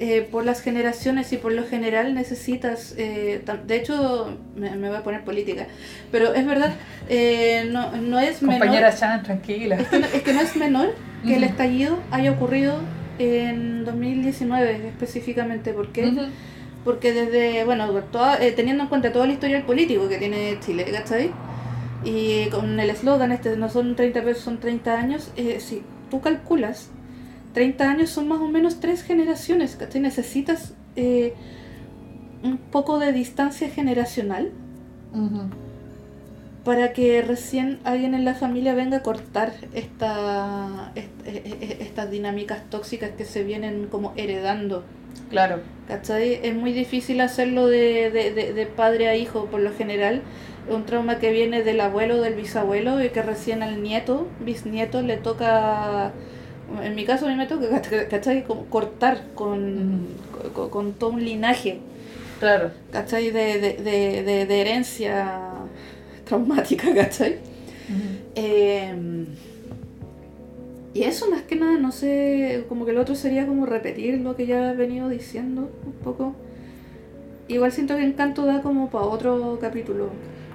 [0.00, 4.96] eh, por las generaciones y por lo general necesitas, eh, de hecho, me, me voy
[4.98, 5.66] a poner política,
[6.10, 6.74] pero es verdad,
[7.08, 9.76] eh, no, no es Compañera menor, Chan, tranquila.
[9.76, 10.94] es que no, es que no es menor
[11.24, 11.50] que el Ujú.
[11.52, 12.80] estallido haya ocurrido
[13.18, 16.22] en 2019 específicamente, porque Ujú.
[16.84, 20.84] porque desde, bueno, toda- eh, teniendo en cuenta todo el historial político que tiene Chile,
[20.92, 21.30] ¿cachai?
[22.04, 26.20] Y con el eslogan este, no son 30 pesos, son 30 años, eh, si tú
[26.20, 26.90] calculas,
[27.54, 30.02] 30 años son más o menos tres generaciones, ¿cachai?
[30.02, 31.34] Necesitas eh,
[32.42, 34.52] un poco de distancia generacional
[36.64, 42.10] para que recién alguien en la familia venga a cortar esta, est- e- e- estas
[42.10, 44.84] dinámicas tóxicas que se vienen como heredando.
[45.28, 45.62] Claro.
[45.86, 46.40] ¿Cachai?
[46.42, 50.22] Es muy difícil hacerlo de, de, de, de padre a hijo por lo general.
[50.68, 55.02] Un trauma que viene del abuelo o del bisabuelo y que recién al nieto, bisnieto,
[55.02, 56.12] le toca,
[56.82, 57.66] en mi caso a mí me toca,
[58.10, 58.44] ¿cachai?
[58.44, 60.06] Como cortar con,
[60.54, 61.80] con, con todo un linaje,
[62.40, 62.72] Claro.
[62.92, 63.30] ¿cachai?
[63.30, 65.52] De, de, de, de, herencia
[66.24, 67.38] traumática, ¿cachai?
[68.34, 68.94] Eh,
[70.94, 74.36] y eso más que nada, no sé, como que lo otro sería como repetir lo
[74.36, 76.34] que ya he venido diciendo un poco.
[77.48, 80.10] Igual siento que Encanto da como para otro capítulo.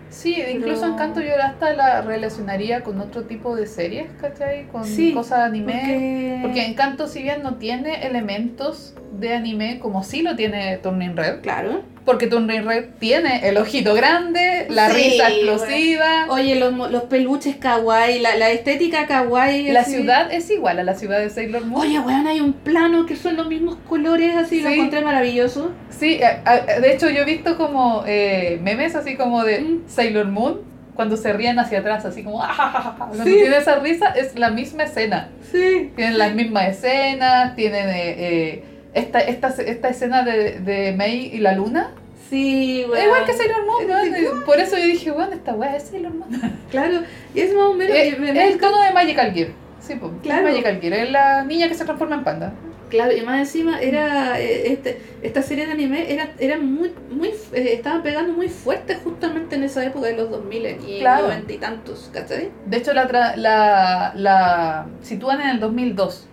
[0.10, 4.68] Sí, incluso Encanto yo hasta la relacionaría con otro tipo de series, ¿cachai?
[4.68, 5.74] Con Sí, cosas de anime.
[5.74, 11.16] Porque, Porque Encanto, si bien no tiene elementos de anime como sí lo tiene Turning
[11.16, 11.84] Red, claro.
[12.06, 17.56] Porque Turning Red tiene el ojito grande, la Sí, risa explosiva, Oye, los, los peluches
[17.58, 19.72] kawaii, la, la estética kawaii.
[19.72, 19.92] la así.
[19.96, 21.82] ciudad es igual a la ciudad de Sailor Moon.
[21.86, 24.76] Oye, weón, hay un plano que son los mismos colores, así lo Sí.
[24.76, 25.72] encontré maravilloso.
[25.90, 29.84] Sí, a- a- de hecho yo he visto como eh, memes así como de Mm.
[29.88, 30.62] Sailor Moon
[30.96, 33.34] cuando se ríen hacia atrás, así como "Ah", cuando Sí.
[33.36, 35.30] tiene esa risa es la misma escena.
[35.52, 35.92] Sí.
[35.96, 38.64] Tienen las mismas escenas, tienen eh, eh,
[38.94, 41.92] esta, esta, esta escena de, de Mei y la luna.
[42.30, 42.82] Sí.
[42.82, 46.30] Igual que Sailor Moon, Es Por eso yo dije, bueno, esta weá es Sailor Moon.
[46.72, 47.02] Claro,
[47.34, 47.98] y es más o menos.
[47.98, 49.50] Es, me- es el tono de Magical Gear.
[49.80, 50.44] Sí, pues, Claro.
[50.48, 50.94] Magical Gear.
[50.94, 52.54] Es la niña que se transforma en panda.
[52.92, 57.28] Claro, y más encima era eh, este, esta serie de anime era, era muy, muy
[57.54, 61.28] eh, estaban pegando muy fuerte justamente en esa época de los 2000 y Claro.
[61.28, 62.50] 90 y tantos, ¿cachai?
[62.66, 66.28] De hecho, la, tra- la, la sitúan en el 2002,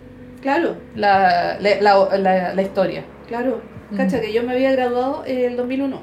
[0.46, 1.80] Claro, la, la,
[2.18, 3.04] la, la- historia.
[3.26, 3.60] claro.
[3.90, 3.96] Mm.
[3.96, 6.00] Cacha, que yo me había graduado en el 2001.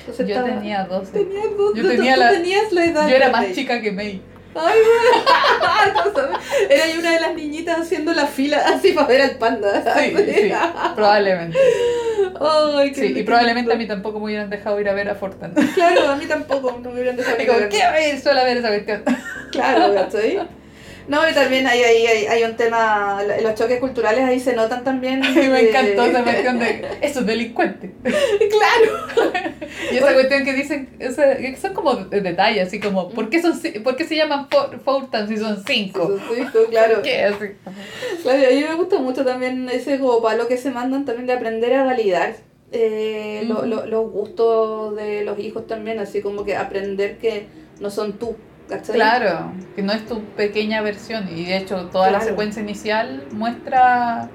[0.00, 1.12] Entonces Yo estaba- tenía 12.
[1.12, 3.08] Tenías dos- yo tú- tenía tú la- tenías la edad.
[3.08, 4.22] Yo era más chica que Mei.
[4.54, 5.94] Ay, güey.
[5.94, 6.36] No sabes.
[6.70, 9.82] Era una de las niñitas haciendo la fila así para ver al panda.
[9.98, 10.52] Sí, sí,
[10.94, 11.58] probablemente.
[12.40, 15.14] Ay, qué Sí, y probablemente a mí tampoco me hubieran dejado ir a ver a
[15.16, 15.54] Fortan.
[15.74, 17.68] Claro, a mí tampoco, no me hubieran dejado Y como, ir.
[17.68, 19.02] ¿qué a ir solo a ver esa cuestión?
[19.52, 20.38] Claro, ¿cachai?
[21.08, 24.84] No, y también hay, hay, hay, hay un tema, los choques culturales ahí se notan
[24.84, 25.20] también.
[25.34, 27.90] Mí me encantó esa cuestión de esos delincuentes.
[28.02, 29.32] Claro.
[29.92, 33.30] Y esa cuestión que dicen, o sea, que son como de- detalles, así como, ¿por
[33.30, 34.48] qué, son, ¿por qué se llaman
[34.84, 36.18] Fortan si son cinco?
[36.28, 37.00] Sí, sí, claro.
[37.02, 37.22] ¿Qué?
[37.24, 37.44] Así.
[38.22, 41.32] Claro, a mí me gusta mucho también ese como palo que se mandan también de
[41.32, 42.34] aprender a validar
[42.72, 43.66] eh, lo- Ujú.
[43.66, 47.46] lo- los gustos de los hijos también, así como que aprender que
[47.80, 48.36] no son tú,
[48.68, 48.94] ¿cachai?
[48.94, 51.28] Claro, que no es tu pequeña versión.
[51.34, 54.28] Y de hecho, toda la secuencia inicial muestra,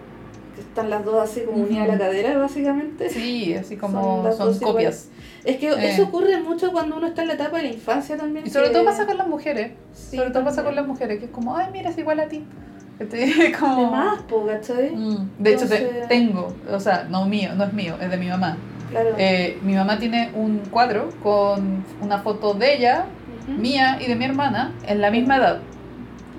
[0.55, 3.09] Que están las dos así como unidas a la cadera, básicamente.
[3.09, 5.09] sí, así Son como son, dos copias.
[5.43, 5.91] Es que Eh.
[5.91, 8.45] eso ocurre mucho cuando uno está en la etapa de la infancia también.
[8.45, 9.71] Y sobre que- todo pasa con las mujeres.
[9.93, 12.27] Sí, sobre todo pasa con las mujeres, que es como, ay, mira, es igual a
[12.27, 12.43] ti.
[12.99, 13.89] Este, De como...
[13.89, 14.45] más, po.
[14.45, 18.27] Mm, De hecho, te- tengo, o sea, no mío, no es mío, es de mi
[18.27, 18.55] mamá.
[18.91, 19.15] Claro.
[19.17, 23.05] Eh, mi mamá tiene un cuadro con una foto de ella,
[23.47, 25.59] Mía y de mi hermana en la misma edad.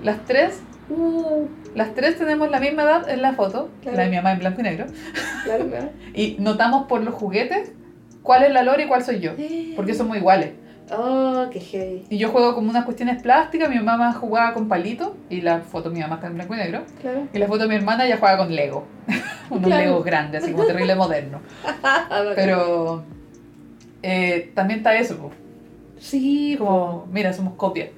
[0.03, 3.97] Las tres, Uh, las tres tenemos la misma edad en la foto, Claro.
[3.97, 4.85] la de mi mamá en blanco y negro,
[5.43, 5.89] claro, claro.
[6.13, 7.71] y notamos por los juguetes
[8.21, 9.31] cuál es la Lore y cuál soy yo,
[9.75, 10.51] porque somos iguales.
[10.91, 12.05] Oh, qué heavy.
[12.11, 15.89] Y yo juego como unas cuestiones plásticas, mi mamá jugaba con palitos y la foto
[15.89, 16.83] de mi mamá está en blanco y negro.
[17.01, 17.27] Claro.
[17.33, 18.85] Y la foto de mi hermana ella juega con Lego.
[19.49, 19.83] Unos Claro.
[19.85, 21.39] Legos grandes, así como terrible moderno.
[22.35, 23.03] Pero
[24.03, 25.31] eh, también está eso.
[26.09, 27.89] Sí, como, mira, somos copias.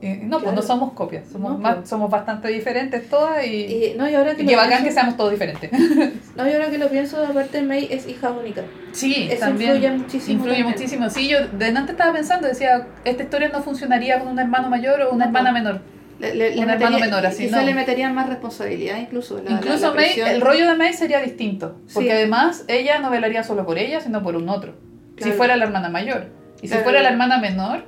[0.00, 0.56] Y no, pues Claro.
[0.56, 1.88] no somos copias, somos, No, más, pues.
[1.88, 4.92] somos bastante diferentes todas y, Y, no, y ahora que y qué bacán pienso- que
[4.92, 5.70] seamos todos diferentes.
[6.36, 8.62] No, y ahora que lo pienso, aparte May es hija única.
[8.92, 9.70] Sí, Eso también.
[9.76, 10.32] influye muchísimo.
[10.38, 10.74] Influye también.
[10.78, 11.10] muchísimo.
[11.10, 15.00] Sí, yo de antes estaba pensando, decía, esta historia no funcionaría con un hermano mayor
[15.02, 15.62] o una No, hermana pues.
[15.62, 15.80] menor.
[16.18, 17.66] Le, le- le Un hermano metería- menor, así, quizá no.
[17.66, 19.40] le meterían más responsabilidad incluso.
[19.42, 22.14] La, Incluso la- la May, el rollo de May sería distinto, porque Sí.
[22.14, 24.74] además ella no velaría solo por ella, sino por un otro.
[25.16, 25.36] Si Claro.
[25.36, 26.26] fuera la hermana mayor.
[26.64, 26.84] Y si Claro.
[26.84, 27.84] fuera la hermana menor,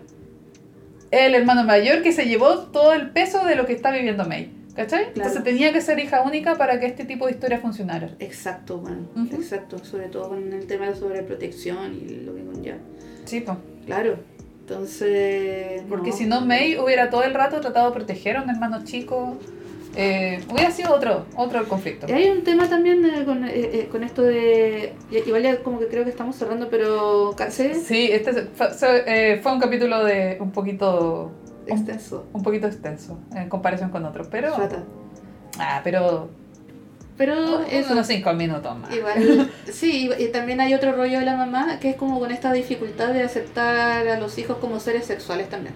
[1.10, 4.52] el hermano mayor que se llevó todo el peso de lo que está viviendo May.
[4.74, 5.04] ¿Cachai?
[5.14, 8.10] Entonces tenía que ser hija única para que este tipo de historia funcionara.
[8.18, 9.34] Exacto, bueno, Ujú.
[9.36, 9.78] exacto.
[9.82, 12.76] Sobre todo con el tema de sobreprotección y lo que conlleva.
[13.24, 13.56] Sí, pues.
[13.86, 14.18] Claro.
[14.60, 15.82] Entonces.
[15.88, 19.38] Porque si no, May hubiera todo el rato tratado de proteger a un hermano chico.
[19.96, 22.06] Eh, hubiera sido otro, otro conflicto.
[22.08, 24.94] Y hay un tema también eh, con, eh, con esto de.
[25.10, 27.34] Igual ya como que creo que estamos cerrando, pero.
[27.36, 27.74] ¿Cansé?
[27.74, 28.68] Sí, este fue,
[29.42, 31.32] fue un capítulo de un poquito
[31.66, 32.26] Extenso.
[32.32, 34.84] un poquito extenso en comparación con otros, pero Rata.
[35.58, 36.28] ah, pero
[37.16, 37.92] Pero eso.
[37.92, 38.94] unos cinco minutos más.
[38.94, 42.52] Igual, sí, y también hay otro rollo de la mamá que es como con esta
[42.52, 45.74] dificultad de aceptar a los hijos como seres sexuales también.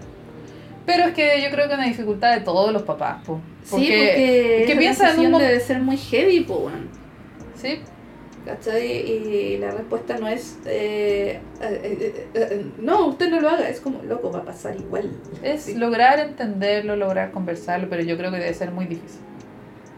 [0.86, 3.40] Pero es que yo creo que es una dificultad de todos los papás, po.
[3.62, 6.88] sí, porque que esa piensa en un debe ser muy heavy, po, weón.
[7.54, 7.80] sí,
[8.44, 8.86] ¿Cachai?
[8.86, 14.02] Y la respuesta no es, eh, eh, eh, no, usted no lo haga, es como,
[14.02, 15.10] loco, va a pasar igual.
[15.42, 15.74] es Sí.
[15.74, 19.20] lograr entenderlo, lograr conversarlo, pero yo creo que debe ser muy difícil.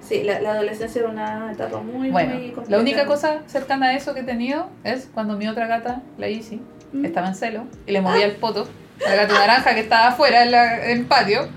[0.01, 2.71] Sí, la, la adolescencia era una etapa muy, Bueno, muy compleja.
[2.71, 6.29] la única cosa cercana a eso que he tenido es cuando mi otra gata, la
[6.29, 6.61] Izzy,
[6.93, 7.07] Mm.
[7.07, 8.67] estaba en celo y le movía el poto
[9.07, 11.49] al gato naranja que estaba afuera en, la- en el patio.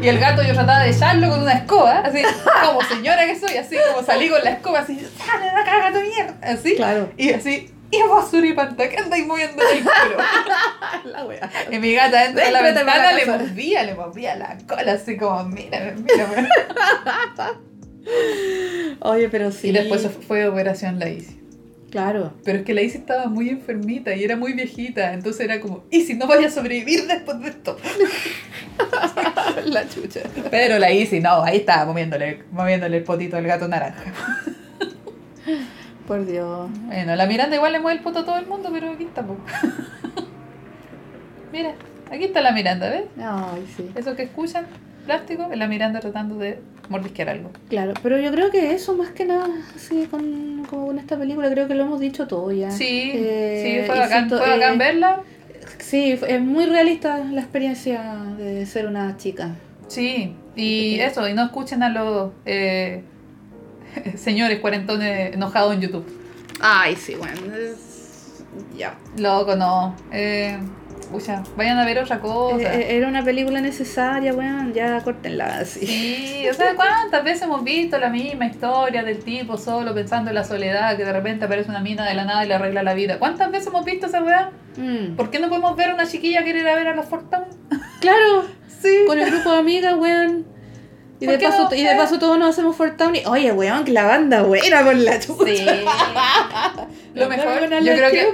[0.00, 2.22] Y el gato yo trataba de echarlo con una escoba, así
[2.66, 6.00] como señora que soy, así como salí con la escoba, así, ¡sale de acá, gato
[6.00, 6.34] mierda!
[6.42, 7.08] Así, Claro.
[7.16, 10.24] y así, y vos, suripanta, ¿qué andáis moviendo el culo?
[11.12, 11.48] La wea.
[11.70, 15.44] Y mi gata dentro de la ventana le movía, le movía la cola, así como,
[15.44, 16.48] mírame, mírame.
[19.00, 19.68] Oye, pero sí.
[19.68, 21.39] Y después fue Operación La Izzy.
[21.90, 22.32] Claro.
[22.44, 25.84] Pero es que la Izzy estaba muy enfermita y era muy viejita, entonces era como,
[25.90, 27.76] Izzy, no vaya a sobrevivir después de esto.
[29.66, 30.20] la chucha.
[30.50, 34.12] Pero la Izzy, no, ahí estaba moviéndole, moviéndole el potito al gato naranja.
[36.06, 36.70] Por Dios.
[36.86, 39.36] Bueno, la Miranda igual le mueve el poto a todo el mundo, pero aquí po.
[41.52, 41.74] Mira,
[42.10, 43.04] aquí está la Miranda, ¿ves?
[43.18, 43.90] Ay, sí.
[43.96, 44.66] Eso que escuchan,
[45.06, 46.60] plástico, es la Miranda tratando de
[46.90, 47.50] mordisquear algo.
[47.70, 51.50] Claro, pero yo creo que eso más que nada, sí, con, como con esta película,
[51.50, 52.70] creo que lo hemos dicho todo ya.
[52.70, 55.20] Sí, Eh, sí, fue bacán, siento, fue bacán eh, verla.
[55.78, 59.54] Sí, es muy realista la experiencia de ser una chica.
[59.88, 63.02] Sí, y eso, y no escuchen a los eh,
[64.16, 66.04] señores cuarentones enojados en YouTube.
[66.60, 67.40] Ay, sí, bueno.
[67.54, 68.44] es-
[68.76, 68.98] Ya.
[69.16, 69.94] Loco, no.
[70.12, 70.58] Eh,
[71.10, 72.74] pucha, vayan a ver otra cosa.
[72.74, 75.86] Eh, eh, era una película necesaria, weón, ya córtenla así.
[75.86, 80.34] Sí, o sea, ¿cuántas veces hemos visto la misma historia del tipo solo pensando en
[80.36, 82.94] la soledad, que de repente aparece una mina de la nada y le arregla la
[82.94, 83.18] vida?
[83.18, 84.50] ¿Cuántas veces hemos visto esa weá?
[84.76, 85.16] Mm.
[85.16, 87.44] ¿Por qué no podemos ver a una chiquilla querer ir a ver a los Fortown?
[88.00, 88.44] Claro,
[88.80, 89.04] Sí.
[89.06, 90.46] con el grupo de amigas, weón.
[91.20, 91.76] Y ¿Por de, paso, no?
[91.76, 94.82] y de paso todos nos hacemos for town y, oye, weón, que la banda buena
[94.82, 95.44] con la chucha.
[95.54, 95.66] Sí.
[97.14, 98.26] Lo mejor, yo creo que.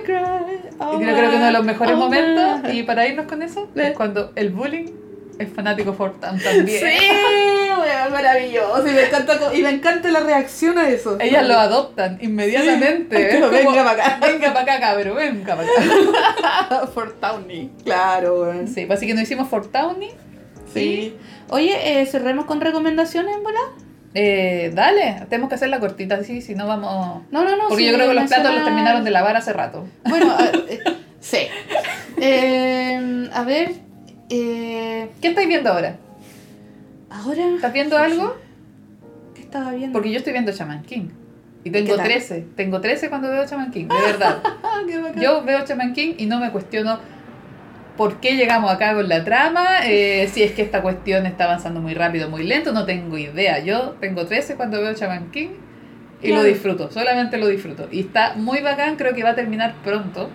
[0.79, 2.75] Oh, Yo creo que uno de los mejores oh, momentos, man.
[2.75, 3.89] y para irnos con eso, Eh.
[3.89, 4.87] es cuando el bullying
[5.39, 6.79] es fanático Fortan también.
[6.79, 7.09] Sí,
[7.71, 8.87] weón, maravilloso.
[8.87, 11.17] Y me, encanta, y me encanta la reacción a eso.
[11.19, 13.17] Ellas lo adoptan inmediatamente.
[13.17, 13.23] Sí.
[13.37, 14.19] Es Como, venga pa' acá.
[14.21, 16.87] Venga para acá, cabrón, venga para acá.
[16.87, 17.71] for Towny.
[17.85, 18.69] Claro, weón.
[18.69, 20.11] Sí, pues así que nos hicimos Fortowny.
[20.81, 21.17] Sí.
[21.51, 23.61] Oye, eh, cerremos con recomendaciones, en bola.
[24.15, 27.23] Eh, dale, tenemos que hacerla cortita, sí, si no vamos.
[27.31, 27.69] No, no, no.
[27.69, 29.87] Porque sí, yo creo que los platos los terminaron de lavar hace rato.
[30.09, 30.81] Bueno, a- eh,
[31.21, 31.39] sí.
[32.21, 33.73] Eh, a ver.
[34.31, 35.97] Eh, ¿Qué estáis viendo ahora?
[37.11, 37.47] ahora.
[37.55, 38.37] ¿Estás viendo algo?
[39.35, 39.93] ¿Qué estaba viendo?
[39.93, 41.09] Porque yo estoy viendo Shaman King.
[41.65, 42.07] Y ¿Qué tengo tal?
[42.07, 42.47] 13.
[42.57, 44.39] Tengo 13 cuando veo Shaman King, de verdad.
[45.21, 47.01] Yo veo Shaman King y no me cuestiono
[47.97, 51.81] por qué llegamos acá con la trama, eh, si es que esta cuestión está avanzando
[51.81, 53.59] muy rápido, muy lento, no tengo idea.
[53.61, 55.49] Yo tengo 13 cuando veo Shaman King
[56.23, 56.43] y Claro.
[56.43, 57.89] lo disfruto, solamente lo disfruto.
[57.91, 60.31] Y está muy bacán, creo que va a terminar pronto.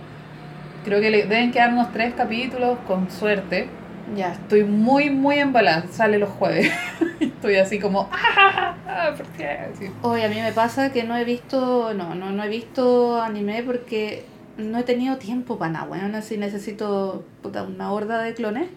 [0.85, 3.67] Creo que le deben quedar unos 3 capítulos con suerte.
[4.15, 4.33] Ya.
[4.33, 6.71] Estoy muy, muy embalada, sale los jueves.
[7.19, 8.75] Estoy así como, ¡ah!
[8.87, 9.57] ah, ¿Por qué?
[10.01, 13.63] Hoy a mí me pasa que no he visto, no, no, no he visto anime
[13.63, 14.25] porque
[14.57, 16.15] no he tenido tiempo para nada, weón.
[16.15, 18.69] Así necesito puta, una horda de clones.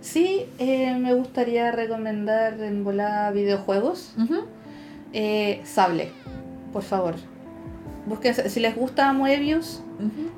[0.00, 4.14] Sí, eh, me gustaría recomendar en volar videojuegos.
[5.12, 6.10] Eh, Sable,
[6.72, 7.14] por favor.
[8.06, 9.82] Busquen, si les gusta Moebius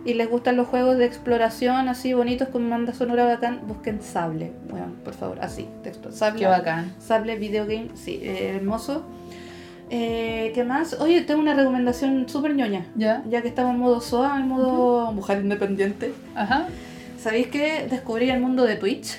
[0.06, 4.52] y les gustan los juegos de exploración así bonitos con banda sonora bacán, busquen Sable,
[4.70, 6.10] bueno, por favor, así, texto.
[6.12, 6.94] Sable, Qué bacán.
[6.98, 9.04] Sable Video Game, sí, eh, hermoso.
[9.90, 10.94] Eh, ¿Qué más?
[11.00, 12.86] Oye, tengo una recomendación súper ñoña.
[12.94, 13.22] ¿Ya?
[13.28, 16.12] Ya que estamos en modo SOA, en modo mujer independiente.
[16.34, 16.66] Ajá.
[17.18, 19.18] ¿Sabéis que descubrí el mundo de Twitch?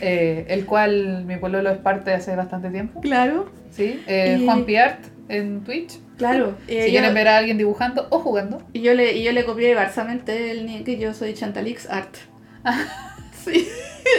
[0.00, 3.00] Eh, el cual mi pololo es parte hace bastante tiempo.
[3.00, 3.50] Claro.
[3.70, 4.00] ¿Sí?
[4.06, 5.98] Eh, Y- Juan Piart en Twitch.
[6.18, 6.54] Claro.
[6.66, 8.60] eh, si yo- quieren ver a alguien dibujando o jugando.
[8.72, 12.16] Y yo le, y yo le copié barsamente el nick que yo soy Chantalix Art.
[13.44, 13.66] sí,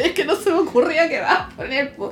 [0.04, 1.94] es que no se me ocurría que va a poner.
[1.96, 2.10] po.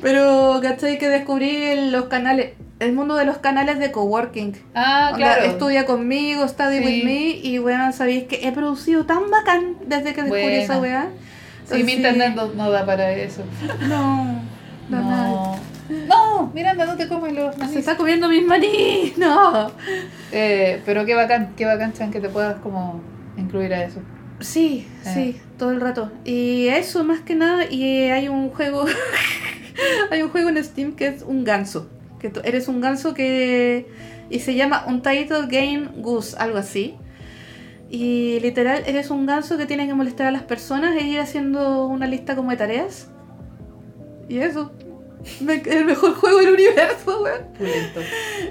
[0.00, 0.98] Pero, ¿cachai?
[0.98, 4.56] Que descubrí los canales, el mundo de los canales de coworking.
[4.74, 5.42] Ah, Onda, claro.
[5.44, 6.84] Estudia conmigo, study Sí.
[6.84, 7.28] with me.
[7.42, 10.56] Y weón, sabéis que he producido tan bacán desde que descubrí Buena.
[10.62, 11.08] esa weá.
[11.66, 13.42] Sí, mi Entonces, internet no, no da para eso.
[13.88, 14.42] No,
[14.88, 15.56] no, no.
[16.08, 16.50] No.
[16.54, 17.76] Miranda, no te comes los Se manís.
[17.76, 19.12] está comiendo mis maní.
[19.16, 19.70] No.
[20.32, 23.00] Eh, pero qué bacán, qué bacán, Chan, que te puedas como
[23.36, 24.00] incluir a eso.
[24.40, 25.10] Sí, Eh.
[25.14, 26.10] sí, todo el rato.
[26.24, 28.84] Y eso más que nada, y hay un juego,
[30.10, 31.88] hay un juego en Steam que es un ganso.
[32.20, 33.86] Que tú- eres un ganso que...
[34.28, 36.94] Y se llama Untitled Game Goose, algo así.
[37.88, 41.86] Y literal, eres un ganso que tiene que molestar a las personas e ir haciendo
[41.86, 43.08] una lista como de tareas.
[44.28, 44.70] Y eso.
[45.40, 47.42] Me- El mejor juego del universo, weón.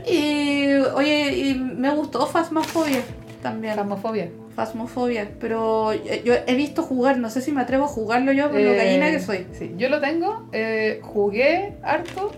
[0.05, 3.01] Y, oye, y me gustó Phasmophobia
[3.41, 3.75] también.
[3.75, 4.29] Famofobia.
[4.55, 8.59] Phasmophobia, pero yo, he visto jugar, no sé si me atrevo a jugarlo yo por
[8.59, 9.47] lo Eh, gallina que soy.
[9.53, 12.31] Sí, yo lo tengo, eh, jugué harto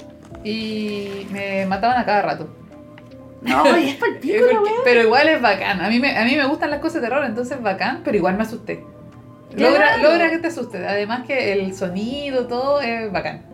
[0.43, 2.49] y me mataban a cada rato.
[3.41, 3.97] No, y es
[4.83, 5.81] pero igual es bacán.
[5.81, 8.15] A mí, me, a mí me gustan las cosas de terror, entonces es bacán, pero
[8.17, 8.83] igual me asusté.
[9.55, 10.03] Logra, Claro.
[10.11, 10.81] logra que te asustes.
[10.87, 13.45] Además que el sonido, todo es bacán.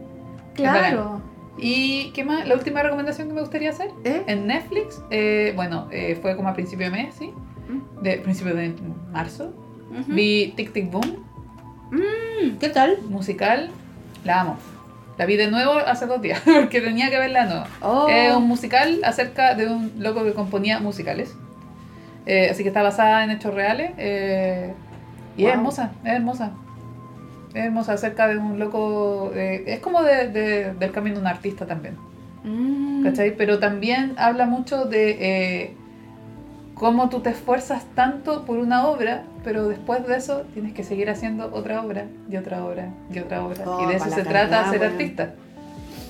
[0.56, 1.22] Claro.
[1.58, 2.48] ¿Y qué más?
[2.48, 3.90] La última recomendación que me gustaría hacer.
[4.04, 4.24] ¿Eh?
[4.28, 7.32] En Netflix, eh, bueno, eh, fue como a principio de mes, ¿sí?
[7.68, 8.04] Mm.
[8.04, 8.76] De principio de
[9.12, 9.54] marzo.
[9.90, 10.04] Ujú.
[10.14, 11.26] Vi Tic Tic Boom,
[11.90, 12.98] Mm, ¿Qué tal?
[13.08, 13.70] musical.
[14.26, 14.58] La amo.
[15.18, 17.66] La vi de nuevo hace dos días, porque tenía que verla de nuevo.
[17.82, 21.36] Oh, Es un musical acerca de un loco que componía musicales.
[22.26, 23.92] Eh, así que está basada en hechos reales.
[23.98, 24.74] eh,
[25.38, 26.52] y es hermosa, es hermosa.
[27.54, 29.32] Es hermosa acerca de un loco.
[29.34, 31.96] eh, es como de- de- del camino de un artista también.
[32.44, 33.36] mm, ¿Cachai?
[33.36, 35.76] Pero también habla mucho de
[36.80, 41.10] cómo tú te esfuerzas tanto por una obra, pero después de eso tienes que seguir
[41.10, 43.64] haciendo otra obra y otra obra y otra obra.
[43.66, 44.92] Oh, y de eso pa' la se cagada, trata ser weón.
[44.94, 45.34] artista.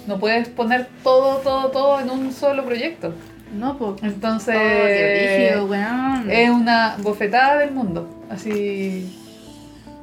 [0.07, 3.13] No puedes poner todo, todo, todo en un solo proyecto.
[3.53, 4.03] No, pues.
[4.03, 6.29] Entonces, Oh, qué brígido, weón.
[6.31, 8.07] es una bofetada del mundo.
[8.29, 9.13] Así.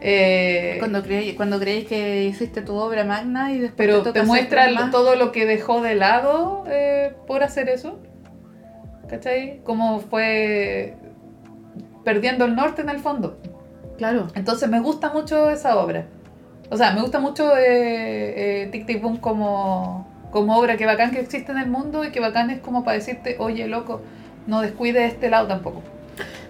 [0.01, 4.23] eh, Cuando, creí, cuando creéis que hiciste tu obra magna y después pero te, te
[4.23, 7.99] muestra todo lo que dejó de lado eh, por hacer eso.
[9.15, 9.61] ¿Cachai?
[9.63, 10.95] Cómo fue
[12.05, 13.39] perdiendo el norte en el fondo.
[13.97, 14.27] Claro.
[14.35, 16.07] Entonces me gusta mucho esa obra.
[16.71, 20.77] O sea, me gusta mucho eh, eh, Tic Tic Boom como, como obra.
[20.77, 23.69] Que bacán que existe en el mundo y que bacán es como para decirte, oye,
[23.69, 24.03] loco,
[24.49, 25.83] no descuide este lado tampoco.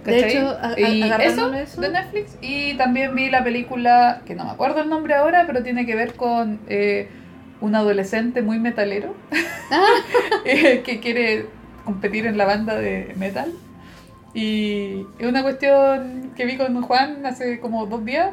[0.05, 0.31] De ¿Cachai?
[0.37, 1.51] hecho, a- a- y eso,
[1.81, 2.39] de Netflix.
[2.41, 5.95] Y también vi la película, que no me acuerdo el nombre ahora, pero tiene que
[5.97, 7.09] ver con eh,
[7.61, 9.15] un adolescente muy metalero
[10.45, 11.47] eh, que quiere
[11.85, 13.53] competir en la banda de metal.
[14.33, 18.31] Y es una cuestión que vi con Juan hace como dos días.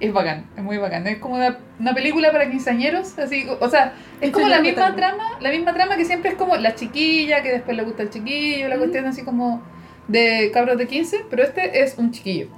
[0.00, 1.06] Es bacán, es muy bacán.
[1.06, 5.22] Es como una, una película para quinceañeros, así, o sea, es como la misma trama,
[5.40, 8.68] la misma trama que siempre es como la chiquilla, que después le gusta el chiquillo,
[8.68, 8.78] la Mm.
[8.80, 9.62] cuestión así como
[10.08, 12.48] de cabros de 15, pero este es un chiquillo.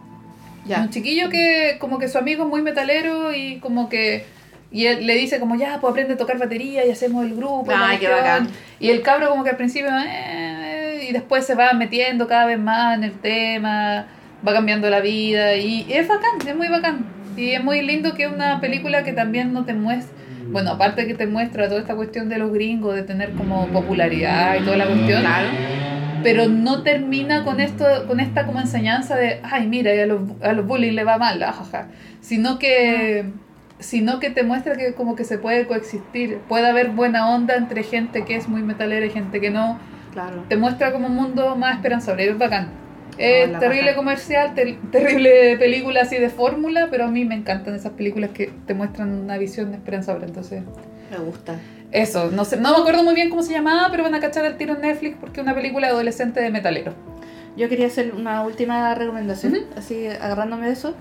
[0.64, 0.80] Ya.
[0.80, 4.24] Un chiquillo que como que su amigo es muy metalero y como que
[4.74, 7.66] y él le dice como ya, pues aprende a tocar batería y hacemos el grupo.
[7.74, 8.18] Ay, qué cuestión".
[8.26, 8.48] bacán.
[8.80, 12.58] Y el cabro como que al principio eh, y después se va metiendo cada vez
[12.58, 14.06] más en el tema,
[14.46, 17.06] va cambiando la vida y es bacán, es muy bacán.
[17.36, 20.14] Y es muy lindo que una película que también no te muestra,
[20.48, 24.56] bueno, aparte que te muestra toda esta cuestión de los gringos, de tener como popularidad
[24.60, 25.48] y toda la cuestión, Claro.
[26.22, 30.52] pero no termina con esto con esta como enseñanza de ay mira a los, a
[30.52, 31.88] los bullies le va mal ajaja
[32.20, 33.24] sino que
[33.78, 37.82] sino que te muestra que como que se puede coexistir puede haber buena onda entre
[37.82, 39.78] gente que es muy metalera y gente que no
[40.12, 40.44] Claro.
[40.48, 42.68] te muestra como un mundo más esperanzador es bacán
[43.18, 43.96] es terrible raja.
[43.96, 48.52] comercial ter- terrible película así de fórmula pero a mí me encantan esas películas que
[48.66, 50.62] te muestran una visión esperanzadora entonces
[51.10, 51.56] Me gusta.
[51.90, 54.44] eso, no sé, no me acuerdo muy bien cómo se llamaba, pero van a cachar
[54.44, 56.92] el tiro en Netflix porque es una película adolescente de metalero.
[57.56, 59.64] Yo quería hacer una última recomendación, Ujú.
[59.76, 60.96] así agarrándome de eso.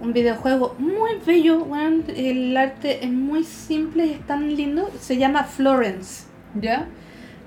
[0.00, 2.04] Un videojuego muy bello, weón.
[2.14, 4.90] El arte es muy simple y es tan lindo.
[5.00, 6.24] Se llama Florence.
[6.54, 6.86] ¿Ya?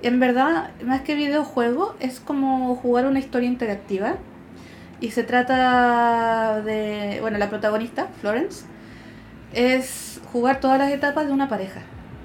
[0.02, 4.16] En verdad, más que videojuego, es como jugar una historia interactiva.
[5.02, 7.20] Y se trata de.
[7.22, 8.66] Bueno, la protagonista, Florence,
[9.54, 11.82] es jugar todas las etapas de una pareja.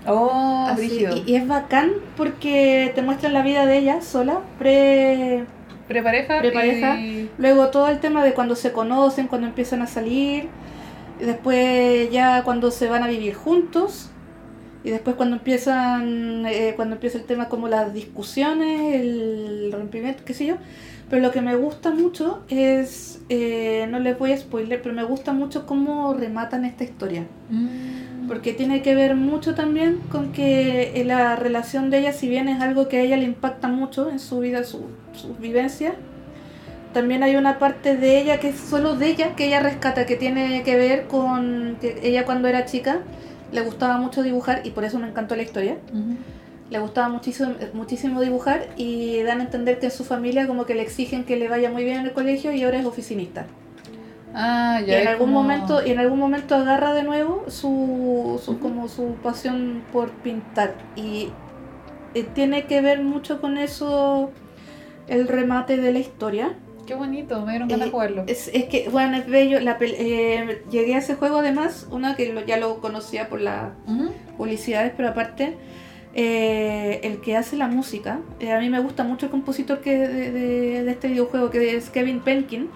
[0.07, 5.45] Oh, Así, y es bacán porque te muestran la vida de ella sola, pre.
[5.89, 6.39] Prepareja.
[6.41, 6.97] Prepareja.
[7.01, 10.49] y- Luego todo el tema de cuando se conocen, cuando empiezan a salir.
[11.21, 14.11] Y después ya cuando se van a vivir juntos.
[14.83, 20.35] Y después cuando empiezan, eh, cuando empieza el tema como las discusiones, el rompimiento, qué
[20.35, 20.57] sé yo.
[21.15, 25.05] Pero lo que me gusta mucho es, eh, no les voy a spoiler, pero me
[25.05, 27.25] gusta mucho cómo rematan esta historia.
[27.51, 28.27] Mm.
[28.27, 32.49] Porque tiene que ver mucho también con que eh, la relación de ella, si bien
[32.49, 35.95] es algo que a ella le impacta mucho en su vida, su, sus vivencias,
[36.93, 40.17] también hay una parte de ella que es solo de ella, que ella rescata, que
[40.17, 43.03] tiene que ver con que ella cuando era chica
[43.53, 45.77] le gustaba mucho dibujar y por eso me encantó la historia.
[46.75, 50.75] Le gustaba muchísimo, muchísimo dibujar y dan a entender que en su familia como que
[50.75, 53.47] le exigen que le vaya muy bien en el colegio y ahora es oficinista.
[54.35, 54.97] Ah, Y ya.
[54.97, 58.89] en es algún como- momento y en algún momento agarra de nuevo su, su como
[58.89, 61.29] su pasión por pintar y
[62.15, 64.33] eh, tiene que ver mucho con eso
[65.07, 66.55] el remate de la historia
[66.87, 68.25] Qué bonito, me dieron ganas de jugarlo.
[68.27, 72.33] es, es que bueno es bello la eh, llegué a ese juego además una que
[72.33, 73.71] lo- ya lo conocía por las
[74.37, 75.57] publicidades pero aparte
[76.15, 79.97] eh, el que hace la música eh, a mí me gusta mucho el compositor que
[79.99, 82.69] de, de- de este videojuego que es Kevin Penkin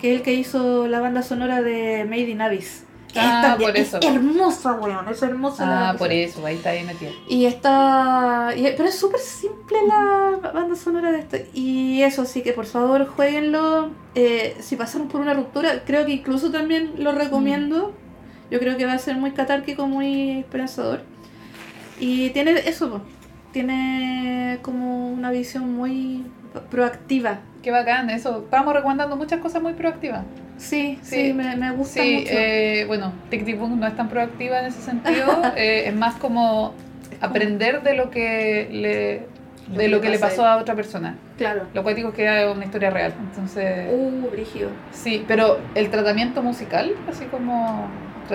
[0.00, 2.84] que es el que hizo la banda sonora de Made in Abyss.
[3.14, 3.98] Ah, por eso.
[4.00, 7.10] Es hermosa, weón, es hermosa la Ah, por eso, ahí está ahí metida.
[7.28, 8.52] Y está...
[8.56, 11.36] y- pero es súper simple la banda sonora de esto.
[11.52, 13.90] Y eso, sí que por favor jueguenlo.
[14.14, 17.92] Eh, si pasaron por una ruptura, creo que incluso también lo recomiendo.
[18.50, 21.02] Yo creo que va a ser muy catárquico, muy esperanzador.
[22.00, 23.02] Y tiene eso,
[23.52, 26.24] tiene como una visión muy
[26.70, 27.40] proactiva.
[27.62, 28.42] Qué bacán, eso.
[28.44, 30.24] Estamos recomendando muchas cosas muy proactivas.
[30.56, 31.32] Sí, sí, Sí.
[31.32, 32.32] me, me gusta Sí, mucho.
[32.32, 33.12] eh, bueno,
[33.58, 35.26] Boom no es tan proactiva en ese sentido.
[35.56, 36.74] eh, es más como
[37.20, 39.26] aprender de lo que le
[39.70, 41.16] Lo de que lo que le a pasó a otra persona.
[41.38, 41.66] Claro.
[41.72, 43.14] Lo cual digo que es una historia real.
[43.30, 44.70] Entonces, Uh, brígido.
[44.92, 47.86] sí, pero el tratamiento musical, así como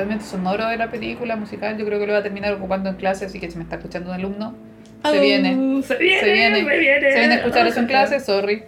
[0.01, 2.89] el tratamiento sonoro de la película musical, yo creo que lo va a terminar ocupando
[2.89, 4.55] en clase, así que si me está escuchando un alumno,
[5.03, 5.49] Se viene.
[5.83, 6.19] Se viene.
[6.21, 6.57] Se viene.
[6.59, 7.11] Se viene.
[7.11, 8.63] se viene a escuchar eso en clase, sorry.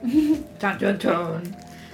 [0.60, 1.41] Chan, chan, chan.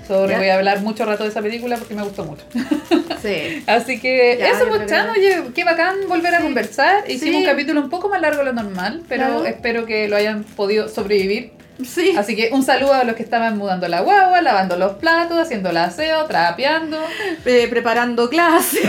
[0.07, 0.37] Sorry, Ya.
[0.37, 2.43] voy a hablar mucho rato de esa película porque me gustó mucho.
[3.21, 3.63] Sí.
[3.65, 6.43] Así que Ya, eso, pues, Chan, oye, qué bacán volver a Sí.
[6.43, 7.03] conversar.
[7.09, 7.41] Hicimos Sí.
[7.41, 9.45] un capítulo un poco más largo de lo normal, pero Claro.
[9.47, 11.53] espero que lo hayan podido sobrevivir.
[11.83, 12.15] Sí.
[12.17, 15.69] Así que un saludo a los que estaban mudando la guagua, lavando los platos, haciendo
[15.69, 16.97] el aseo, trapeando.
[17.45, 18.79] Eh, preparando clase.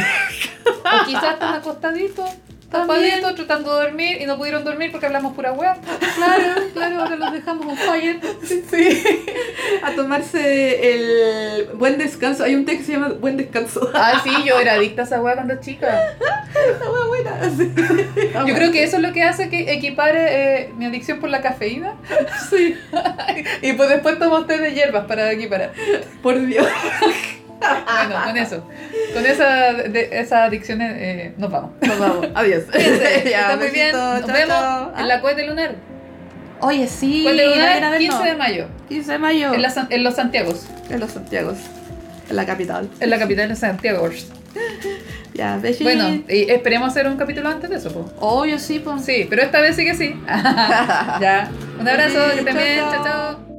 [0.66, 2.30] O quizás están acostaditos,
[2.70, 3.20] También.
[3.20, 5.76] tapaditos, tratando de dormir y no pudieron dormir porque hablamos pura hueá.
[6.16, 8.20] Claro, claro, ahora los dejamos on fire.
[8.43, 9.02] Sí.
[9.82, 12.43] A tomarse el buen descanso.
[12.44, 13.90] Hay un té que se llama Buen Descanso.
[13.94, 16.16] Ah, sí, yo era adicta a esa hueá cuando chica.
[16.48, 17.51] Está muy buena.
[17.56, 17.72] Sí.
[18.47, 21.40] Yo creo que eso es lo que hace que equipare eh, mi adicción por la
[21.43, 21.94] cafeína.
[22.51, 22.76] sí.
[23.62, 25.72] Y pues después tomo té de hierbas para equiparar.
[26.22, 26.66] Por Dios.
[27.58, 28.64] Bueno, con eso.
[29.14, 31.70] Con esa, de, esas adicciones eh, nos vamos.
[31.80, 32.28] Nos vamos.
[32.34, 32.64] Adiós.
[33.24, 33.92] Ya, está muy bien.
[33.92, 34.92] Nos chao, vemos chao.
[34.98, 35.74] en la Cuete Lunar.
[36.60, 37.22] Oye, sí.
[37.24, 38.16] Cuete vayan a Lunar, vernos.
[38.16, 38.68] 15 de mayo.
[38.88, 39.54] 15 de mayo.
[39.54, 40.66] En, la en los Santiagos.
[40.90, 41.58] En los Santiagos.
[42.28, 42.88] En la capital.
[43.00, 44.08] En la capital de Santiago.
[45.34, 45.92] Ya, besitos.
[45.94, 48.10] Bueno, y esperemos hacer un capítulo antes de eso, po.
[48.20, 49.04] Obvio, sí, pues.
[49.04, 50.18] Sí, pero esta vez sí que sí.
[50.26, 51.50] ya.
[51.78, 52.78] Un abrazo, que bien.
[52.78, 52.92] chao.
[52.92, 53.55] Chao, chao.